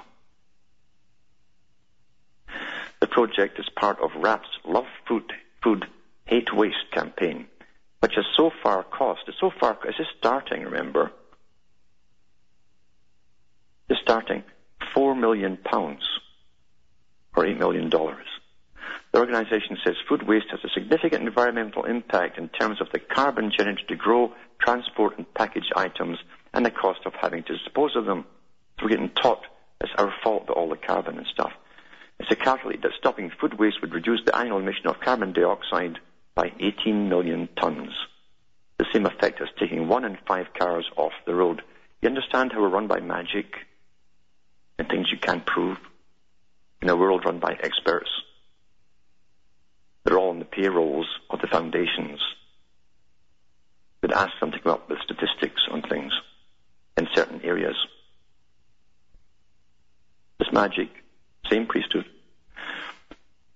The 2.99 3.07
project 3.07 3.57
is 3.57 3.69
part 3.73 3.99
of 4.01 4.11
WRAP's 4.11 4.49
Love 4.65 4.87
Food, 5.07 5.31
Food 5.63 5.85
Hate 6.25 6.53
Waste 6.53 6.91
campaign, 6.91 7.45
which 8.01 8.15
has 8.15 8.25
so 8.35 8.51
far 8.61 8.83
cost, 8.83 9.21
so 9.39 9.51
far, 9.57 9.77
it's 9.85 9.97
just 9.97 10.09
starting, 10.17 10.63
remember, 10.63 11.11
is 13.89 13.97
starting 14.01 14.43
four 14.93 15.15
million 15.15 15.57
pounds 15.57 16.03
or 17.35 17.45
eight 17.45 17.57
million 17.57 17.89
dollars. 17.89 18.25
The 19.15 19.21
organization 19.21 19.77
says 19.81 19.95
food 20.09 20.27
waste 20.27 20.47
has 20.51 20.59
a 20.65 20.73
significant 20.73 21.25
environmental 21.25 21.85
impact 21.85 22.37
in 22.37 22.49
terms 22.49 22.81
of 22.81 22.89
the 22.91 22.99
carbon 22.99 23.49
generated 23.49 23.87
to 23.87 23.95
grow, 23.95 24.33
transport 24.59 25.17
and 25.17 25.33
package 25.33 25.71
items 25.73 26.17
and 26.53 26.65
the 26.65 26.69
cost 26.69 26.99
of 27.05 27.13
having 27.13 27.41
to 27.43 27.57
dispose 27.57 27.95
of 27.95 28.03
them. 28.03 28.25
So 28.77 28.83
we're 28.83 28.89
getting 28.89 29.11
taught 29.11 29.45
it's 29.79 29.93
our 29.97 30.13
fault 30.21 30.47
that 30.47 30.53
all 30.55 30.67
the 30.67 30.75
carbon 30.75 31.17
and 31.17 31.25
stuff. 31.27 31.53
It's 32.19 32.29
a 32.29 32.35
calculate 32.35 32.81
that 32.81 32.91
stopping 32.99 33.31
food 33.39 33.57
waste 33.57 33.79
would 33.79 33.93
reduce 33.93 34.19
the 34.25 34.35
annual 34.35 34.59
emission 34.59 34.87
of 34.87 34.99
carbon 34.99 35.31
dioxide 35.31 35.97
by 36.33 36.51
18 36.59 37.07
million 37.07 37.47
tons. 37.57 37.93
The 38.79 38.85
same 38.91 39.05
effect 39.05 39.39
as 39.39 39.47
taking 39.57 39.87
one 39.87 40.03
in 40.03 40.17
five 40.27 40.47
cars 40.59 40.89
off 40.97 41.13
the 41.25 41.35
road. 41.35 41.61
You 42.01 42.09
understand 42.09 42.51
how 42.51 42.59
we're 42.59 42.67
run 42.67 42.87
by 42.87 42.99
magic? 42.99 43.45
and 44.77 44.89
things 44.89 45.07
you 45.09 45.17
can't 45.17 45.45
prove 45.45 45.77
in 46.81 46.89
a 46.89 46.97
world 46.97 47.23
run 47.23 47.39
by 47.39 47.53
experts. 47.63 48.09
They're 50.05 50.17
all 50.17 50.29
on 50.29 50.39
the 50.39 50.45
payrolls 50.45 51.07
of 51.29 51.41
the 51.41 51.47
foundations 51.47 52.21
that 54.01 54.13
ask 54.13 54.39
them 54.39 54.51
to 54.51 54.59
come 54.59 54.73
up 54.73 54.89
with 54.89 54.99
statistics 55.03 55.63
on 55.69 55.81
things 55.81 56.13
in 56.95 57.07
certain 57.13 57.41
areas. 57.43 57.75
This 60.39 60.51
magic, 60.53 60.89
same 61.49 61.65
priesthood. 61.65 62.05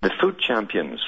The 0.02 0.10
food 0.20 0.38
champions 0.38 1.00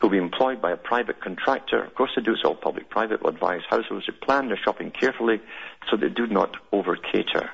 who 0.00 0.08
will 0.08 0.10
be 0.10 0.18
employed 0.18 0.60
by 0.60 0.72
a 0.72 0.76
private 0.76 1.20
contractor, 1.20 1.84
of 1.84 1.94
course 1.94 2.10
they 2.16 2.22
do, 2.22 2.32
it's 2.32 2.44
all 2.44 2.54
public-private, 2.54 3.22
will 3.22 3.30
advise 3.30 3.62
households 3.70 4.06
to 4.06 4.12
plan 4.12 4.48
their 4.48 4.58
shopping 4.62 4.90
carefully 4.90 5.40
so 5.88 5.96
they 5.96 6.08
do 6.08 6.26
not 6.26 6.56
over-cater 6.72 7.50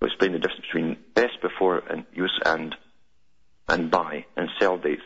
We'll 0.00 0.10
explain 0.10 0.32
the 0.32 0.38
difference 0.38 0.62
between 0.62 0.96
best 1.14 1.40
before 1.42 1.82
and 1.90 2.06
use 2.14 2.38
and 2.46 2.74
and 3.70 3.90
buy 3.90 4.24
and 4.36 4.48
sell 4.58 4.76
dates. 4.78 5.02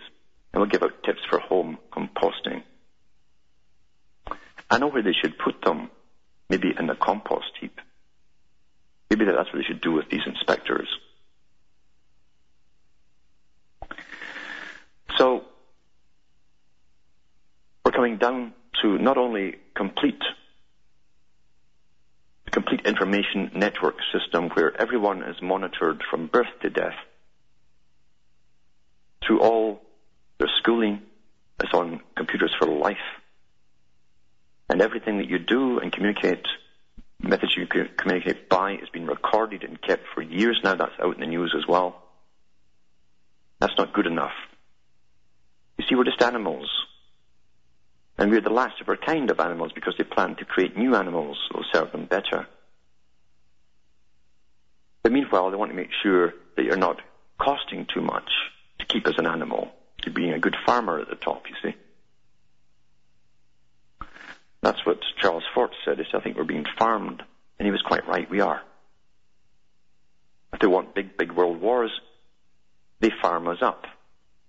And 0.53 0.61
we'll 0.61 0.71
give 0.71 0.83
out 0.83 1.03
tips 1.05 1.21
for 1.29 1.39
home 1.39 1.79
composting. 1.93 2.63
I 4.71 4.79
know 4.79 4.89
where 4.89 5.03
they 5.03 5.13
should 5.13 5.39
put 5.39 5.63
them. 5.63 5.91
Maybe 6.49 6.73
in 6.79 6.87
the 6.87 6.95
compost 6.95 7.53
heap. 7.61 7.81
Maybe 9.11 9.25
that's 9.25 9.53
what 9.53 9.59
they 9.59 9.65
should 9.65 9.81
do 9.81 9.93
with 9.93 10.09
these 10.11 10.21
inspectors. 10.27 10.89
So, 15.17 15.45
we're 17.85 17.93
coming 17.93 18.19
down 18.19 18.53
to 18.83 18.99
not 18.99 19.17
only 19.17 19.57
complete 19.75 20.21
complete 22.51 22.83
information 22.87 23.51
network 23.55 23.97
system 24.13 24.49
where 24.51 24.81
everyone 24.81 25.23
is 25.23 25.37
monitored 25.43 26.03
from 26.09 26.29
birth 26.29 26.47
to 26.63 26.71
death 26.71 26.95
through 29.27 29.41
all 29.41 29.83
their 30.39 30.51
schooling 30.59 31.03
is 31.63 31.73
on 31.73 32.01
computers 32.17 32.55
for 32.59 32.67
life. 32.67 32.97
And 34.69 34.81
everything 34.81 35.19
that 35.19 35.29
you 35.29 35.39
do 35.39 35.79
and 35.79 35.93
communicate, 35.93 36.47
methods 37.21 37.57
you 37.57 37.67
communicate 37.67 38.49
by 38.49 38.73
is 38.73 38.89
being 38.93 39.07
recorded 39.07 39.63
and 39.63 39.81
kept 39.81 40.05
for 40.15 40.23
years 40.23 40.61
now. 40.65 40.75
That's 40.75 40.93
out 41.01 41.15
in 41.15 41.21
the 41.21 41.27
news 41.27 41.55
as 41.57 41.67
well. 41.69 42.03
That's 43.61 43.77
not 43.79 43.93
good 43.93 44.07
enough. 44.07 44.33
You 45.79 45.85
see, 45.89 45.95
we're 45.95 46.05
just 46.05 46.23
animals. 46.23 46.71
And 48.17 48.31
we're 48.31 48.41
the 48.41 48.51
last 48.51 48.81
of 48.81 48.89
our 48.89 48.97
kind 48.97 49.31
of 49.31 49.41
animals 49.41 49.73
because 49.75 49.95
they 49.99 50.05
plan 50.05 50.37
to 50.37 50.45
create 50.45 50.77
new 50.77 50.95
animals 50.95 51.39
that 51.49 51.57
will 51.57 51.67
serve 51.73 51.93
them 51.93 52.07
better. 52.07 52.47
But 55.03 55.13
meanwhile, 55.13 55.51
they 55.51 55.57
want 55.57 55.71
to 55.73 55.77
make 55.77 55.91
sure 56.03 56.33
that 56.57 56.65
you're 56.65 56.77
not 56.77 57.01
costing 57.39 57.87
too 57.93 58.01
much 58.01 58.31
keep 58.95 59.07
as 59.07 59.19
an 59.19 59.27
animal, 59.27 59.71
to 60.03 60.11
being 60.11 60.33
a 60.33 60.39
good 60.39 60.57
farmer 60.65 60.99
at 61.01 61.09
the 61.09 61.17
top, 61.17 61.45
you 61.49 61.57
see. 61.63 61.77
That's 64.63 64.85
what 64.87 65.01
Charles 65.21 65.45
Fort 65.55 65.73
said. 65.85 65.99
He 65.99 66.05
said, 66.11 66.21
I 66.21 66.25
think 66.25 66.37
we're 66.37 66.45
being 66.45 66.67
farmed. 66.79 67.23
And 67.59 67.67
he 67.67 67.73
was 67.73 67.83
quite 67.83 68.09
right, 68.09 68.29
we 68.31 68.41
are. 68.41 68.63
If 70.55 70.61
they 70.61 70.67
want 70.67 70.95
big, 70.95 71.19
big 71.19 71.33
world 71.33 71.61
wars, 71.61 71.91
they 73.01 73.11
farm 73.21 73.49
us 73.49 73.59
up 73.61 73.85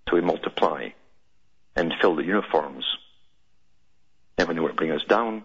so 0.08 0.16
we 0.16 0.22
multiply 0.22 0.88
and 1.74 1.92
fill 2.00 2.16
the 2.16 2.24
uniforms 2.24 2.84
and 4.38 4.48
when 4.48 4.56
they 4.56 4.60
want 4.60 4.74
to 4.74 4.76
bring 4.76 4.92
us 4.92 5.04
down, 5.08 5.44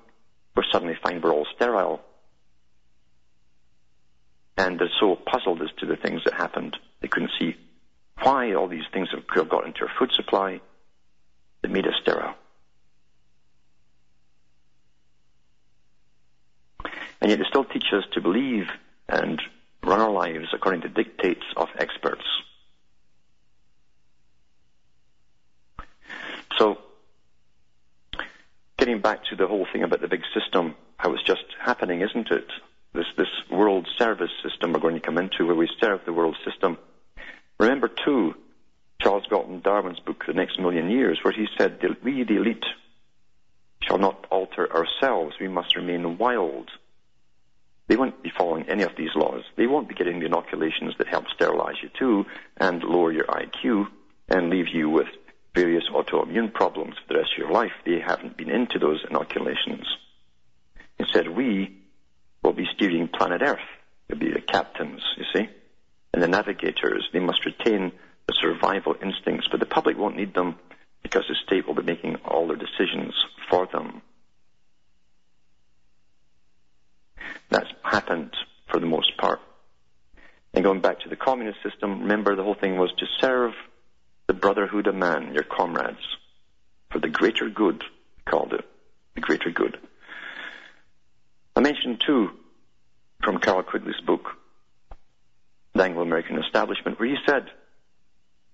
we 0.55 0.63
suddenly 0.71 0.97
find 1.01 1.23
we're 1.23 1.33
all 1.33 1.47
sterile. 1.55 2.01
And 4.57 4.79
they're 4.79 4.89
so 4.99 5.15
puzzled 5.15 5.61
as 5.61 5.69
to 5.79 5.85
the 5.85 5.95
things 5.95 6.21
that 6.25 6.33
happened, 6.33 6.77
they 7.01 7.07
couldn't 7.07 7.31
see 7.39 7.55
why 8.21 8.53
all 8.53 8.67
these 8.67 8.83
things 8.93 9.09
have 9.11 9.49
got 9.49 9.65
into 9.65 9.81
our 9.81 9.91
food 9.97 10.11
supply 10.13 10.61
that 11.61 11.71
made 11.71 11.87
us 11.87 11.93
sterile. 12.01 12.35
And 17.21 17.29
yet 17.29 17.39
they 17.39 17.45
still 17.45 17.65
teach 17.65 17.93
us 17.93 18.03
to 18.13 18.21
believe 18.21 18.67
and 19.07 19.41
run 19.83 19.99
our 19.99 20.11
lives 20.11 20.47
according 20.53 20.81
to 20.81 20.89
dictates 20.89 21.43
of 21.55 21.69
experts. 21.77 22.25
So, 26.57 26.79
getting 28.77 29.01
back 29.01 29.25
to 29.25 29.35
the 29.35 29.47
whole 29.47 29.67
thing 29.71 29.83
about 29.83 30.01
the 30.01 30.07
big 30.07 30.23
system, 30.33 30.75
how 30.97 31.13
it's 31.13 31.23
just 31.23 31.45
happening, 31.59 32.01
isn't 32.01 32.29
it? 32.31 32.47
This, 32.93 33.05
this 33.17 33.27
world 33.49 33.87
service 33.97 34.31
system 34.43 34.73
we're 34.73 34.79
going 34.79 34.95
to 34.95 34.99
come 34.99 35.17
into 35.17 35.45
where 35.45 35.55
we 35.55 35.69
serve 35.79 36.01
the 36.05 36.13
world 36.13 36.35
system 36.43 36.77
Remember 37.61 37.89
too, 37.89 38.33
Charles 38.99 39.27
Galton 39.29 39.61
Darwin's 39.61 39.99
book, 39.99 40.23
The 40.25 40.33
Next 40.33 40.57
Million 40.57 40.89
Years, 40.89 41.19
where 41.21 41.31
he 41.31 41.47
said, 41.59 41.79
we, 42.03 42.23
the 42.23 42.37
elite, 42.37 42.65
shall 43.83 43.99
not 43.99 44.25
alter 44.31 44.67
ourselves. 44.75 45.35
We 45.39 45.47
must 45.47 45.75
remain 45.75 46.17
wild. 46.17 46.71
They 47.87 47.97
won't 47.97 48.23
be 48.23 48.31
following 48.35 48.67
any 48.67 48.81
of 48.81 48.95
these 48.97 49.11
laws. 49.13 49.43
They 49.57 49.67
won't 49.67 49.87
be 49.87 49.93
getting 49.93 50.19
the 50.19 50.25
inoculations 50.25 50.95
that 50.97 51.07
help 51.07 51.25
sterilize 51.35 51.75
you 51.83 51.89
too 51.99 52.25
and 52.57 52.83
lower 52.83 53.11
your 53.11 53.25
IQ 53.25 53.85
and 54.27 54.49
leave 54.49 54.69
you 54.69 54.89
with 54.89 55.09
various 55.53 55.83
autoimmune 55.93 56.51
problems 56.51 56.95
for 56.95 57.13
the 57.13 57.19
rest 57.19 57.33
of 57.33 57.37
your 57.37 57.51
life. 57.51 57.73
They 57.85 57.99
haven't 57.99 58.37
been 58.37 58.49
into 58.49 58.79
those 58.79 59.05
inoculations. 59.07 59.85
Instead, 60.97 61.27
we 61.27 61.77
will 62.41 62.53
be 62.53 62.67
steering 62.73 63.07
planet 63.07 63.43
Earth. 63.43 63.59
They'll 64.07 64.17
be 64.17 64.31
the 64.31 64.41
captains, 64.41 65.03
you 65.15 65.25
see, 65.31 65.49
and 66.13 66.21
the 66.21 66.27
navigators. 66.27 67.07
They 67.13 67.19
must 67.19 67.45
retain 67.45 67.91
the 68.27 68.33
survival 68.39 68.95
instincts, 69.01 69.47
but 69.49 69.59
the 69.59 69.65
public 69.65 69.97
won't 69.97 70.17
need 70.17 70.33
them 70.33 70.55
because 71.03 71.23
the 71.27 71.35
state 71.45 71.67
will 71.67 71.73
be 71.73 71.83
making 71.83 72.17
all 72.25 72.47
their 72.47 72.57
decisions 72.57 73.13
for 73.49 73.67
them. 73.67 74.01
That's 77.49 77.69
happened 77.83 78.35
for 78.69 78.79
the 78.79 78.85
most 78.85 79.17
part. 79.17 79.39
And 80.53 80.63
going 80.63 80.81
back 80.81 80.99
to 81.01 81.09
the 81.09 81.15
communist 81.15 81.59
system, 81.63 82.01
remember 82.01 82.35
the 82.35 82.43
whole 82.43 82.55
thing 82.55 82.77
was 82.77 82.91
to 82.97 83.05
serve 83.19 83.53
the 84.27 84.33
brotherhood 84.33 84.87
of 84.87 84.95
man, 84.95 85.33
your 85.33 85.43
comrades, 85.43 86.17
for 86.91 86.99
the 86.99 87.09
greater 87.09 87.49
good, 87.49 87.83
called 88.25 88.53
it, 88.53 88.65
the 89.15 89.21
greater 89.21 89.49
good. 89.49 89.77
I 91.55 91.61
mentioned 91.61 92.01
too, 92.05 92.31
from 93.23 93.39
Carroll 93.39 93.63
Quigley's 93.63 93.99
book, 94.05 94.29
Anglo-American 95.81 96.41
Establishment, 96.43 96.99
where 96.99 97.09
he 97.09 97.17
said 97.25 97.49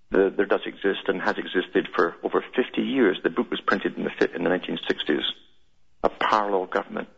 the, 0.10 0.34
there 0.36 0.46
does 0.46 0.62
exist 0.66 1.08
and 1.08 1.22
has 1.22 1.38
existed 1.38 1.88
for 1.96 2.16
over 2.24 2.44
50 2.56 2.82
years. 2.82 3.18
The 3.24 3.30
book 3.30 3.52
was 3.52 3.62
printed 3.62 3.98
in 3.98 4.04
the, 4.04 4.36
in 4.36 4.44
the 4.44 4.50
1960s. 4.50 5.24
A 6.04 6.10
parallel 6.10 6.68
government. 6.68 7.10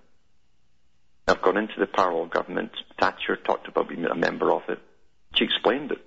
I've 1.28 1.42
gone 1.42 1.58
into 1.58 1.80
the 1.80 1.86
parallel 1.86 2.26
government. 2.26 2.72
Thatcher 3.00 3.36
talked 3.36 3.68
about 3.68 3.90
being 3.90 4.06
a 4.06 4.16
member 4.16 4.52
of 4.52 4.64
it. 4.68 4.80
She 5.36 5.44
explained 5.44 5.92
it. 5.92 6.00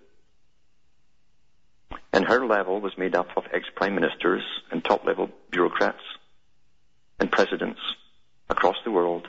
And 2.12 2.26
her 2.26 2.44
level 2.44 2.80
was 2.80 2.98
made 2.98 3.14
up 3.14 3.28
of 3.36 3.44
ex-prime 3.52 3.94
ministers 3.94 4.42
and 4.70 4.84
top-level 4.84 5.30
bureaucrats 5.50 6.02
and 7.20 7.30
presidents 7.30 7.80
across 8.50 8.76
the 8.84 8.90
world. 8.90 9.28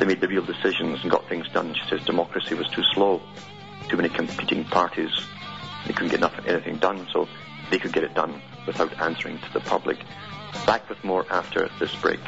They 0.00 0.06
made 0.06 0.22
the 0.22 0.28
real 0.28 0.42
decisions 0.42 1.02
and 1.02 1.10
got 1.10 1.28
things 1.28 1.46
done. 1.50 1.74
She 1.74 1.82
says 1.90 2.02
democracy 2.06 2.54
was 2.54 2.66
too 2.68 2.82
slow, 2.94 3.20
too 3.88 3.98
many 3.98 4.08
competing 4.08 4.64
parties. 4.64 5.10
They 5.86 5.92
couldn't 5.92 6.08
get 6.08 6.20
enough 6.20 6.40
anything 6.46 6.78
done, 6.78 7.06
so 7.12 7.28
they 7.70 7.78
could 7.78 7.92
get 7.92 8.04
it 8.04 8.14
done 8.14 8.40
without 8.66 8.98
answering 8.98 9.36
to 9.38 9.52
the 9.52 9.60
public. 9.60 9.98
Back 10.64 10.88
with 10.88 11.04
more 11.04 11.26
after 11.30 11.68
this 11.78 11.94
break. 11.96 12.18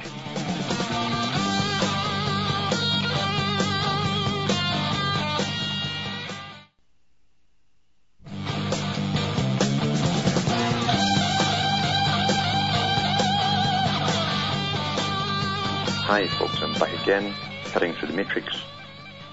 Hi, 16.04 16.28
folks. 16.38 16.60
I'm 16.60 16.74
back 16.74 16.92
again, 17.02 17.34
cutting 17.72 17.94
through 17.94 18.08
the 18.08 18.14
matrix. 18.14 18.62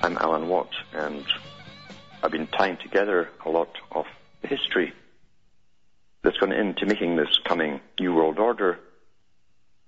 I'm 0.01 0.17
Alan 0.17 0.47
Watt, 0.47 0.69
and 0.93 1.25
I've 2.23 2.31
been 2.31 2.47
tying 2.47 2.77
together 2.77 3.27
a 3.45 3.49
lot 3.49 3.67
of 3.91 4.05
the 4.41 4.47
history 4.47 4.93
that's 6.21 6.37
gone 6.37 6.53
into 6.53 6.85
making 6.85 7.17
this 7.17 7.37
coming 7.43 7.81
New 7.99 8.13
World 8.13 8.39
Order 8.39 8.79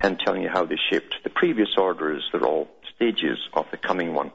and 0.01 0.19
telling 0.19 0.41
you 0.41 0.49
how 0.49 0.65
they 0.65 0.75
shaped 0.91 1.15
the 1.23 1.29
previous 1.29 1.69
orders. 1.77 2.27
They're 2.33 2.45
all 2.45 2.67
stages 2.93 3.37
of 3.53 3.67
the 3.71 3.77
coming 3.77 4.13
one. 4.13 4.33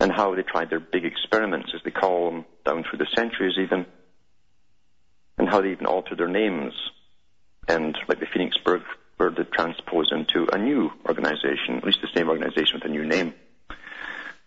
And 0.00 0.10
how 0.10 0.34
they 0.34 0.42
tried 0.42 0.70
their 0.70 0.80
big 0.80 1.04
experiments, 1.04 1.72
as 1.74 1.82
they 1.84 1.90
call 1.90 2.30
them, 2.30 2.46
down 2.64 2.82
through 2.88 3.00
the 3.00 3.08
centuries 3.14 3.58
even. 3.60 3.84
And 5.36 5.50
how 5.50 5.60
they 5.60 5.72
even 5.72 5.84
altered 5.84 6.16
their 6.16 6.28
names. 6.28 6.72
And 7.68 7.94
like 8.08 8.20
the 8.20 8.26
Phoenixburg 8.26 8.84
were 9.20 9.30
transposed 9.30 10.12
into 10.12 10.48
a 10.50 10.58
new 10.58 10.90
organization, 11.06 11.76
at 11.76 11.84
least 11.84 11.98
the 12.00 12.08
same 12.14 12.30
organization 12.30 12.80
with 12.80 12.84
a 12.84 12.88
new 12.88 13.04
name. 13.04 13.34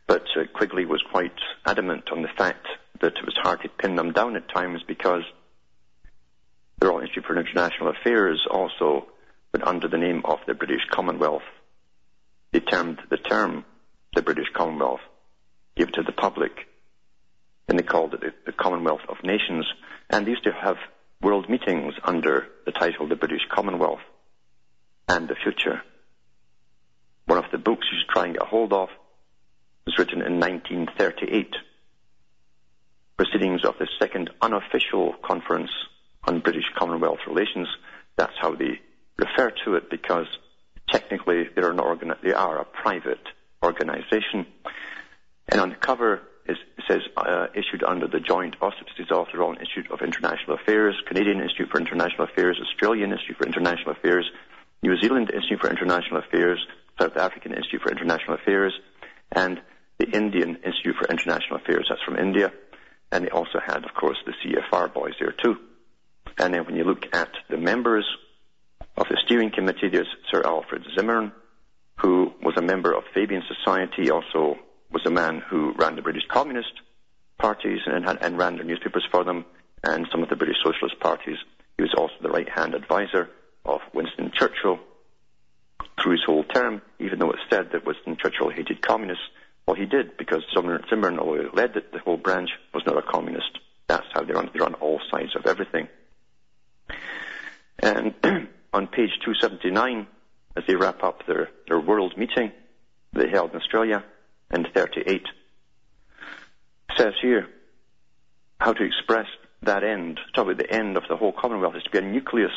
But 0.08 0.26
uh, 0.36 0.46
Quigley 0.52 0.86
was 0.86 1.02
quite 1.12 1.38
adamant 1.66 2.10
on 2.12 2.24
the 2.24 2.28
fact 2.28 2.66
that 3.00 3.18
it 3.18 3.26
was 3.26 3.38
hard 3.38 3.62
to 3.62 3.70
pin 3.70 3.96
them 3.96 4.12
down 4.12 4.36
at 4.36 4.50
times 4.50 4.82
because 4.86 5.24
the 6.80 6.88
Royal 6.88 7.02
Institute 7.02 7.26
for 7.26 7.38
International 7.38 7.90
Affairs 7.90 8.46
also 8.50 9.06
went 9.54 9.66
under 9.66 9.88
the 9.88 9.98
name 9.98 10.24
of 10.26 10.40
the 10.48 10.56
British 10.56 10.82
Commonwealth. 10.90 11.44
They 12.52 12.60
termed 12.60 13.00
the 13.10 13.18
term 13.18 13.66
the 14.16 14.24
British 14.24 14.48
Commonwealth, 14.54 15.02
gave 15.76 15.90
it 15.90 15.94
to 15.96 16.04
the 16.04 16.12
public, 16.12 16.52
and 17.68 17.78
they 17.78 17.84
called 17.84 18.16
it 18.16 18.46
the 18.46 18.52
Commonwealth 18.52 19.02
of 19.08 19.24
Nations. 19.24 19.66
And 20.10 20.26
they 20.26 20.32
used 20.32 20.44
to 20.44 20.52
have 20.52 20.78
world 21.22 21.48
meetings 21.48 21.94
under 22.04 22.48
the 22.66 22.72
title 22.72 23.08
the 23.08 23.16
British 23.16 23.42
Commonwealth 23.50 24.02
and 25.14 25.28
the 25.28 25.36
future. 25.36 25.82
One 27.26 27.38
of 27.38 27.52
the 27.52 27.60
books 27.60 27.86
you 27.92 28.00
should 28.00 28.10
try 28.10 28.26
and 28.26 28.34
get 28.34 28.42
a 28.42 28.46
hold 28.46 28.74
of 28.74 28.90
was 29.86 29.98
written 29.98 30.22
in 30.22 30.40
1938. 30.40 31.56
Proceedings 33.18 33.64
of 33.64 33.76
the 33.78 33.88
second 34.00 34.32
unofficial 34.42 35.14
conference 35.24 35.70
on 36.24 36.40
British 36.40 36.66
Commonwealth 36.76 37.20
relations. 37.28 37.68
That's 38.16 38.34
how 38.42 38.56
they 38.56 38.82
refer 39.18 39.52
to 39.66 39.76
it 39.76 39.90
because 39.90 40.26
technically 40.90 41.44
they're 41.56 41.72
an 41.72 42.14
they 42.24 42.34
are 42.34 42.60
a 42.60 42.66
private 42.66 43.26
organization. 43.64 44.48
And 45.48 45.62
on 45.62 45.70
the 45.70 45.76
cover 45.76 46.22
it 46.46 46.58
says 46.90 47.02
uh, 47.16 47.48
issued 47.54 47.84
under 47.84 48.08
the 48.08 48.20
joint 48.20 48.56
auspices 48.62 49.08
of 49.12 49.28
the 49.32 49.38
Royal 49.38 49.54
Institute 49.54 49.92
of 49.92 50.02
International 50.02 50.56
Affairs, 50.56 50.96
Canadian 51.08 51.40
Institute 51.40 51.70
for 51.70 51.80
International 51.80 52.26
Affairs, 52.26 52.60
Australian 52.62 53.12
Institute 53.12 53.38
for 53.38 53.46
International 53.46 53.92
Affairs, 53.92 54.30
New 54.84 54.98
Zealand 55.00 55.32
Institute 55.34 55.62
for 55.62 55.70
International 55.70 56.20
Affairs, 56.20 56.60
South 57.00 57.16
African 57.16 57.54
Institute 57.54 57.82
for 57.82 57.92
International 57.92 58.36
Affairs, 58.36 58.74
and 59.32 59.62
the 59.98 60.10
Indian 60.10 60.58
Institute 60.58 60.96
for 61.00 61.08
International 61.10 61.56
Affairs. 61.56 61.88
That's 61.90 62.04
from 62.04 62.18
India. 62.18 62.52
And 63.10 63.24
they 63.24 63.30
also 63.30 63.60
had, 63.66 63.86
of 63.86 63.94
course, 63.94 64.18
the 64.26 64.34
CFR 64.44 64.94
boys 64.94 65.14
there 65.20 65.32
too. 65.32 65.56
And 66.38 66.54
then 66.54 66.66
when 66.66 66.76
you 66.76 66.84
look 66.84 67.06
at 67.14 67.30
the 67.50 67.58
members 67.58 68.06
of 68.98 69.08
the 69.08 69.18
steering 69.26 69.52
committee, 69.52 69.88
there's 69.90 70.08
Sir 70.30 70.42
Alfred 70.46 70.84
Zimmern, 70.96 71.32
who 72.02 72.34
was 72.42 72.56
a 72.58 72.62
member 72.62 72.92
of 72.92 73.04
Fabian 73.14 73.44
Society, 73.48 74.12
also 74.12 74.58
was 74.92 75.06
a 75.06 75.12
man 75.12 75.42
who 75.50 75.74
ran 75.78 75.96
the 75.96 76.02
British 76.02 76.28
Communist 76.28 76.74
parties 77.38 77.80
and, 77.86 78.06
and 78.22 78.38
ran 78.38 78.58
the 78.58 78.66
newspapers 78.66 79.08
for 79.10 79.24
them, 79.24 79.46
and 79.84 80.08
some 80.12 80.24
of 80.24 80.30
the 80.30 80.36
British 80.36 80.58
Socialist 80.62 81.00
parties. 81.00 81.38
He 81.78 81.84
was 81.84 81.94
also 81.98 82.16
the 82.22 82.30
right-hand 82.30 82.76
advisor 82.76 83.30
of 83.66 83.82
Winston 83.94 84.32
Churchill 84.34 84.80
through 86.02 86.14
his 86.14 86.24
whole 86.26 86.44
term, 86.44 86.82
even 87.00 87.20
though 87.20 87.32
it's 87.32 87.42
said 87.50 87.72
that 87.72 87.86
Winston 87.86 88.18
Churchill 88.18 88.50
hated 88.50 88.82
communists. 88.82 89.24
Well, 89.68 89.76
he 89.76 89.86
did, 89.86 90.18
because 90.18 90.44
Zimmern, 90.54 91.20
although 91.20 91.42
he 91.42 91.56
led 91.56 91.74
the 91.74 92.00
whole 92.00 92.18
branch, 92.18 92.50
was 92.74 92.84
not 92.86 92.98
a 92.98 93.02
communist. 93.02 93.60
That's 93.88 94.06
how 94.14 94.24
they 94.24 94.34
run, 94.34 94.50
they 94.54 94.60
run 94.60 94.74
all 94.76 95.00
sides 95.10 95.36
of 95.36 95.46
everything. 95.46 95.88
And 97.80 98.14
on 98.74 98.88
page 98.88 99.12
279, 99.24 100.08
as 100.58 100.64
they 100.68 100.76
wrap 100.76 101.04
up 101.04 101.26
their, 101.26 101.50
their 101.68 101.80
world 101.80 102.18
meeting 102.18 102.52
they 103.14 103.30
held 103.30 103.52
in 103.52 103.58
Australia 103.58 104.04
in 104.52 104.66
38, 104.74 105.24
says 106.98 107.14
here 107.22 107.48
how 108.60 108.74
to 108.74 108.84
express 108.84 109.28
that 109.64 109.84
end, 109.84 110.20
talk 110.36 110.46
about 110.46 110.58
the 110.58 110.72
end 110.72 110.98
of 110.98 111.04
the 111.10 111.16
whole 111.16 111.34
Commonwealth 111.34 111.76
is 111.76 111.84
to 111.84 111.90
be 111.90 111.98
a 112.00 112.02
nucleus 112.02 112.52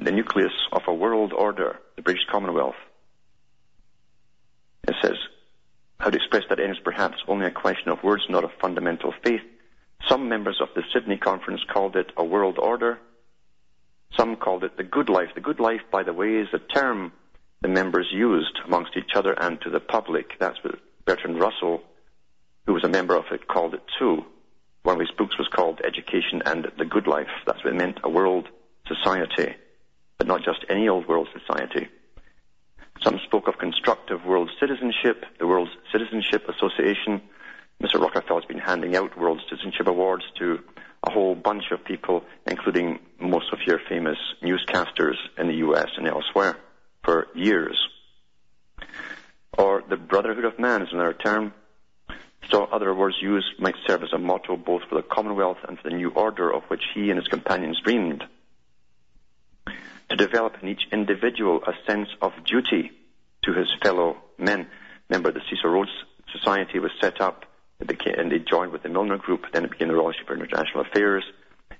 the 0.00 0.10
nucleus 0.10 0.52
of 0.72 0.82
a 0.88 0.94
world 0.94 1.32
order, 1.32 1.78
the 1.96 2.02
British 2.02 2.24
Commonwealth. 2.30 2.76
It 4.88 4.94
says, 5.02 5.16
how 5.98 6.08
to 6.08 6.16
express 6.16 6.44
that 6.48 6.58
end 6.58 6.72
is 6.72 6.78
perhaps 6.82 7.18
only 7.28 7.46
a 7.46 7.50
question 7.50 7.90
of 7.90 8.02
words, 8.02 8.22
not 8.30 8.44
of 8.44 8.50
fundamental 8.60 9.12
faith. 9.22 9.42
Some 10.08 10.30
members 10.30 10.58
of 10.62 10.68
the 10.74 10.82
Sydney 10.94 11.18
Conference 11.18 11.60
called 11.70 11.96
it 11.96 12.10
a 12.16 12.24
world 12.24 12.58
order. 12.58 12.98
Some 14.16 14.36
called 14.36 14.64
it 14.64 14.78
the 14.78 14.82
good 14.82 15.10
life. 15.10 15.28
The 15.34 15.42
good 15.42 15.60
life, 15.60 15.82
by 15.92 16.02
the 16.02 16.14
way, 16.14 16.36
is 16.36 16.48
a 16.54 16.58
term 16.58 17.12
the 17.60 17.68
members 17.68 18.08
used 18.10 18.58
amongst 18.64 18.96
each 18.96 19.14
other 19.14 19.34
and 19.38 19.60
to 19.60 19.68
the 19.68 19.80
public. 19.80 20.38
That's 20.40 20.56
what 20.64 20.76
Bertrand 21.04 21.38
Russell, 21.38 21.82
who 22.64 22.72
was 22.72 22.84
a 22.84 22.88
member 22.88 23.14
of 23.14 23.26
it, 23.32 23.46
called 23.46 23.74
it 23.74 23.82
too. 23.98 24.24
One 24.82 24.94
of 24.94 25.00
his 25.00 25.10
books 25.10 25.36
was 25.36 25.48
called 25.54 25.82
Education 25.84 26.40
and 26.46 26.66
the 26.78 26.86
Good 26.86 27.06
Life. 27.06 27.28
That's 27.44 27.62
what 27.62 27.74
it 27.74 27.76
meant, 27.76 27.98
a 28.02 28.08
world 28.08 28.48
society 28.86 29.56
but 30.20 30.26
not 30.26 30.44
just 30.44 30.66
any 30.68 30.86
old 30.86 31.08
world 31.08 31.28
society. 31.32 31.88
Some 33.02 33.18
spoke 33.24 33.48
of 33.48 33.56
constructive 33.56 34.22
world 34.26 34.50
citizenship, 34.60 35.24
the 35.38 35.46
World 35.46 35.70
Citizenship 35.90 36.46
Association. 36.46 37.22
Mr. 37.82 37.98
Rockefeller's 37.98 38.44
been 38.44 38.58
handing 38.58 38.94
out 38.94 39.18
World 39.18 39.40
Citizenship 39.48 39.86
Awards 39.86 40.24
to 40.38 40.58
a 41.04 41.10
whole 41.10 41.34
bunch 41.34 41.70
of 41.72 41.82
people, 41.86 42.22
including 42.46 42.98
most 43.18 43.50
of 43.54 43.60
your 43.66 43.80
famous 43.88 44.18
newscasters 44.42 45.14
in 45.38 45.48
the 45.48 45.54
US 45.54 45.88
and 45.96 46.06
elsewhere, 46.06 46.58
for 47.02 47.28
years. 47.34 47.78
Or 49.56 49.82
the 49.88 49.96
Brotherhood 49.96 50.44
of 50.44 50.58
Man 50.58 50.82
is 50.82 50.88
another 50.92 51.14
term. 51.14 51.54
So 52.50 52.64
other 52.64 52.94
words 52.94 53.16
used 53.22 53.58
might 53.58 53.76
serve 53.86 54.02
as 54.02 54.12
a 54.12 54.18
motto 54.18 54.58
both 54.58 54.82
for 54.86 54.96
the 54.96 55.02
Commonwealth 55.02 55.58
and 55.66 55.78
for 55.78 55.88
the 55.88 55.96
new 55.96 56.10
order 56.10 56.52
of 56.52 56.64
which 56.64 56.82
he 56.94 57.08
and 57.08 57.18
his 57.18 57.28
companions 57.28 57.80
dreamed. 57.82 58.22
To 60.10 60.16
develop 60.16 60.56
in 60.60 60.68
each 60.68 60.88
individual 60.90 61.62
a 61.64 61.72
sense 61.86 62.08
of 62.20 62.32
duty 62.44 62.90
to 63.44 63.52
his 63.52 63.68
fellow 63.80 64.16
men. 64.38 64.66
Remember, 65.08 65.30
the 65.30 65.40
Cecil 65.48 65.70
Rhodes 65.70 65.90
Society 66.32 66.80
was 66.80 66.90
set 67.00 67.20
up 67.20 67.46
and 67.80 68.30
they 68.30 68.38
joined 68.40 68.72
with 68.72 68.82
the 68.82 68.88
Milner 68.88 69.18
Group. 69.18 69.46
Then 69.52 69.64
it 69.64 69.70
became 69.70 69.88
the 69.88 69.94
Royal 69.94 70.12
for 70.26 70.34
International 70.34 70.82
Affairs, 70.82 71.24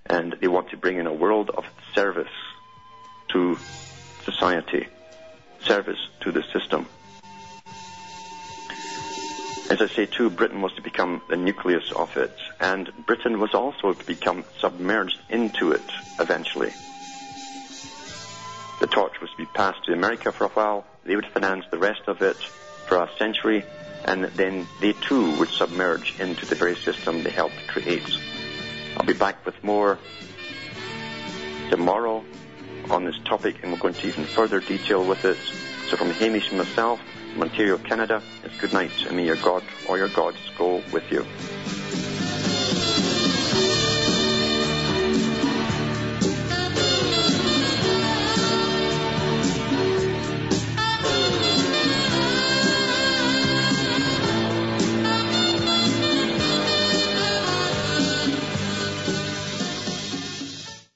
and 0.06 0.34
they 0.40 0.48
want 0.48 0.70
to 0.70 0.76
bring 0.76 0.98
in 0.98 1.06
a 1.06 1.12
world 1.12 1.50
of 1.50 1.64
service 1.94 2.28
to 3.28 3.58
society, 4.24 4.86
service 5.60 5.98
to 6.20 6.32
the 6.32 6.42
system. 6.52 6.86
As 9.70 9.82
I 9.82 9.86
say, 9.86 10.06
too, 10.06 10.30
Britain 10.30 10.62
was 10.62 10.72
to 10.74 10.82
become 10.82 11.20
the 11.28 11.36
nucleus 11.36 11.92
of 11.92 12.16
it, 12.16 12.36
and 12.60 12.90
Britain 13.06 13.38
was 13.38 13.54
also 13.54 13.92
to 13.92 14.06
become 14.06 14.44
submerged 14.58 15.20
into 15.28 15.72
it 15.72 15.90
eventually. 16.18 16.72
The 18.80 18.86
torch 18.86 19.20
was 19.20 19.30
to 19.30 19.36
be 19.36 19.46
passed 19.46 19.84
to 19.84 19.92
America 19.92 20.32
for 20.32 20.44
a 20.44 20.48
while. 20.48 20.86
They 21.04 21.14
would 21.14 21.26
finance 21.26 21.66
the 21.70 21.78
rest 21.78 22.00
of 22.06 22.22
it 22.22 22.36
for 22.86 22.96
a 22.96 23.10
century, 23.18 23.62
and 24.06 24.24
then 24.24 24.66
they 24.80 24.94
too 24.94 25.36
would 25.38 25.50
submerge 25.50 26.18
into 26.18 26.46
the 26.46 26.54
very 26.54 26.76
system 26.76 27.22
they 27.22 27.30
helped 27.30 27.66
create. 27.68 28.10
I'll 28.96 29.04
be 29.04 29.12
back 29.12 29.44
with 29.44 29.62
more 29.62 29.98
tomorrow 31.68 32.24
on 32.90 33.04
this 33.04 33.18
topic, 33.24 33.56
and 33.62 33.70
we're 33.70 33.78
going 33.78 33.94
to 33.94 34.08
even 34.08 34.24
further 34.24 34.60
detail 34.60 35.04
with 35.04 35.26
it. 35.26 35.36
So 35.88 35.96
from 35.96 36.10
Hamish 36.10 36.48
and 36.48 36.58
myself, 36.58 37.00
from 37.34 37.42
Ontario, 37.42 37.76
Canada, 37.76 38.22
it's 38.44 38.58
good 38.58 38.72
night, 38.72 38.90
and 39.06 39.16
may 39.16 39.26
your 39.26 39.36
God 39.36 39.62
or 39.88 39.98
your 39.98 40.08
gods 40.08 40.38
go 40.56 40.82
with 40.90 41.12
you. 41.12 41.26